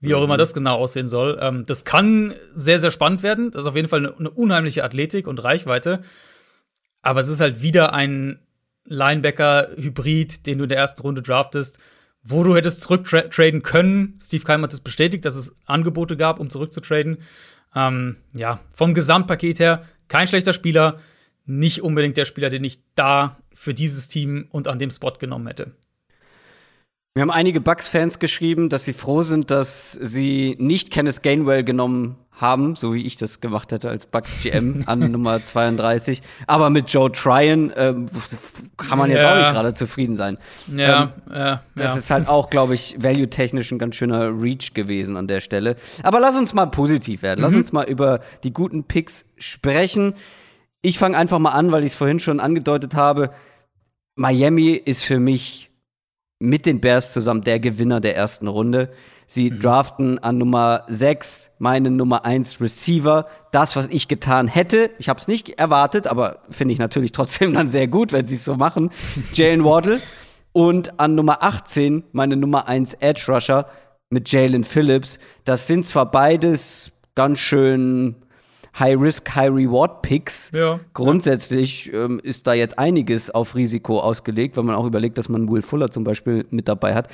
Wie 0.00 0.14
auch 0.14 0.18
mhm. 0.18 0.24
immer 0.24 0.36
das 0.36 0.52
genau 0.52 0.78
aussehen 0.78 1.06
soll. 1.06 1.38
Ähm, 1.40 1.64
das 1.66 1.84
kann 1.84 2.34
sehr, 2.56 2.80
sehr 2.80 2.90
spannend 2.90 3.22
werden. 3.22 3.52
Das 3.52 3.62
ist 3.62 3.68
auf 3.68 3.76
jeden 3.76 3.88
Fall 3.88 4.00
eine, 4.00 4.18
eine 4.18 4.30
unheimliche 4.30 4.82
Athletik 4.82 5.28
und 5.28 5.44
Reichweite. 5.44 6.00
Aber 7.02 7.20
es 7.20 7.28
ist 7.28 7.40
halt 7.40 7.62
wieder 7.62 7.92
ein 7.92 8.40
Linebacker-Hybrid, 8.86 10.46
den 10.46 10.58
du 10.58 10.64
in 10.64 10.68
der 10.68 10.78
ersten 10.78 11.02
Runde 11.02 11.22
draftest 11.22 11.78
wo 12.22 12.44
du 12.44 12.54
hättest 12.54 12.80
zurücktraden 12.82 13.62
können. 13.62 14.18
Steve 14.20 14.44
Keim 14.44 14.62
hat 14.62 14.72
es 14.72 14.78
das 14.78 14.84
bestätigt, 14.84 15.24
dass 15.24 15.36
es 15.36 15.54
Angebote 15.66 16.16
gab, 16.16 16.38
um 16.40 16.50
zurückzutraden. 16.50 17.18
Ähm, 17.74 18.16
ja, 18.32 18.60
vom 18.74 18.94
Gesamtpaket 18.94 19.58
her 19.58 19.82
kein 20.08 20.28
schlechter 20.28 20.52
Spieler, 20.52 20.98
nicht 21.46 21.82
unbedingt 21.82 22.16
der 22.16 22.24
Spieler, 22.24 22.50
den 22.50 22.64
ich 22.64 22.80
da 22.94 23.36
für 23.52 23.74
dieses 23.74 24.08
Team 24.08 24.46
und 24.50 24.68
an 24.68 24.78
dem 24.78 24.90
Spot 24.90 25.12
genommen 25.12 25.46
hätte. 25.46 25.72
Wir 27.14 27.22
haben 27.22 27.30
einige 27.30 27.60
Bucks-Fans 27.60 28.18
geschrieben, 28.20 28.68
dass 28.68 28.84
sie 28.84 28.94
froh 28.94 29.22
sind, 29.22 29.50
dass 29.50 29.92
sie 29.92 30.56
nicht 30.58 30.90
Kenneth 30.90 31.22
Gainwell 31.22 31.64
genommen 31.64 32.16
haben, 32.34 32.76
so 32.76 32.94
wie 32.94 33.06
ich 33.06 33.16
das 33.16 33.40
gemacht 33.40 33.72
hätte 33.72 33.88
als 33.88 34.06
Bucks 34.06 34.42
GM 34.42 34.82
an 34.86 34.98
Nummer 35.12 35.44
32. 35.44 36.22
Aber 36.46 36.70
mit 36.70 36.90
Joe 36.90 37.10
Tryon 37.12 37.70
äh, 37.70 37.94
kann 38.76 38.98
man 38.98 39.10
jetzt 39.10 39.22
ja. 39.22 39.32
auch 39.32 39.36
nicht 39.36 39.52
gerade 39.52 39.74
zufrieden 39.74 40.14
sein. 40.14 40.38
Ja, 40.74 41.12
ähm, 41.28 41.34
ja 41.34 41.62
Das 41.76 41.96
ist 41.96 42.10
halt 42.10 42.28
auch, 42.28 42.50
glaube 42.50 42.74
ich, 42.74 42.96
value-technisch 42.98 43.70
ein 43.70 43.78
ganz 43.78 43.96
schöner 43.96 44.28
Reach 44.40 44.74
gewesen 44.74 45.16
an 45.16 45.28
der 45.28 45.40
Stelle. 45.40 45.76
Aber 46.02 46.20
lass 46.20 46.36
uns 46.36 46.52
mal 46.52 46.66
positiv 46.66 47.22
werden. 47.22 47.40
Mhm. 47.40 47.44
Lass 47.44 47.54
uns 47.54 47.72
mal 47.72 47.88
über 47.88 48.20
die 48.42 48.52
guten 48.52 48.84
Picks 48.84 49.24
sprechen. 49.36 50.14
Ich 50.80 50.98
fange 50.98 51.16
einfach 51.16 51.38
mal 51.38 51.50
an, 51.50 51.70
weil 51.70 51.84
ich 51.84 51.92
es 51.92 51.94
vorhin 51.94 52.18
schon 52.18 52.40
angedeutet 52.40 52.94
habe. 52.94 53.30
Miami 54.16 54.70
ist 54.72 55.04
für 55.04 55.20
mich 55.20 55.70
mit 56.38 56.66
den 56.66 56.80
Bears 56.80 57.12
zusammen 57.12 57.44
der 57.44 57.60
Gewinner 57.60 58.00
der 58.00 58.16
ersten 58.16 58.48
Runde. 58.48 58.92
Sie 59.32 59.50
mhm. 59.50 59.60
draften 59.60 60.18
an 60.18 60.36
Nummer 60.36 60.84
6 60.88 61.52
meinen 61.58 61.96
Nummer 61.96 62.26
1 62.26 62.60
Receiver. 62.60 63.26
Das, 63.50 63.76
was 63.76 63.88
ich 63.88 64.06
getan 64.06 64.46
hätte, 64.46 64.90
ich 64.98 65.08
habe 65.08 65.18
es 65.20 65.26
nicht 65.26 65.58
erwartet, 65.58 66.06
aber 66.06 66.40
finde 66.50 66.72
ich 66.72 66.78
natürlich 66.78 67.12
trotzdem 67.12 67.54
dann 67.54 67.70
sehr 67.70 67.88
gut, 67.88 68.12
wenn 68.12 68.26
sie 68.26 68.34
es 68.34 68.44
so 68.44 68.56
machen. 68.56 68.90
Jalen 69.32 69.64
Waddle. 69.64 70.00
Und 70.52 71.00
an 71.00 71.14
Nummer 71.14 71.42
18 71.42 72.04
meine 72.12 72.36
Nummer 72.36 72.68
1 72.68 72.92
Edge 73.00 73.24
Rusher 73.28 73.66
mit 74.10 74.30
Jalen 74.30 74.64
Phillips. 74.64 75.18
Das 75.44 75.66
sind 75.66 75.86
zwar 75.86 76.10
beides 76.10 76.92
ganz 77.14 77.38
schön 77.38 78.16
High-Risk, 78.78 79.34
High-Reward-Picks. 79.34 80.50
Ja. 80.52 80.80
Grundsätzlich 80.92 81.90
ähm, 81.94 82.20
ist 82.22 82.46
da 82.46 82.52
jetzt 82.52 82.78
einiges 82.78 83.30
auf 83.30 83.54
Risiko 83.54 84.00
ausgelegt, 84.00 84.58
wenn 84.58 84.66
man 84.66 84.74
auch 84.74 84.84
überlegt, 84.84 85.16
dass 85.16 85.30
man 85.30 85.50
Will 85.50 85.62
Fuller 85.62 85.90
zum 85.90 86.04
Beispiel 86.04 86.44
mit 86.50 86.68
dabei 86.68 86.94
hat. 86.94 87.08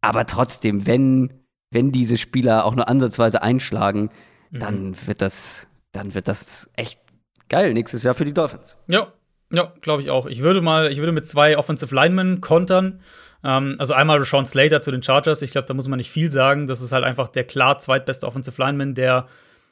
Aber 0.00 0.26
trotzdem, 0.26 0.86
wenn, 0.86 1.30
wenn 1.70 1.92
diese 1.92 2.18
Spieler 2.18 2.64
auch 2.64 2.74
nur 2.74 2.88
ansatzweise 2.88 3.42
einschlagen, 3.42 4.10
mhm. 4.50 4.58
dann 4.58 4.96
wird 5.06 5.22
das, 5.22 5.66
dann 5.92 6.14
wird 6.14 6.28
das 6.28 6.70
echt 6.76 7.00
geil 7.48 7.72
nächstes 7.72 8.02
Jahr 8.02 8.14
für 8.14 8.24
die 8.24 8.34
Dolphins. 8.34 8.76
Ja, 8.88 9.08
ja, 9.52 9.72
glaube 9.80 10.02
ich 10.02 10.10
auch. 10.10 10.26
Ich 10.26 10.42
würde 10.42 10.60
mal, 10.60 10.92
ich 10.92 10.98
würde 10.98 11.12
mit 11.12 11.26
zwei 11.26 11.58
Offensive 11.58 11.94
Linemen 11.94 12.40
kontern. 12.40 13.00
Ähm, 13.42 13.74
also 13.78 13.94
einmal 13.94 14.24
Sean 14.24 14.46
Slater 14.46 14.80
zu 14.80 14.90
den 14.90 15.02
Chargers. 15.02 15.42
Ich 15.42 15.50
glaube, 15.50 15.66
da 15.66 15.74
muss 15.74 15.88
man 15.88 15.96
nicht 15.96 16.10
viel 16.10 16.30
sagen. 16.30 16.66
Das 16.66 16.80
ist 16.80 16.92
halt 16.92 17.04
einfach 17.04 17.28
der 17.28 17.44
klar 17.44 17.78
zweitbeste 17.78 18.26
Offensive 18.26 18.60
Lineman, 18.62 18.94
der 18.94 19.26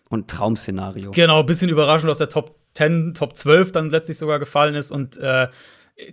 und 0.08 0.28
Traum-Szenario. 0.28 1.10
Genau, 1.10 1.40
ein 1.40 1.46
bisschen 1.46 1.68
überraschend 1.68 2.10
aus 2.10 2.18
der 2.18 2.28
Top 2.28 2.56
10, 2.74 3.14
Top 3.14 3.36
12 3.36 3.72
dann 3.72 3.90
letztlich 3.90 4.16
sogar 4.16 4.38
gefallen 4.38 4.74
ist 4.74 4.90
und 4.90 5.16
äh, 5.18 5.48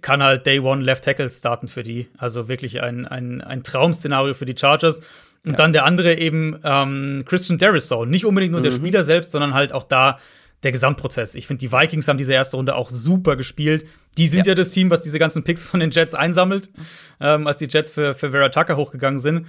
kann 0.01 0.23
halt 0.23 0.45
Day 0.45 0.59
One 0.59 0.83
Left 0.83 1.03
Tackle 1.03 1.29
starten 1.29 1.67
für 1.67 1.83
die. 1.83 2.07
Also 2.17 2.47
wirklich 2.47 2.81
ein, 2.81 3.05
ein, 3.05 3.41
ein 3.41 3.63
Traum-Szenario 3.63 4.33
für 4.33 4.45
die 4.45 4.55
Chargers. 4.57 4.99
Und 5.45 5.51
ja. 5.51 5.57
dann 5.57 5.73
der 5.73 5.85
andere 5.85 6.17
eben 6.17 6.59
ähm, 6.63 7.23
Christian 7.25 7.59
Derisow. 7.59 8.05
Nicht 8.05 8.25
unbedingt 8.25 8.51
nur 8.51 8.61
mhm. 8.61 8.65
der 8.65 8.71
Spieler 8.71 9.03
selbst, 9.03 9.31
sondern 9.31 9.53
halt 9.53 9.73
auch 9.73 9.83
da 9.83 10.19
der 10.63 10.71
Gesamtprozess. 10.71 11.35
Ich 11.35 11.45
finde, 11.45 11.59
die 11.59 11.71
Vikings 11.71 12.07
haben 12.07 12.17
diese 12.17 12.33
erste 12.33 12.57
Runde 12.57 12.75
auch 12.75 12.89
super 12.89 13.35
gespielt. 13.35 13.85
Die 14.17 14.27
sind 14.27 14.47
ja, 14.47 14.51
ja 14.51 14.55
das 14.55 14.71
Team, 14.71 14.89
was 14.89 15.01
diese 15.01 15.19
ganzen 15.19 15.43
Picks 15.43 15.63
von 15.63 15.79
den 15.79 15.91
Jets 15.91 16.15
einsammelt, 16.15 16.69
ähm, 17.19 17.45
als 17.45 17.57
die 17.57 17.67
Jets 17.67 17.91
für, 17.91 18.15
für 18.15 18.31
Vera 18.31 18.49
Tucker 18.49 18.75
hochgegangen 18.75 19.19
sind. 19.19 19.45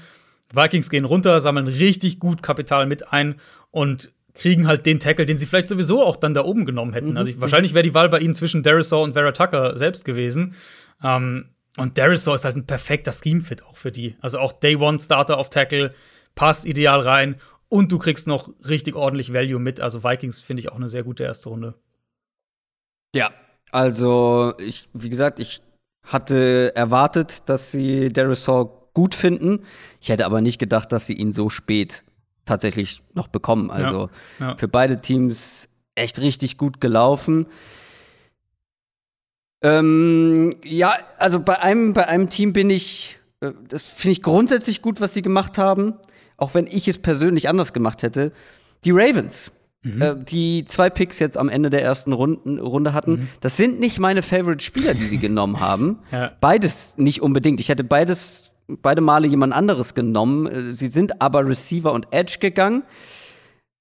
Vikings 0.53 0.91
gehen 0.91 1.07
runter, 1.07 1.41
sammeln 1.41 1.69
richtig 1.69 2.21
gut 2.21 2.43
Kapital 2.43 2.87
mit 2.87 3.13
ein 3.13 3.37
und 3.71 4.13
kriegen 4.37 4.67
halt 4.67 4.87
den 4.87 5.01
Tackle, 5.01 5.27
den 5.27 5.39
sie 5.39 5.47
vielleicht 5.47 5.69
sowieso 5.69 6.05
auch 6.05 6.17
dann 6.17 6.35
da 6.35 6.45
oben 6.45 6.67
genommen 6.67 6.93
hätten. 6.93 7.11
Mhm. 7.11 7.17
Also 7.17 7.31
ich, 7.31 7.41
wahrscheinlich 7.41 7.75
wäre 7.75 7.83
die 7.83 7.95
Wahl 7.95 8.09
bei 8.09 8.19
ihnen 8.19 8.35
zwischen 8.35 8.63
Darisaw 8.63 9.03
und 9.03 9.15
Vera 9.15 9.33
Tucker 9.33 9.77
selbst 9.77 10.05
gewesen. 10.05 10.55
Ähm, 11.03 11.51
und 11.77 11.99
Darisaw 11.99 12.35
ist 12.35 12.45
halt 12.45 12.57
ein 12.57 12.67
perfekter 12.67 13.13
Scheme-Fit 13.13 13.65
auch 13.65 13.77
für 13.77 13.93
die. 13.93 14.17
Also 14.21 14.39
auch 14.39 14.53
Day 14.53 14.77
One 14.77 14.99
Starter 14.99 15.39
auf 15.39 15.51
Tackle, 15.51 15.95
passt 16.35 16.67
ideal 16.67 17.01
rein 17.01 17.37
und 17.69 17.93
du 17.93 17.99
kriegst 17.99 18.27
noch 18.27 18.49
richtig 18.69 18.95
ordentlich 18.95 19.33
Value 19.33 19.59
mit. 19.59 19.81
Also 19.81 20.05
Vikings 20.05 20.41
finde 20.41 20.61
ich 20.61 20.71
auch 20.71 20.77
eine 20.77 20.89
sehr 20.89 21.03
gute 21.03 21.25
erste 21.25 21.49
Runde. 21.49 21.75
Ja, 23.15 23.33
also 23.73 24.55
ich, 24.59 24.89
wie 24.93 25.11
gesagt, 25.11 25.41
ich 25.41 25.63
hatte 26.03 26.73
erwartet, 26.77 27.49
dass 27.49 27.73
sie 27.73 28.13
Darisaw 28.13 28.71
gut 28.95 29.15
finden. 29.15 29.61
Ich 30.01 30.09
hätte 30.09 30.25
aber 30.25 30.41
nicht 30.41 30.59
gedacht, 30.59 30.93
dass 30.93 31.07
sie 31.07 31.15
ihn 31.15 31.33
so 31.33 31.51
spät 31.51 32.05
tatsächlich 32.47 33.03
noch 33.13 33.29
bekommen. 33.29 33.71
Also 33.71 34.09
ja, 34.39 34.49
ja. 34.49 34.57
für 34.57 34.69
beide 34.69 35.01
Teams 35.01 35.69
echt 35.95 36.21
richtig 36.21 36.57
gut 36.57 36.81
gelaufen. 36.81 37.47
Ähm, 39.63 40.57
ja, 40.65 40.95
also 41.19 41.41
bei 41.41 41.61
einem, 41.61 41.93
bei 41.93 42.09
einem 42.09 42.29
Team 42.29 42.53
bin 42.53 42.71
ich, 42.71 43.19
äh, 43.41 43.53
das 43.69 43.83
finde 43.83 44.13
ich 44.13 44.23
grundsätzlich 44.23 44.83
gut, 44.83 45.01
was 45.01 45.15
sie 45.15 45.23
gemacht 45.23 45.59
haben, 45.59 45.95
auch 46.37 46.55
wenn 46.55 46.67
ich 46.67 46.89
es 46.89 46.99
persönlich 46.99 47.49
anders 47.49 47.73
gemacht 47.73 48.03
hätte. 48.03 48.33
Die 48.85 48.91
Ravens. 48.93 49.51
Mhm. 49.83 50.03
Äh, 50.03 50.17
die 50.17 50.65
zwei 50.67 50.91
Picks 50.91 51.19
jetzt 51.19 51.39
am 51.39 51.49
Ende 51.49 51.71
der 51.71 51.83
ersten 51.83 52.13
Runden, 52.13 52.59
Runde 52.59 52.93
hatten, 52.93 53.13
mhm. 53.13 53.29
das 53.41 53.57
sind 53.57 53.81
nicht 53.81 53.99
meine 53.99 54.23
Favorite-Spieler, 54.23 54.95
die 54.95 55.07
sie 55.07 55.19
genommen 55.19 55.61
haben. 55.61 56.01
Ja. 56.13 56.33
Beides 56.41 56.97
nicht 56.99 57.23
unbedingt. 57.23 57.61
Ich 57.61 57.69
hätte 57.69 57.85
beides 57.85 58.53
beide 58.69 59.01
Male 59.01 59.27
jemand 59.27 59.53
anderes 59.53 59.95
genommen. 59.95 60.47
Äh, 60.47 60.73
sie 60.73 60.89
sind 60.89 61.21
aber 61.21 61.47
Receiver 61.47 61.93
und 61.93 62.09
Edge 62.11 62.39
gegangen 62.41 62.83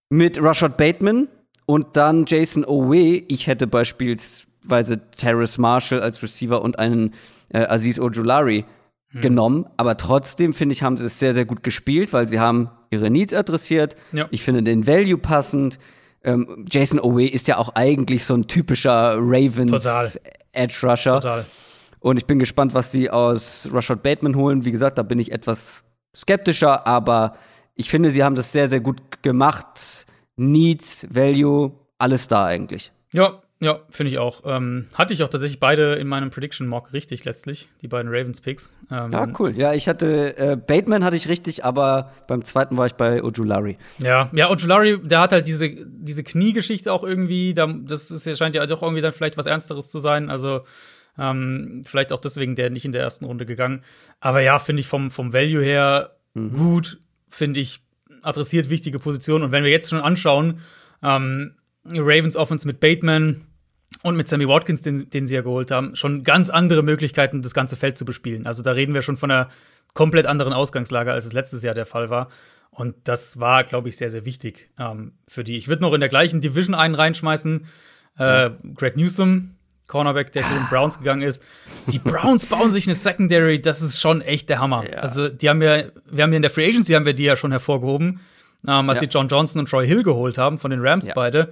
mit 0.10 0.42
Rashad 0.42 0.78
Bateman 0.78 1.28
und 1.66 1.98
dann 1.98 2.26
Jason 2.28 2.66
Owe. 2.66 3.24
Ich 3.28 3.48
hätte 3.48 3.68
beispielsweise 3.68 5.02
Terrace 5.18 5.58
Marshall 5.58 6.02
als 6.02 6.22
Receiver 6.22 6.62
und 6.62 6.80
einen 6.80 7.14
äh, 7.50 7.66
Aziz 7.66 8.00
Ojulari 8.00 8.66
hm. 9.10 9.22
genommen. 9.22 9.66
Aber 9.78 9.98
trotzdem, 9.98 10.54
finde 10.54 10.74
ich, 10.74 10.84
haben 10.84 10.98
sie 10.98 11.06
es 11.06 11.20
sehr, 11.20 11.34
sehr 11.34 11.46
gut 11.46 11.64
gespielt, 11.64 12.14
weil 12.14 12.28
sie 12.28 12.40
haben 12.40 12.70
ihre 12.92 13.10
Needs 13.10 13.34
adressiert. 13.34 13.96
Ja. 14.12 14.28
Ich 14.32 14.44
finde 14.44 14.64
den 14.64 14.88
Value 14.88 15.18
passend. 15.18 15.80
Ähm, 16.24 16.66
Jason 16.70 17.00
Owe 17.00 17.28
ist 17.28 17.48
ja 17.48 17.58
auch 17.58 17.76
eigentlich 17.76 18.26
so 18.26 18.34
ein 18.34 18.48
typischer 18.48 19.16
Ravens 19.18 19.72
Total. 19.72 20.12
Edge 20.54 20.80
Rusher. 20.84 21.16
Total. 21.16 21.46
Und 22.06 22.18
ich 22.18 22.28
bin 22.28 22.38
gespannt, 22.38 22.76
was 22.76 22.92
sie 22.92 23.10
aus 23.10 23.68
Rashad 23.72 24.04
Bateman 24.04 24.36
holen. 24.36 24.64
Wie 24.64 24.72
gesagt, 24.72 25.00
da 25.00 25.02
bin 25.02 25.18
ich 25.18 25.32
etwas 25.32 25.84
skeptischer, 26.16 26.86
aber 26.86 27.36
ich 27.74 27.90
finde, 27.90 28.12
sie 28.12 28.24
haben 28.24 28.36
das 28.36 28.52
sehr, 28.52 28.68
sehr 28.68 28.80
gut 28.80 29.24
gemacht. 29.24 30.06
Needs, 30.36 31.08
Value, 31.10 31.72
alles 31.98 32.28
da 32.28 32.46
eigentlich. 32.46 32.92
Ja, 33.12 33.42
ja, 33.60 33.80
finde 33.90 34.12
ich 34.12 34.20
auch. 34.20 34.44
Ähm, 34.46 34.86
hatte 34.94 35.16
ich 35.16 35.24
auch 35.24 35.30
tatsächlich 35.30 35.60
beide 35.60 35.96
in 35.96 36.08
meinem 36.08 36.30
Prediction 36.30 36.68
Mock 36.68 36.94
richtig 36.94 37.26
letztlich, 37.26 37.70
die 37.82 37.88
beiden 37.88 38.12
Ravens 38.14 38.40
Picks. 38.40 38.76
Ähm, 38.92 39.12
ja, 39.12 39.28
cool. 39.40 39.58
Ja, 39.58 39.74
ich 39.74 39.88
hatte 39.88 40.38
äh, 40.38 40.56
Bateman 40.56 41.04
hatte 41.04 41.16
ich 41.16 41.28
richtig, 41.28 41.66
aber 41.66 42.12
beim 42.28 42.44
zweiten 42.44 42.78
war 42.78 42.86
ich 42.86 42.94
bei 42.94 43.24
Ojulari. 43.24 43.80
Ja, 43.98 44.30
ja, 44.32 44.52
Ojulari, 44.52 45.00
der 45.02 45.22
hat 45.22 45.32
halt 45.32 45.48
diese, 45.48 45.72
diese 45.72 46.24
Kniegeschichte 46.24 46.94
auch 46.94 47.04
irgendwie. 47.04 47.56
das 47.56 48.12
ist, 48.12 48.38
scheint 48.38 48.54
ja 48.54 48.64
doch 48.68 48.84
irgendwie 48.84 49.02
dann 49.02 49.12
vielleicht 49.12 49.38
was 49.38 49.48
Ernsteres 49.48 49.90
zu 49.90 49.98
sein. 49.98 50.30
Also 50.30 50.62
ähm, 51.18 51.84
vielleicht 51.86 52.12
auch 52.14 52.20
deswegen 52.20 52.56
der 52.56 52.70
nicht 52.70 52.86
in 52.86 52.92
der 52.92 53.02
ersten 53.02 53.26
Runde 53.26 53.46
gegangen. 53.46 53.82
Aber 54.20 54.42
ja, 54.42 54.60
finde 54.60 54.82
ich 54.82 54.88
vom, 54.88 55.12
vom 55.12 55.34
Value 55.34 55.64
her 55.64 56.16
mhm. 56.34 56.54
gut, 56.54 57.00
finde 57.30 57.60
ich, 57.60 57.82
adressiert 58.22 58.70
wichtige 58.70 59.00
Positionen. 59.00 59.44
Und 59.44 59.52
wenn 59.52 59.64
wir 59.64 59.72
jetzt 59.72 59.90
schon 59.90 60.02
anschauen, 60.02 60.60
ähm, 61.04 61.56
Ravens 61.86 62.36
Offense 62.36 62.66
mit 62.66 62.80
Bateman 62.80 63.46
und 64.02 64.16
mit 64.16 64.28
Sammy 64.28 64.48
Watkins, 64.48 64.82
den, 64.82 65.10
den 65.10 65.28
sie 65.28 65.36
ja 65.36 65.42
geholt 65.42 65.72
haben, 65.72 65.96
schon 65.96 66.24
ganz 66.24 66.50
andere 66.50 66.84
Möglichkeiten, 66.84 67.42
das 67.42 67.54
ganze 67.54 67.78
Feld 67.78 67.98
zu 67.98 68.06
bespielen. 68.06 68.48
Also 68.48 68.64
da 68.64 68.72
reden 68.72 68.94
wir 68.94 69.02
schon 69.02 69.18
von 69.18 69.32
einer 69.32 69.50
komplett 69.94 70.26
anderen 70.26 70.54
Ausgangslage, 70.54 71.12
als 71.12 71.26
es 71.26 71.34
letztes 71.34 71.64
Jahr 71.64 71.76
der 71.76 71.86
Fall 71.86 72.10
war. 72.10 72.30
Und 72.72 72.96
das 73.06 73.40
war, 73.40 73.64
glaube 73.64 73.88
ich, 73.88 73.96
sehr, 73.96 74.10
sehr 74.10 74.26
wichtig 74.26 74.70
ähm, 74.78 75.14
für 75.28 75.44
die. 75.44 75.56
Ich 75.56 75.68
würde 75.70 75.82
noch 75.82 75.94
in 75.94 76.02
der 76.02 76.10
gleichen 76.10 76.42
Division 76.42 76.76
einen 76.76 76.96
reinschmeißen. 76.96 77.66
Äh. 78.18 78.50
Greg 78.76 78.98
Newsom, 78.98 79.55
Cornerback, 79.88 80.32
der 80.32 80.44
zu 80.44 80.54
den 80.54 80.66
Browns 80.70 80.98
gegangen 80.98 81.22
ist. 81.22 81.44
Die 81.88 82.00
Browns 82.00 82.46
bauen 82.46 82.72
sich 82.72 82.88
eine 82.88 82.96
Secondary, 82.96 83.62
das 83.62 83.82
ist 83.82 84.00
schon 84.00 84.22
echt 84.22 84.50
der 84.50 84.60
Hammer. 84.60 84.84
Ja. 84.90 85.00
Also, 85.00 85.30
die 85.30 85.50
haben 85.50 85.62
ja, 85.62 85.84
wir 86.10 86.24
haben 86.24 86.32
ja 86.32 86.38
in 86.38 86.42
der 86.42 86.52
Free 86.52 86.68
Agency 86.68 86.94
haben 86.94 87.06
wir 87.06 87.14
die 87.14 87.24
ja 87.24 87.36
schon 87.36 87.52
hervorgehoben, 87.52 88.20
ähm, 88.68 88.90
als 88.90 89.02
ja. 89.02 89.08
die 89.08 89.14
John 89.14 89.28
Johnson 89.28 89.60
und 89.60 89.70
Troy 89.70 89.86
Hill 89.86 90.04
geholt 90.04 90.38
haben 90.38 90.58
von 90.58 90.72
den 90.72 90.82
Rams 90.82 91.06
ja. 91.06 91.14
beide. 91.14 91.52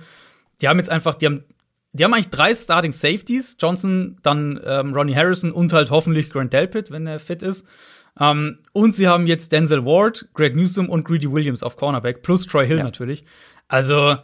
Die 0.62 0.68
haben 0.68 0.78
jetzt 0.78 0.90
einfach, 0.90 1.16
die 1.16 1.28
haben, 1.28 1.44
die 1.92 2.04
haben 2.04 2.14
eigentlich 2.14 2.30
drei 2.30 2.56
Starting 2.56 2.92
Safeties. 2.92 3.58
Johnson, 3.60 4.18
dann 4.24 4.60
ähm, 4.66 4.94
Ronnie 4.94 5.16
Harrison 5.16 5.52
und 5.52 5.72
halt 5.74 5.92
hoffentlich 5.92 6.32
Grant 6.32 6.54
Delpit, 6.54 6.90
wenn 6.90 7.06
er 7.06 7.20
fit 7.20 7.44
ist. 7.44 7.68
Ähm, 8.20 8.60
und 8.72 8.94
sie 8.94 9.08
haben 9.08 9.28
jetzt 9.28 9.52
Denzel 9.52 9.86
Ward, 9.86 10.28
Greg 10.34 10.56
Newsom 10.56 10.90
und 10.90 11.04
Greedy 11.04 11.32
Williams 11.32 11.62
auf 11.64 11.76
Cornerback, 11.76 12.24
plus 12.24 12.48
Troy 12.48 12.66
Hill 12.66 12.84
natürlich. 12.84 13.24
Also, 13.68 14.18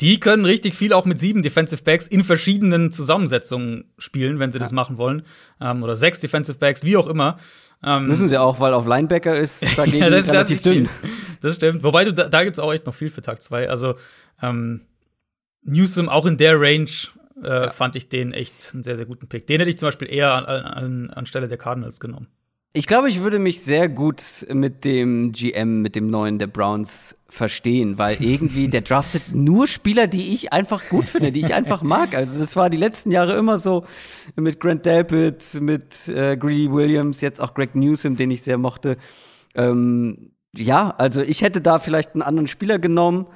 Die 0.00 0.18
können 0.18 0.44
richtig 0.44 0.74
viel 0.74 0.92
auch 0.92 1.04
mit 1.04 1.18
sieben 1.18 1.42
Defensive 1.42 1.82
Backs 1.82 2.06
in 2.06 2.24
verschiedenen 2.24 2.90
Zusammensetzungen 2.90 3.84
spielen, 3.98 4.38
wenn 4.40 4.50
sie 4.50 4.58
ja. 4.58 4.64
das 4.64 4.72
machen 4.72 4.98
wollen. 4.98 5.22
Ähm, 5.60 5.82
oder 5.82 5.94
sechs 5.94 6.18
Defensive 6.20 6.58
Backs, 6.58 6.82
wie 6.82 6.96
auch 6.96 7.06
immer. 7.06 7.38
Ähm, 7.82 8.08
Müssen 8.08 8.28
sie 8.28 8.38
auch, 8.38 8.58
weil 8.60 8.74
auf 8.74 8.86
Linebacker 8.86 9.36
ist 9.36 9.62
dagegen 9.78 9.98
ja, 9.98 10.10
das, 10.10 10.26
relativ 10.26 10.62
das 10.62 10.72
dünn. 10.72 10.88
Das 11.40 11.56
stimmt. 11.56 11.84
Wobei, 11.84 12.04
du, 12.04 12.12
da, 12.12 12.28
da 12.28 12.42
gibt 12.42 12.56
es 12.56 12.60
auch 12.60 12.72
echt 12.72 12.86
noch 12.86 12.94
viel 12.94 13.10
für 13.10 13.22
Tag 13.22 13.42
2. 13.42 13.68
Also, 13.68 13.94
ähm, 14.42 14.80
Newsom 15.62 16.08
auch 16.08 16.26
in 16.26 16.36
der 16.36 16.60
Range 16.60 16.90
äh, 17.42 17.48
ja. 17.48 17.70
fand 17.70 17.96
ich 17.96 18.08
den 18.08 18.32
echt 18.32 18.70
einen 18.72 18.82
sehr, 18.82 18.96
sehr 18.96 19.06
guten 19.06 19.28
Pick. 19.28 19.46
Den 19.46 19.58
hätte 19.58 19.70
ich 19.70 19.78
zum 19.78 19.86
Beispiel 19.86 20.12
eher 20.12 20.32
an, 20.32 20.44
an, 20.44 21.10
anstelle 21.10 21.48
der 21.48 21.58
Cardinals 21.58 22.00
genommen. 22.00 22.28
Ich 22.76 22.88
glaube, 22.88 23.08
ich 23.08 23.20
würde 23.20 23.38
mich 23.38 23.62
sehr 23.62 23.88
gut 23.88 24.44
mit 24.52 24.84
dem 24.84 25.30
GM, 25.30 25.80
mit 25.80 25.94
dem 25.94 26.08
neuen 26.08 26.40
der 26.40 26.48
Browns 26.48 27.16
verstehen, 27.28 27.98
weil 27.98 28.20
irgendwie 28.20 28.66
der 28.66 28.80
draftet 28.80 29.32
nur 29.32 29.68
Spieler, 29.68 30.08
die 30.08 30.34
ich 30.34 30.52
einfach 30.52 30.88
gut 30.88 31.08
finde, 31.08 31.30
die 31.30 31.42
ich 31.42 31.54
einfach 31.54 31.82
mag. 31.82 32.16
Also 32.16 32.36
das 32.36 32.56
war 32.56 32.70
die 32.70 32.76
letzten 32.76 33.12
Jahre 33.12 33.36
immer 33.36 33.58
so 33.58 33.84
mit 34.34 34.58
Grant 34.58 34.84
Delpit, 34.86 35.60
mit 35.60 36.08
äh, 36.08 36.36
Greedy 36.36 36.72
Williams, 36.72 37.20
jetzt 37.20 37.40
auch 37.40 37.54
Greg 37.54 37.76
Newsom, 37.76 38.16
den 38.16 38.32
ich 38.32 38.42
sehr 38.42 38.58
mochte. 38.58 38.96
Ähm, 39.54 40.32
ja, 40.56 40.90
also 40.98 41.22
ich 41.22 41.42
hätte 41.42 41.60
da 41.60 41.78
vielleicht 41.78 42.14
einen 42.14 42.22
anderen 42.22 42.48
Spieler 42.48 42.80
genommen, 42.80 43.28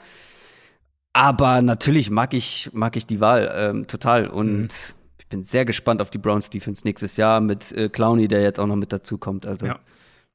aber 1.12 1.62
natürlich 1.62 2.11
mag 2.11 2.34
ich 2.34 2.70
mag 2.72 2.97
ich 2.97 3.07
die 3.07 3.20
Wahl 3.20 3.53
ähm, 3.55 3.86
total 3.86 4.26
und 4.26 4.62
mhm 4.62 4.98
bin 5.29 5.45
sehr 5.45 5.64
gespannt 5.64 6.01
auf 6.01 6.11
die 6.11 6.18
Browns 6.18 6.51
Defense 6.51 6.83
nächstes 6.85 7.16
Jahr 7.16 7.41
mit 7.41 7.72
äh, 7.72 7.89
Clowney, 7.89 8.29
der 8.29 8.43
jetzt 8.43 8.59
auch 8.59 8.66
noch 8.66 8.76
mit 8.76 8.93
dazu 8.93 9.18
kommt. 9.18 9.47
Also 9.47 9.66
ja. 9.66 9.79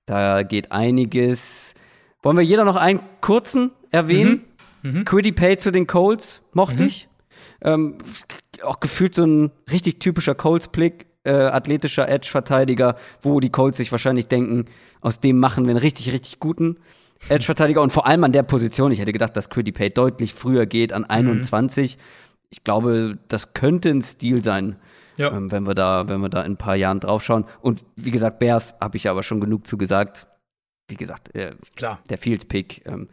da 0.05 0.43
geht 0.43 0.71
einiges. 0.71 1.73
Wollen 2.21 2.37
wir 2.37 2.43
jeder 2.43 2.63
noch 2.63 2.75
einen 2.75 2.99
kurzen 3.21 3.71
erwähnen? 3.91 4.45
Mhm. 4.81 4.99
Mhm. 4.99 5.05
Quiddy 5.05 5.31
Pay 5.31 5.57
zu 5.57 5.71
den 5.71 5.87
Colts 5.87 6.41
mochte 6.53 6.83
mhm. 6.83 6.87
ich. 6.87 7.09
Ähm, 7.61 7.97
auch 8.63 8.79
gefühlt 8.79 9.15
so 9.15 9.25
ein 9.25 9.51
richtig 9.71 9.99
typischer 9.99 10.35
Colts-Blick, 10.35 11.07
äh, 11.23 11.31
athletischer 11.31 12.07
Edge-Verteidiger, 12.07 12.95
wo 13.21 13.39
die 13.39 13.49
Colts 13.49 13.77
sich 13.77 13.91
wahrscheinlich 13.91 14.27
denken, 14.27 14.65
aus 14.99 15.19
dem 15.19 15.39
machen 15.39 15.65
wir 15.65 15.71
einen 15.71 15.79
richtig, 15.79 16.11
richtig 16.11 16.39
guten 16.39 16.77
Edge-Verteidiger 17.29 17.81
und 17.81 17.91
vor 17.91 18.05
allem 18.05 18.25
an 18.25 18.33
der 18.33 18.43
Position. 18.43 18.91
Ich 18.91 18.99
hätte 18.99 19.13
gedacht, 19.13 19.35
dass 19.37 19.49
Quiddy 19.49 19.71
Pay 19.71 19.89
deutlich 19.89 20.33
früher 20.33 20.65
geht, 20.65 20.91
an 20.91 21.05
21. 21.05 21.97
Mhm 21.97 22.01
ich 22.53 22.63
glaube, 22.63 23.17
das 23.29 23.55
könnte 23.55 23.89
ein 23.89 24.03
Stil 24.03 24.43
sein, 24.43 24.75
ja. 25.17 25.31
ähm, 25.31 25.51
wenn 25.51 25.65
wir 25.65 25.73
da, 25.73 26.07
wenn 26.07 26.21
wir 26.21 26.29
da 26.29 26.43
in 26.43 26.53
ein 26.53 26.57
paar 26.57 26.75
Jahren 26.75 26.99
draufschauen. 26.99 27.45
Und 27.61 27.83
wie 27.95 28.11
gesagt, 28.11 28.37
Bears 28.37 28.75
habe 28.79 28.95
ich 28.95 29.09
aber 29.09 29.23
schon 29.23 29.41
genug 29.41 29.65
zu 29.65 29.75
gesagt. 29.75 30.27
Wie 30.87 30.95
gesagt, 30.95 31.33
äh, 31.35 31.55
Klar. 31.75 31.99
der 32.11 32.19
Fields-Pick, 32.19 32.85
ähm, 32.85 33.09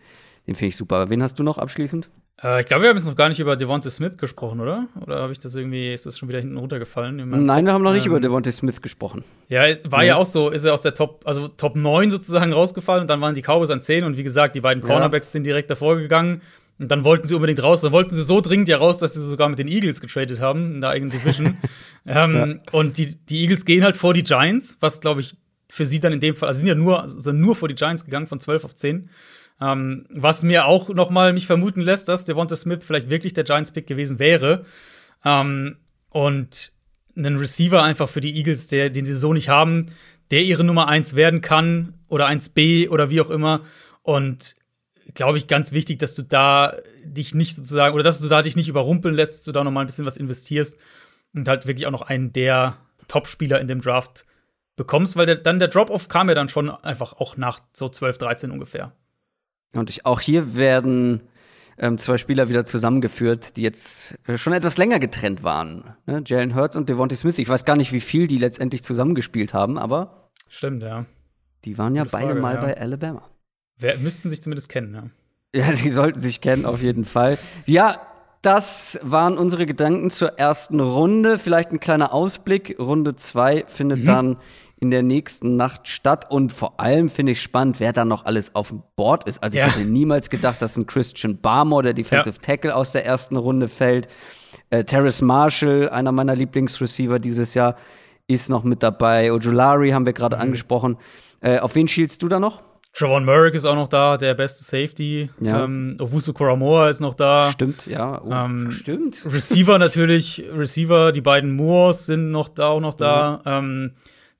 den 0.46 0.56
finde 0.56 0.66
ich 0.66 0.76
super. 0.76 1.08
wen 1.08 1.22
hast 1.22 1.38
du 1.38 1.42
noch 1.42 1.56
abschließend? 1.56 2.10
Äh, 2.42 2.60
ich 2.60 2.66
glaube, 2.66 2.82
wir 2.82 2.90
haben 2.90 2.98
jetzt 2.98 3.06
noch 3.06 3.16
gar 3.16 3.30
nicht 3.30 3.40
über 3.40 3.56
Devonta 3.56 3.88
Smith 3.88 4.18
gesprochen, 4.18 4.60
oder? 4.60 4.88
Oder 5.00 5.22
habe 5.22 5.32
ich 5.32 5.40
das 5.40 5.54
irgendwie, 5.54 5.94
ist 5.94 6.04
das 6.04 6.18
schon 6.18 6.28
wieder 6.28 6.40
hinten 6.40 6.58
runtergefallen? 6.58 7.16
Nein, 7.16 7.64
wir 7.64 7.72
haben 7.72 7.82
noch 7.82 7.94
nicht 7.94 8.04
ähm, 8.04 8.12
über 8.12 8.20
Devonta 8.20 8.52
Smith 8.52 8.82
gesprochen. 8.82 9.24
Ja, 9.48 9.66
es 9.66 9.90
war 9.90 10.02
ja. 10.02 10.08
ja. 10.08 10.16
auch 10.16 10.26
so, 10.26 10.50
ist 10.50 10.64
er 10.64 10.74
aus 10.74 10.82
der 10.82 10.92
Top, 10.92 11.22
also 11.24 11.48
Top 11.48 11.76
9 11.76 12.10
sozusagen 12.10 12.52
rausgefallen 12.52 13.02
und 13.02 13.08
dann 13.08 13.22
waren 13.22 13.34
die 13.34 13.42
Cowboys 13.42 13.70
an 13.70 13.80
10 13.80 14.04
und 14.04 14.18
wie 14.18 14.22
gesagt, 14.22 14.54
die 14.54 14.60
beiden 14.60 14.82
Cornerbacks 14.82 15.28
ja. 15.28 15.32
sind 15.32 15.44
direkt 15.44 15.70
davor 15.70 15.96
gegangen. 15.96 16.42
Und 16.80 16.90
dann 16.90 17.04
wollten 17.04 17.28
sie 17.28 17.34
unbedingt 17.34 17.62
raus. 17.62 17.82
Dann 17.82 17.92
wollten 17.92 18.14
sie 18.14 18.22
so 18.22 18.40
dringend 18.40 18.66
ja 18.66 18.78
raus, 18.78 18.98
dass 18.98 19.12
sie 19.12 19.20
sogar 19.20 19.50
mit 19.50 19.58
den 19.58 19.68
Eagles 19.68 20.00
getradet 20.00 20.40
haben 20.40 20.76
in 20.76 20.80
der 20.80 20.90
eigenen 20.90 21.12
Division. 21.12 21.58
ähm, 22.06 22.34
ja. 22.64 22.72
Und 22.72 22.96
die, 22.96 23.16
die 23.16 23.42
Eagles 23.42 23.66
gehen 23.66 23.84
halt 23.84 23.98
vor 23.98 24.14
die 24.14 24.22
Giants, 24.22 24.78
was 24.80 25.02
glaube 25.02 25.20
ich 25.20 25.36
für 25.68 25.84
sie 25.84 26.00
dann 26.00 26.14
in 26.14 26.20
dem 26.20 26.34
Fall, 26.34 26.48
also 26.48 26.58
sind 26.58 26.68
ja 26.68 26.74
nur, 26.74 27.06
sind 27.06 27.38
nur 27.38 27.54
vor 27.54 27.68
die 27.68 27.74
Giants 27.74 28.04
gegangen 28.04 28.26
von 28.26 28.40
12 28.40 28.64
auf 28.64 28.74
10. 28.74 29.10
Ähm, 29.60 30.06
was 30.08 30.42
mir 30.42 30.64
auch 30.64 30.88
noch 30.88 31.10
mal 31.10 31.34
mich 31.34 31.46
vermuten 31.46 31.82
lässt, 31.82 32.08
dass 32.08 32.24
Devonta 32.24 32.56
Smith 32.56 32.82
vielleicht 32.82 33.10
wirklich 33.10 33.34
der 33.34 33.44
Giants-Pick 33.44 33.86
gewesen 33.86 34.18
wäre. 34.18 34.64
Ähm, 35.22 35.76
und 36.08 36.72
einen 37.14 37.36
Receiver 37.36 37.82
einfach 37.82 38.08
für 38.08 38.22
die 38.22 38.34
Eagles, 38.36 38.68
der, 38.68 38.88
den 38.88 39.04
sie 39.04 39.14
so 39.14 39.34
nicht 39.34 39.50
haben, 39.50 39.88
der 40.30 40.44
ihre 40.44 40.64
Nummer 40.64 40.88
1 40.88 41.14
werden 41.14 41.42
kann 41.42 41.92
oder 42.08 42.26
1B 42.26 42.88
oder 42.88 43.10
wie 43.10 43.20
auch 43.20 43.28
immer. 43.28 43.60
Und 44.02 44.56
glaube 45.14 45.38
ich, 45.38 45.46
ganz 45.46 45.72
wichtig, 45.72 45.98
dass 45.98 46.14
du 46.14 46.22
da 46.22 46.76
dich 47.04 47.34
nicht 47.34 47.56
sozusagen, 47.56 47.94
oder 47.94 48.04
dass 48.04 48.20
du 48.20 48.28
da 48.28 48.42
dich 48.42 48.56
nicht 48.56 48.68
überrumpeln 48.68 49.14
lässt, 49.14 49.34
dass 49.34 49.42
du 49.42 49.52
da 49.52 49.64
noch 49.64 49.70
mal 49.70 49.82
ein 49.82 49.86
bisschen 49.86 50.06
was 50.06 50.16
investierst 50.16 50.76
und 51.34 51.48
halt 51.48 51.66
wirklich 51.66 51.86
auch 51.86 51.92
noch 51.92 52.02
einen 52.02 52.32
der 52.32 52.76
Top-Spieler 53.08 53.60
in 53.60 53.68
dem 53.68 53.80
Draft 53.80 54.24
bekommst, 54.76 55.16
weil 55.16 55.26
der, 55.26 55.36
dann 55.36 55.58
der 55.58 55.68
Drop-Off 55.68 56.08
kam 56.08 56.28
ja 56.28 56.34
dann 56.34 56.48
schon 56.48 56.70
einfach 56.70 57.14
auch 57.14 57.36
nach 57.36 57.60
so 57.72 57.88
12, 57.88 58.18
13 58.18 58.50
ungefähr. 58.50 58.92
Und 59.74 59.90
ich, 59.90 60.06
auch 60.06 60.20
hier 60.20 60.54
werden 60.54 61.20
ähm, 61.78 61.98
zwei 61.98 62.18
Spieler 62.18 62.48
wieder 62.48 62.64
zusammengeführt, 62.64 63.56
die 63.56 63.62
jetzt 63.62 64.18
schon 64.36 64.52
etwas 64.52 64.78
länger 64.78 64.98
getrennt 64.98 65.42
waren. 65.42 65.94
Ne? 66.06 66.22
Jalen 66.26 66.54
Hurts 66.54 66.76
und 66.76 66.88
Devontae 66.88 67.16
Smith. 67.16 67.38
Ich 67.38 67.48
weiß 67.48 67.64
gar 67.64 67.76
nicht, 67.76 67.92
wie 67.92 68.00
viel 68.00 68.26
die 68.26 68.38
letztendlich 68.38 68.84
zusammengespielt 68.84 69.54
haben, 69.54 69.78
aber. 69.78 70.30
Stimmt, 70.48 70.82
ja. 70.82 71.06
Die 71.64 71.78
waren 71.78 71.94
ja 71.94 72.04
Frage, 72.04 72.26
beide 72.26 72.40
mal 72.40 72.54
ja. 72.54 72.60
bei 72.60 72.78
Alabama. 72.78 73.29
Wer, 73.80 73.98
müssten 73.98 74.28
sich 74.28 74.42
zumindest 74.42 74.68
kennen, 74.68 74.94
ja. 74.94 75.10
Ja, 75.52 75.74
sie 75.74 75.90
sollten 75.90 76.20
sich 76.20 76.40
kennen, 76.40 76.64
auf 76.64 76.80
jeden 76.80 77.04
Fall. 77.04 77.36
Ja, 77.66 78.00
das 78.42 78.98
waren 79.02 79.36
unsere 79.36 79.66
Gedanken 79.66 80.10
zur 80.10 80.38
ersten 80.38 80.80
Runde. 80.80 81.38
Vielleicht 81.38 81.72
ein 81.72 81.80
kleiner 81.80 82.14
Ausblick. 82.14 82.76
Runde 82.78 83.16
zwei 83.16 83.64
findet 83.66 84.00
mhm. 84.00 84.06
dann 84.06 84.36
in 84.78 84.90
der 84.90 85.02
nächsten 85.02 85.56
Nacht 85.56 85.88
statt. 85.88 86.30
Und 86.30 86.52
vor 86.52 86.80
allem 86.80 87.10
finde 87.10 87.32
ich 87.32 87.42
spannend, 87.42 87.80
wer 87.80 87.92
da 87.92 88.04
noch 88.04 88.24
alles 88.24 88.54
auf 88.54 88.68
dem 88.68 88.82
Board 88.96 89.28
ist. 89.28 89.42
Also 89.42 89.58
ja. 89.58 89.66
ich 89.66 89.76
hätte 89.76 89.86
niemals 89.86 90.30
gedacht, 90.30 90.62
dass 90.62 90.76
ein 90.76 90.86
Christian 90.86 91.38
Barmore, 91.38 91.82
der 91.82 91.92
Defensive 91.94 92.36
ja. 92.36 92.42
Tackle 92.42 92.74
aus 92.74 92.92
der 92.92 93.04
ersten 93.04 93.36
Runde 93.36 93.68
fällt. 93.68 94.08
Äh, 94.70 94.84
Terrace 94.84 95.20
Marshall, 95.20 95.90
einer 95.90 96.12
meiner 96.12 96.34
Lieblingsreceiver 96.34 97.18
dieses 97.18 97.54
Jahr, 97.54 97.76
ist 98.26 98.48
noch 98.48 98.62
mit 98.62 98.82
dabei. 98.82 99.32
Ojulari 99.32 99.90
haben 99.90 100.06
wir 100.06 100.12
gerade 100.12 100.36
mhm. 100.36 100.42
angesprochen. 100.42 100.96
Äh, 101.40 101.58
auf 101.58 101.74
wen 101.74 101.88
schielst 101.88 102.22
du 102.22 102.28
da 102.28 102.40
noch? 102.40 102.62
Javon 102.94 103.24
Merrick 103.24 103.54
ist 103.54 103.66
auch 103.66 103.76
noch 103.76 103.88
da, 103.88 104.16
der 104.16 104.34
beste 104.34 104.64
Safety. 104.64 105.30
Ja. 105.40 105.64
Ähm, 105.64 105.96
Owusu 106.00 106.32
Koramoa 106.32 106.88
ist 106.88 107.00
noch 107.00 107.14
da. 107.14 107.50
Stimmt, 107.52 107.86
ja. 107.86 108.20
Oh, 108.22 108.30
ähm, 108.32 108.70
stimmt. 108.72 109.24
Receiver 109.24 109.78
natürlich, 109.78 110.44
Receiver, 110.52 111.12
die 111.12 111.20
beiden 111.20 111.54
Moores 111.54 112.06
sind 112.06 112.30
noch 112.30 112.48
da, 112.48 112.68
auch 112.68 112.80
noch 112.80 112.94
da. 112.94 113.42
Mhm. 113.44 113.50
Ähm, 113.50 113.92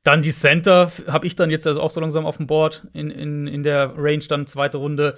dann 0.02 0.22
die 0.22 0.32
Center 0.32 0.90
habe 1.06 1.26
ich 1.26 1.36
dann 1.36 1.50
jetzt 1.50 1.66
also 1.66 1.80
auch 1.80 1.90
so 1.90 2.00
langsam 2.00 2.26
auf 2.26 2.38
dem 2.38 2.46
Board 2.46 2.86
in, 2.92 3.10
in, 3.10 3.46
in 3.46 3.62
der 3.62 3.92
Range, 3.96 4.24
dann 4.28 4.46
zweite 4.46 4.78
Runde. 4.78 5.16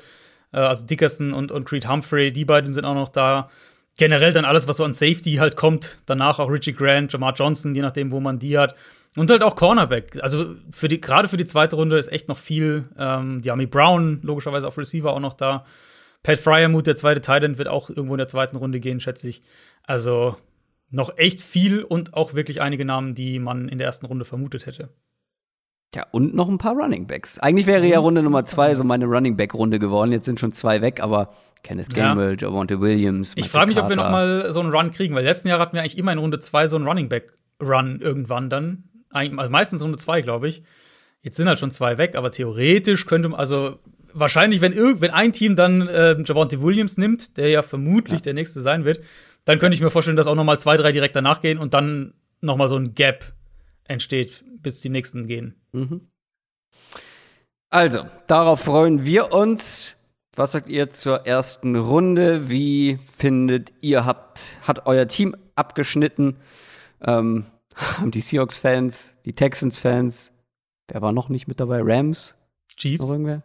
Äh, 0.52 0.58
also 0.58 0.86
Dickerson 0.86 1.32
und, 1.32 1.50
und 1.50 1.64
Creed 1.64 1.88
Humphrey, 1.88 2.32
die 2.32 2.44
beiden 2.44 2.72
sind 2.72 2.84
auch 2.84 2.94
noch 2.94 3.08
da. 3.08 3.48
Generell 3.98 4.32
dann 4.32 4.44
alles, 4.44 4.68
was 4.68 4.78
so 4.78 4.84
an 4.84 4.92
Safety 4.92 5.34
halt 5.34 5.56
kommt. 5.56 5.98
Danach 6.06 6.38
auch 6.38 6.50
Richie 6.50 6.72
Grant, 6.72 7.12
Jamar 7.12 7.34
Johnson, 7.34 7.74
je 7.74 7.82
nachdem, 7.82 8.10
wo 8.10 8.20
man 8.20 8.38
die 8.38 8.58
hat. 8.58 8.74
Und 9.14 9.30
halt 9.30 9.42
auch 9.42 9.56
Cornerback. 9.56 10.18
Also 10.22 10.54
für 10.70 10.88
die, 10.88 11.00
gerade 11.00 11.28
für 11.28 11.36
die 11.36 11.44
zweite 11.44 11.76
Runde 11.76 11.98
ist 11.98 12.10
echt 12.10 12.28
noch 12.28 12.38
viel. 12.38 12.88
Ähm, 12.98 13.42
Diami 13.42 13.66
Brown, 13.66 14.20
logischerweise 14.22 14.66
auf 14.66 14.78
Receiver 14.78 15.12
auch 15.12 15.20
noch 15.20 15.34
da. 15.34 15.66
Pat 16.22 16.38
Fryermuth, 16.38 16.86
der 16.86 16.96
zweite 16.96 17.20
Titan, 17.20 17.58
wird 17.58 17.68
auch 17.68 17.90
irgendwo 17.90 18.14
in 18.14 18.18
der 18.18 18.28
zweiten 18.28 18.56
Runde 18.56 18.80
gehen, 18.80 19.00
schätze 19.00 19.28
ich. 19.28 19.42
Also 19.84 20.36
noch 20.90 21.16
echt 21.18 21.42
viel 21.42 21.82
und 21.82 22.14
auch 22.14 22.34
wirklich 22.34 22.60
einige 22.60 22.84
Namen, 22.84 23.14
die 23.14 23.38
man 23.38 23.68
in 23.68 23.78
der 23.78 23.86
ersten 23.86 24.06
Runde 24.06 24.24
vermutet 24.24 24.66
hätte. 24.66 24.90
Ja, 25.94 26.06
und 26.10 26.34
noch 26.34 26.48
ein 26.48 26.58
paar 26.58 26.74
Running 26.74 27.06
Backs. 27.06 27.38
Eigentlich 27.38 27.66
wäre 27.66 27.86
ja 27.86 27.98
Runde 27.98 28.22
Nummer 28.22 28.46
zwei 28.46 28.74
so 28.74 28.84
meine 28.84 29.04
Running 29.04 29.36
Back-Runde 29.36 29.78
geworden. 29.78 30.10
Jetzt 30.10 30.24
sind 30.24 30.40
schon 30.40 30.52
zwei 30.52 30.80
weg, 30.80 31.02
aber 31.02 31.34
Kenneth 31.62 31.94
Gamble, 31.94 32.30
ja. 32.30 32.48
Javonte 32.48 32.80
Williams. 32.80 33.34
Ich 33.36 33.50
frage 33.50 33.68
mich, 33.68 33.78
ob 33.78 33.90
wir 33.90 33.96
noch 33.96 34.10
mal 34.10 34.52
so 34.52 34.60
einen 34.60 34.72
Run 34.72 34.90
kriegen, 34.90 35.14
weil 35.14 35.24
letzten 35.24 35.48
Jahr 35.48 35.58
hatten 35.58 35.74
wir 35.74 35.80
eigentlich 35.80 35.98
immer 35.98 36.12
in 36.12 36.18
Runde 36.18 36.38
zwei 36.38 36.66
so 36.66 36.76
einen 36.76 36.86
Running 36.86 37.10
Back-Run 37.10 38.00
irgendwann 38.00 38.48
dann 38.48 38.84
also 39.12 39.50
meistens 39.50 39.82
Runde 39.82 39.98
zwei, 39.98 40.20
glaube 40.20 40.48
ich. 40.48 40.62
Jetzt 41.22 41.36
sind 41.36 41.46
halt 41.46 41.58
schon 41.58 41.70
zwei 41.70 41.98
weg, 41.98 42.16
aber 42.16 42.32
theoretisch 42.32 43.06
könnte 43.06 43.28
man, 43.28 43.38
also 43.38 43.78
wahrscheinlich, 44.12 44.60
wenn, 44.60 44.72
irgend, 44.72 45.00
wenn 45.00 45.10
ein 45.10 45.32
Team 45.32 45.56
dann 45.56 45.86
äh, 45.88 46.20
Javonte 46.22 46.60
Williams 46.62 46.98
nimmt, 46.98 47.36
der 47.36 47.48
ja 47.48 47.62
vermutlich 47.62 48.20
ja. 48.20 48.24
der 48.24 48.34
nächste 48.34 48.60
sein 48.60 48.84
wird, 48.84 49.00
dann 49.44 49.58
könnte 49.58 49.74
ich 49.74 49.80
mir 49.80 49.90
vorstellen, 49.90 50.16
dass 50.16 50.26
auch 50.26 50.34
noch 50.34 50.44
mal 50.44 50.58
zwei, 50.58 50.76
drei 50.76 50.92
direkt 50.92 51.16
danach 51.16 51.40
gehen 51.40 51.58
und 51.58 51.74
dann 51.74 52.14
noch 52.40 52.56
mal 52.56 52.68
so 52.68 52.76
ein 52.76 52.94
Gap 52.94 53.32
entsteht, 53.84 54.44
bis 54.62 54.80
die 54.80 54.88
nächsten 54.88 55.26
gehen. 55.26 55.56
Mhm. 55.72 56.08
Also, 57.70 58.06
darauf 58.26 58.60
freuen 58.60 59.04
wir 59.04 59.32
uns. 59.32 59.94
Was 60.34 60.52
sagt 60.52 60.68
ihr 60.68 60.90
zur 60.90 61.26
ersten 61.26 61.76
Runde? 61.76 62.48
Wie 62.48 62.98
findet 63.04 63.72
ihr, 63.80 64.04
habt, 64.04 64.56
hat 64.62 64.86
euer 64.86 65.06
Team 65.08 65.36
abgeschnitten? 65.56 66.36
Ähm, 67.00 67.46
haben 67.76 68.10
die 68.10 68.20
Seahawks-Fans, 68.20 69.14
die 69.24 69.32
Texans-Fans, 69.32 70.32
wer 70.88 71.02
war 71.02 71.12
noch 71.12 71.28
nicht 71.28 71.48
mit 71.48 71.60
dabei? 71.60 71.80
Rams? 71.82 72.34
Chiefs? 72.76 73.04
Noch 73.04 73.12
irgendwer? 73.12 73.42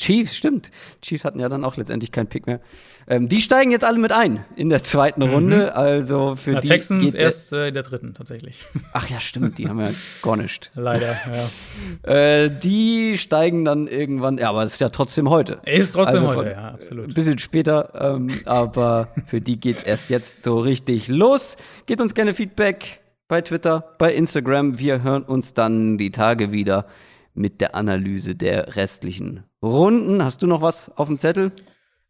Chiefs, 0.00 0.34
stimmt. 0.34 0.70
Chiefs 1.02 1.24
hatten 1.24 1.40
ja 1.40 1.50
dann 1.50 1.62
auch 1.62 1.76
letztendlich 1.76 2.10
keinen 2.10 2.26
Pick 2.26 2.46
mehr. 2.46 2.60
Ähm, 3.06 3.28
die 3.28 3.42
steigen 3.42 3.70
jetzt 3.70 3.84
alle 3.84 3.98
mit 3.98 4.12
ein 4.12 4.46
in 4.56 4.70
der 4.70 4.82
zweiten 4.82 5.22
mhm. 5.22 5.30
Runde. 5.30 5.76
Also 5.76 6.36
für 6.36 6.52
ja, 6.52 6.60
die. 6.60 6.68
Texans 6.68 7.04
geht 7.04 7.14
erst 7.14 7.52
äh, 7.52 7.68
in 7.68 7.74
der 7.74 7.82
dritten 7.82 8.14
tatsächlich. 8.14 8.64
Ach 8.94 9.08
ja, 9.10 9.20
stimmt, 9.20 9.58
die 9.58 9.68
haben 9.68 9.78
ja 9.78 9.90
gar 10.22 10.38
nicht. 10.38 10.70
Leider, 10.74 11.16
ja. 12.06 12.14
äh, 12.14 12.50
die 12.50 13.18
steigen 13.18 13.66
dann 13.66 13.86
irgendwann, 13.88 14.38
ja, 14.38 14.48
aber 14.48 14.62
es 14.62 14.74
ist 14.74 14.80
ja 14.80 14.88
trotzdem 14.88 15.28
heute. 15.28 15.60
Ist 15.66 15.92
trotzdem 15.92 16.24
also 16.24 16.36
heute, 16.36 16.50
ja, 16.52 16.70
absolut. 16.70 17.08
Ein 17.08 17.14
bisschen 17.14 17.38
später, 17.38 18.14
ähm, 18.16 18.40
aber 18.46 19.08
für 19.26 19.42
die 19.42 19.60
geht 19.60 19.78
es 19.78 19.82
erst 19.82 20.08
jetzt 20.08 20.44
so 20.44 20.58
richtig 20.60 21.08
los. 21.08 21.58
Gebt 21.84 22.00
uns 22.00 22.14
gerne 22.14 22.32
Feedback 22.32 22.99
bei 23.30 23.40
Twitter, 23.42 23.94
bei 23.96 24.12
Instagram. 24.12 24.80
Wir 24.80 25.04
hören 25.04 25.22
uns 25.22 25.54
dann 25.54 25.96
die 25.96 26.10
Tage 26.10 26.50
wieder 26.50 26.86
mit 27.32 27.60
der 27.60 27.76
Analyse 27.76 28.34
der 28.34 28.74
restlichen 28.74 29.44
Runden. 29.62 30.22
Hast 30.22 30.42
du 30.42 30.48
noch 30.48 30.62
was 30.62 30.90
auf 30.96 31.06
dem 31.06 31.20
Zettel? 31.20 31.52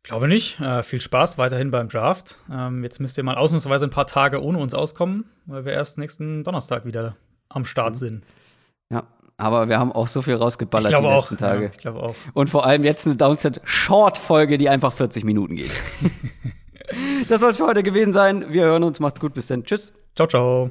Glaube 0.03 0.29
nicht. 0.29 0.59
Äh, 0.61 0.83
viel 0.83 1.01
Spaß 1.01 1.37
weiterhin 1.37 1.71
beim 1.71 1.91
Draft. 1.91 2.39
Ähm, 2.51 2.83
jetzt 2.83 3.01
müsst 3.01 3.19
ihr 3.19 3.23
mal 3.23 3.37
ausnahmsweise 3.37 3.85
ein 3.85 3.91
paar 3.91 4.07
Tage 4.07 4.43
ohne 4.43 4.57
uns 4.59 4.73
auskommen, 4.73 5.27
weil 5.45 5.67
wir 5.67 5.75
erst 5.75 5.99
nächsten 5.99 6.43
Donnerstag 6.43 6.87
wieder 6.87 7.17
am 7.51 7.67
Start 7.67 7.93
mhm. 7.93 7.97
sind. 7.97 8.25
Ja, 8.91 9.03
aber 9.37 9.69
wir 9.69 9.79
haben 9.79 9.93
auch 9.93 10.09
so 10.09 10.23
viel 10.23 10.37
rausgeballert 10.37 10.91
die 10.91 10.95
letzten 10.95 11.07
auch, 11.07 11.37
Tage. 11.37 11.65
Ja, 11.65 11.71
ich 11.71 11.77
glaube 11.77 12.03
auch. 12.03 12.15
Und 12.33 12.49
vor 12.49 12.65
allem 12.65 12.83
jetzt 12.83 13.07
eine 13.07 13.17
Downset-Short-Folge, 13.17 14.57
die 14.57 14.71
einfach 14.71 14.95
40 14.95 15.25
Minuten 15.25 15.57
geht. 15.57 15.73
das 17.29 17.41
soll 17.41 17.51
es 17.51 17.59
für 17.59 17.67
heute 17.67 17.83
gewesen 17.83 18.15
sein. 18.15 18.47
Wir 18.49 18.65
hören 18.65 18.85
uns. 18.85 19.01
Macht's 19.01 19.21
gut. 19.21 19.35
Bis 19.35 19.49
dann. 19.49 19.65
Tschüss. 19.65 19.93
Ciao, 20.17 20.27
ciao. 20.27 20.71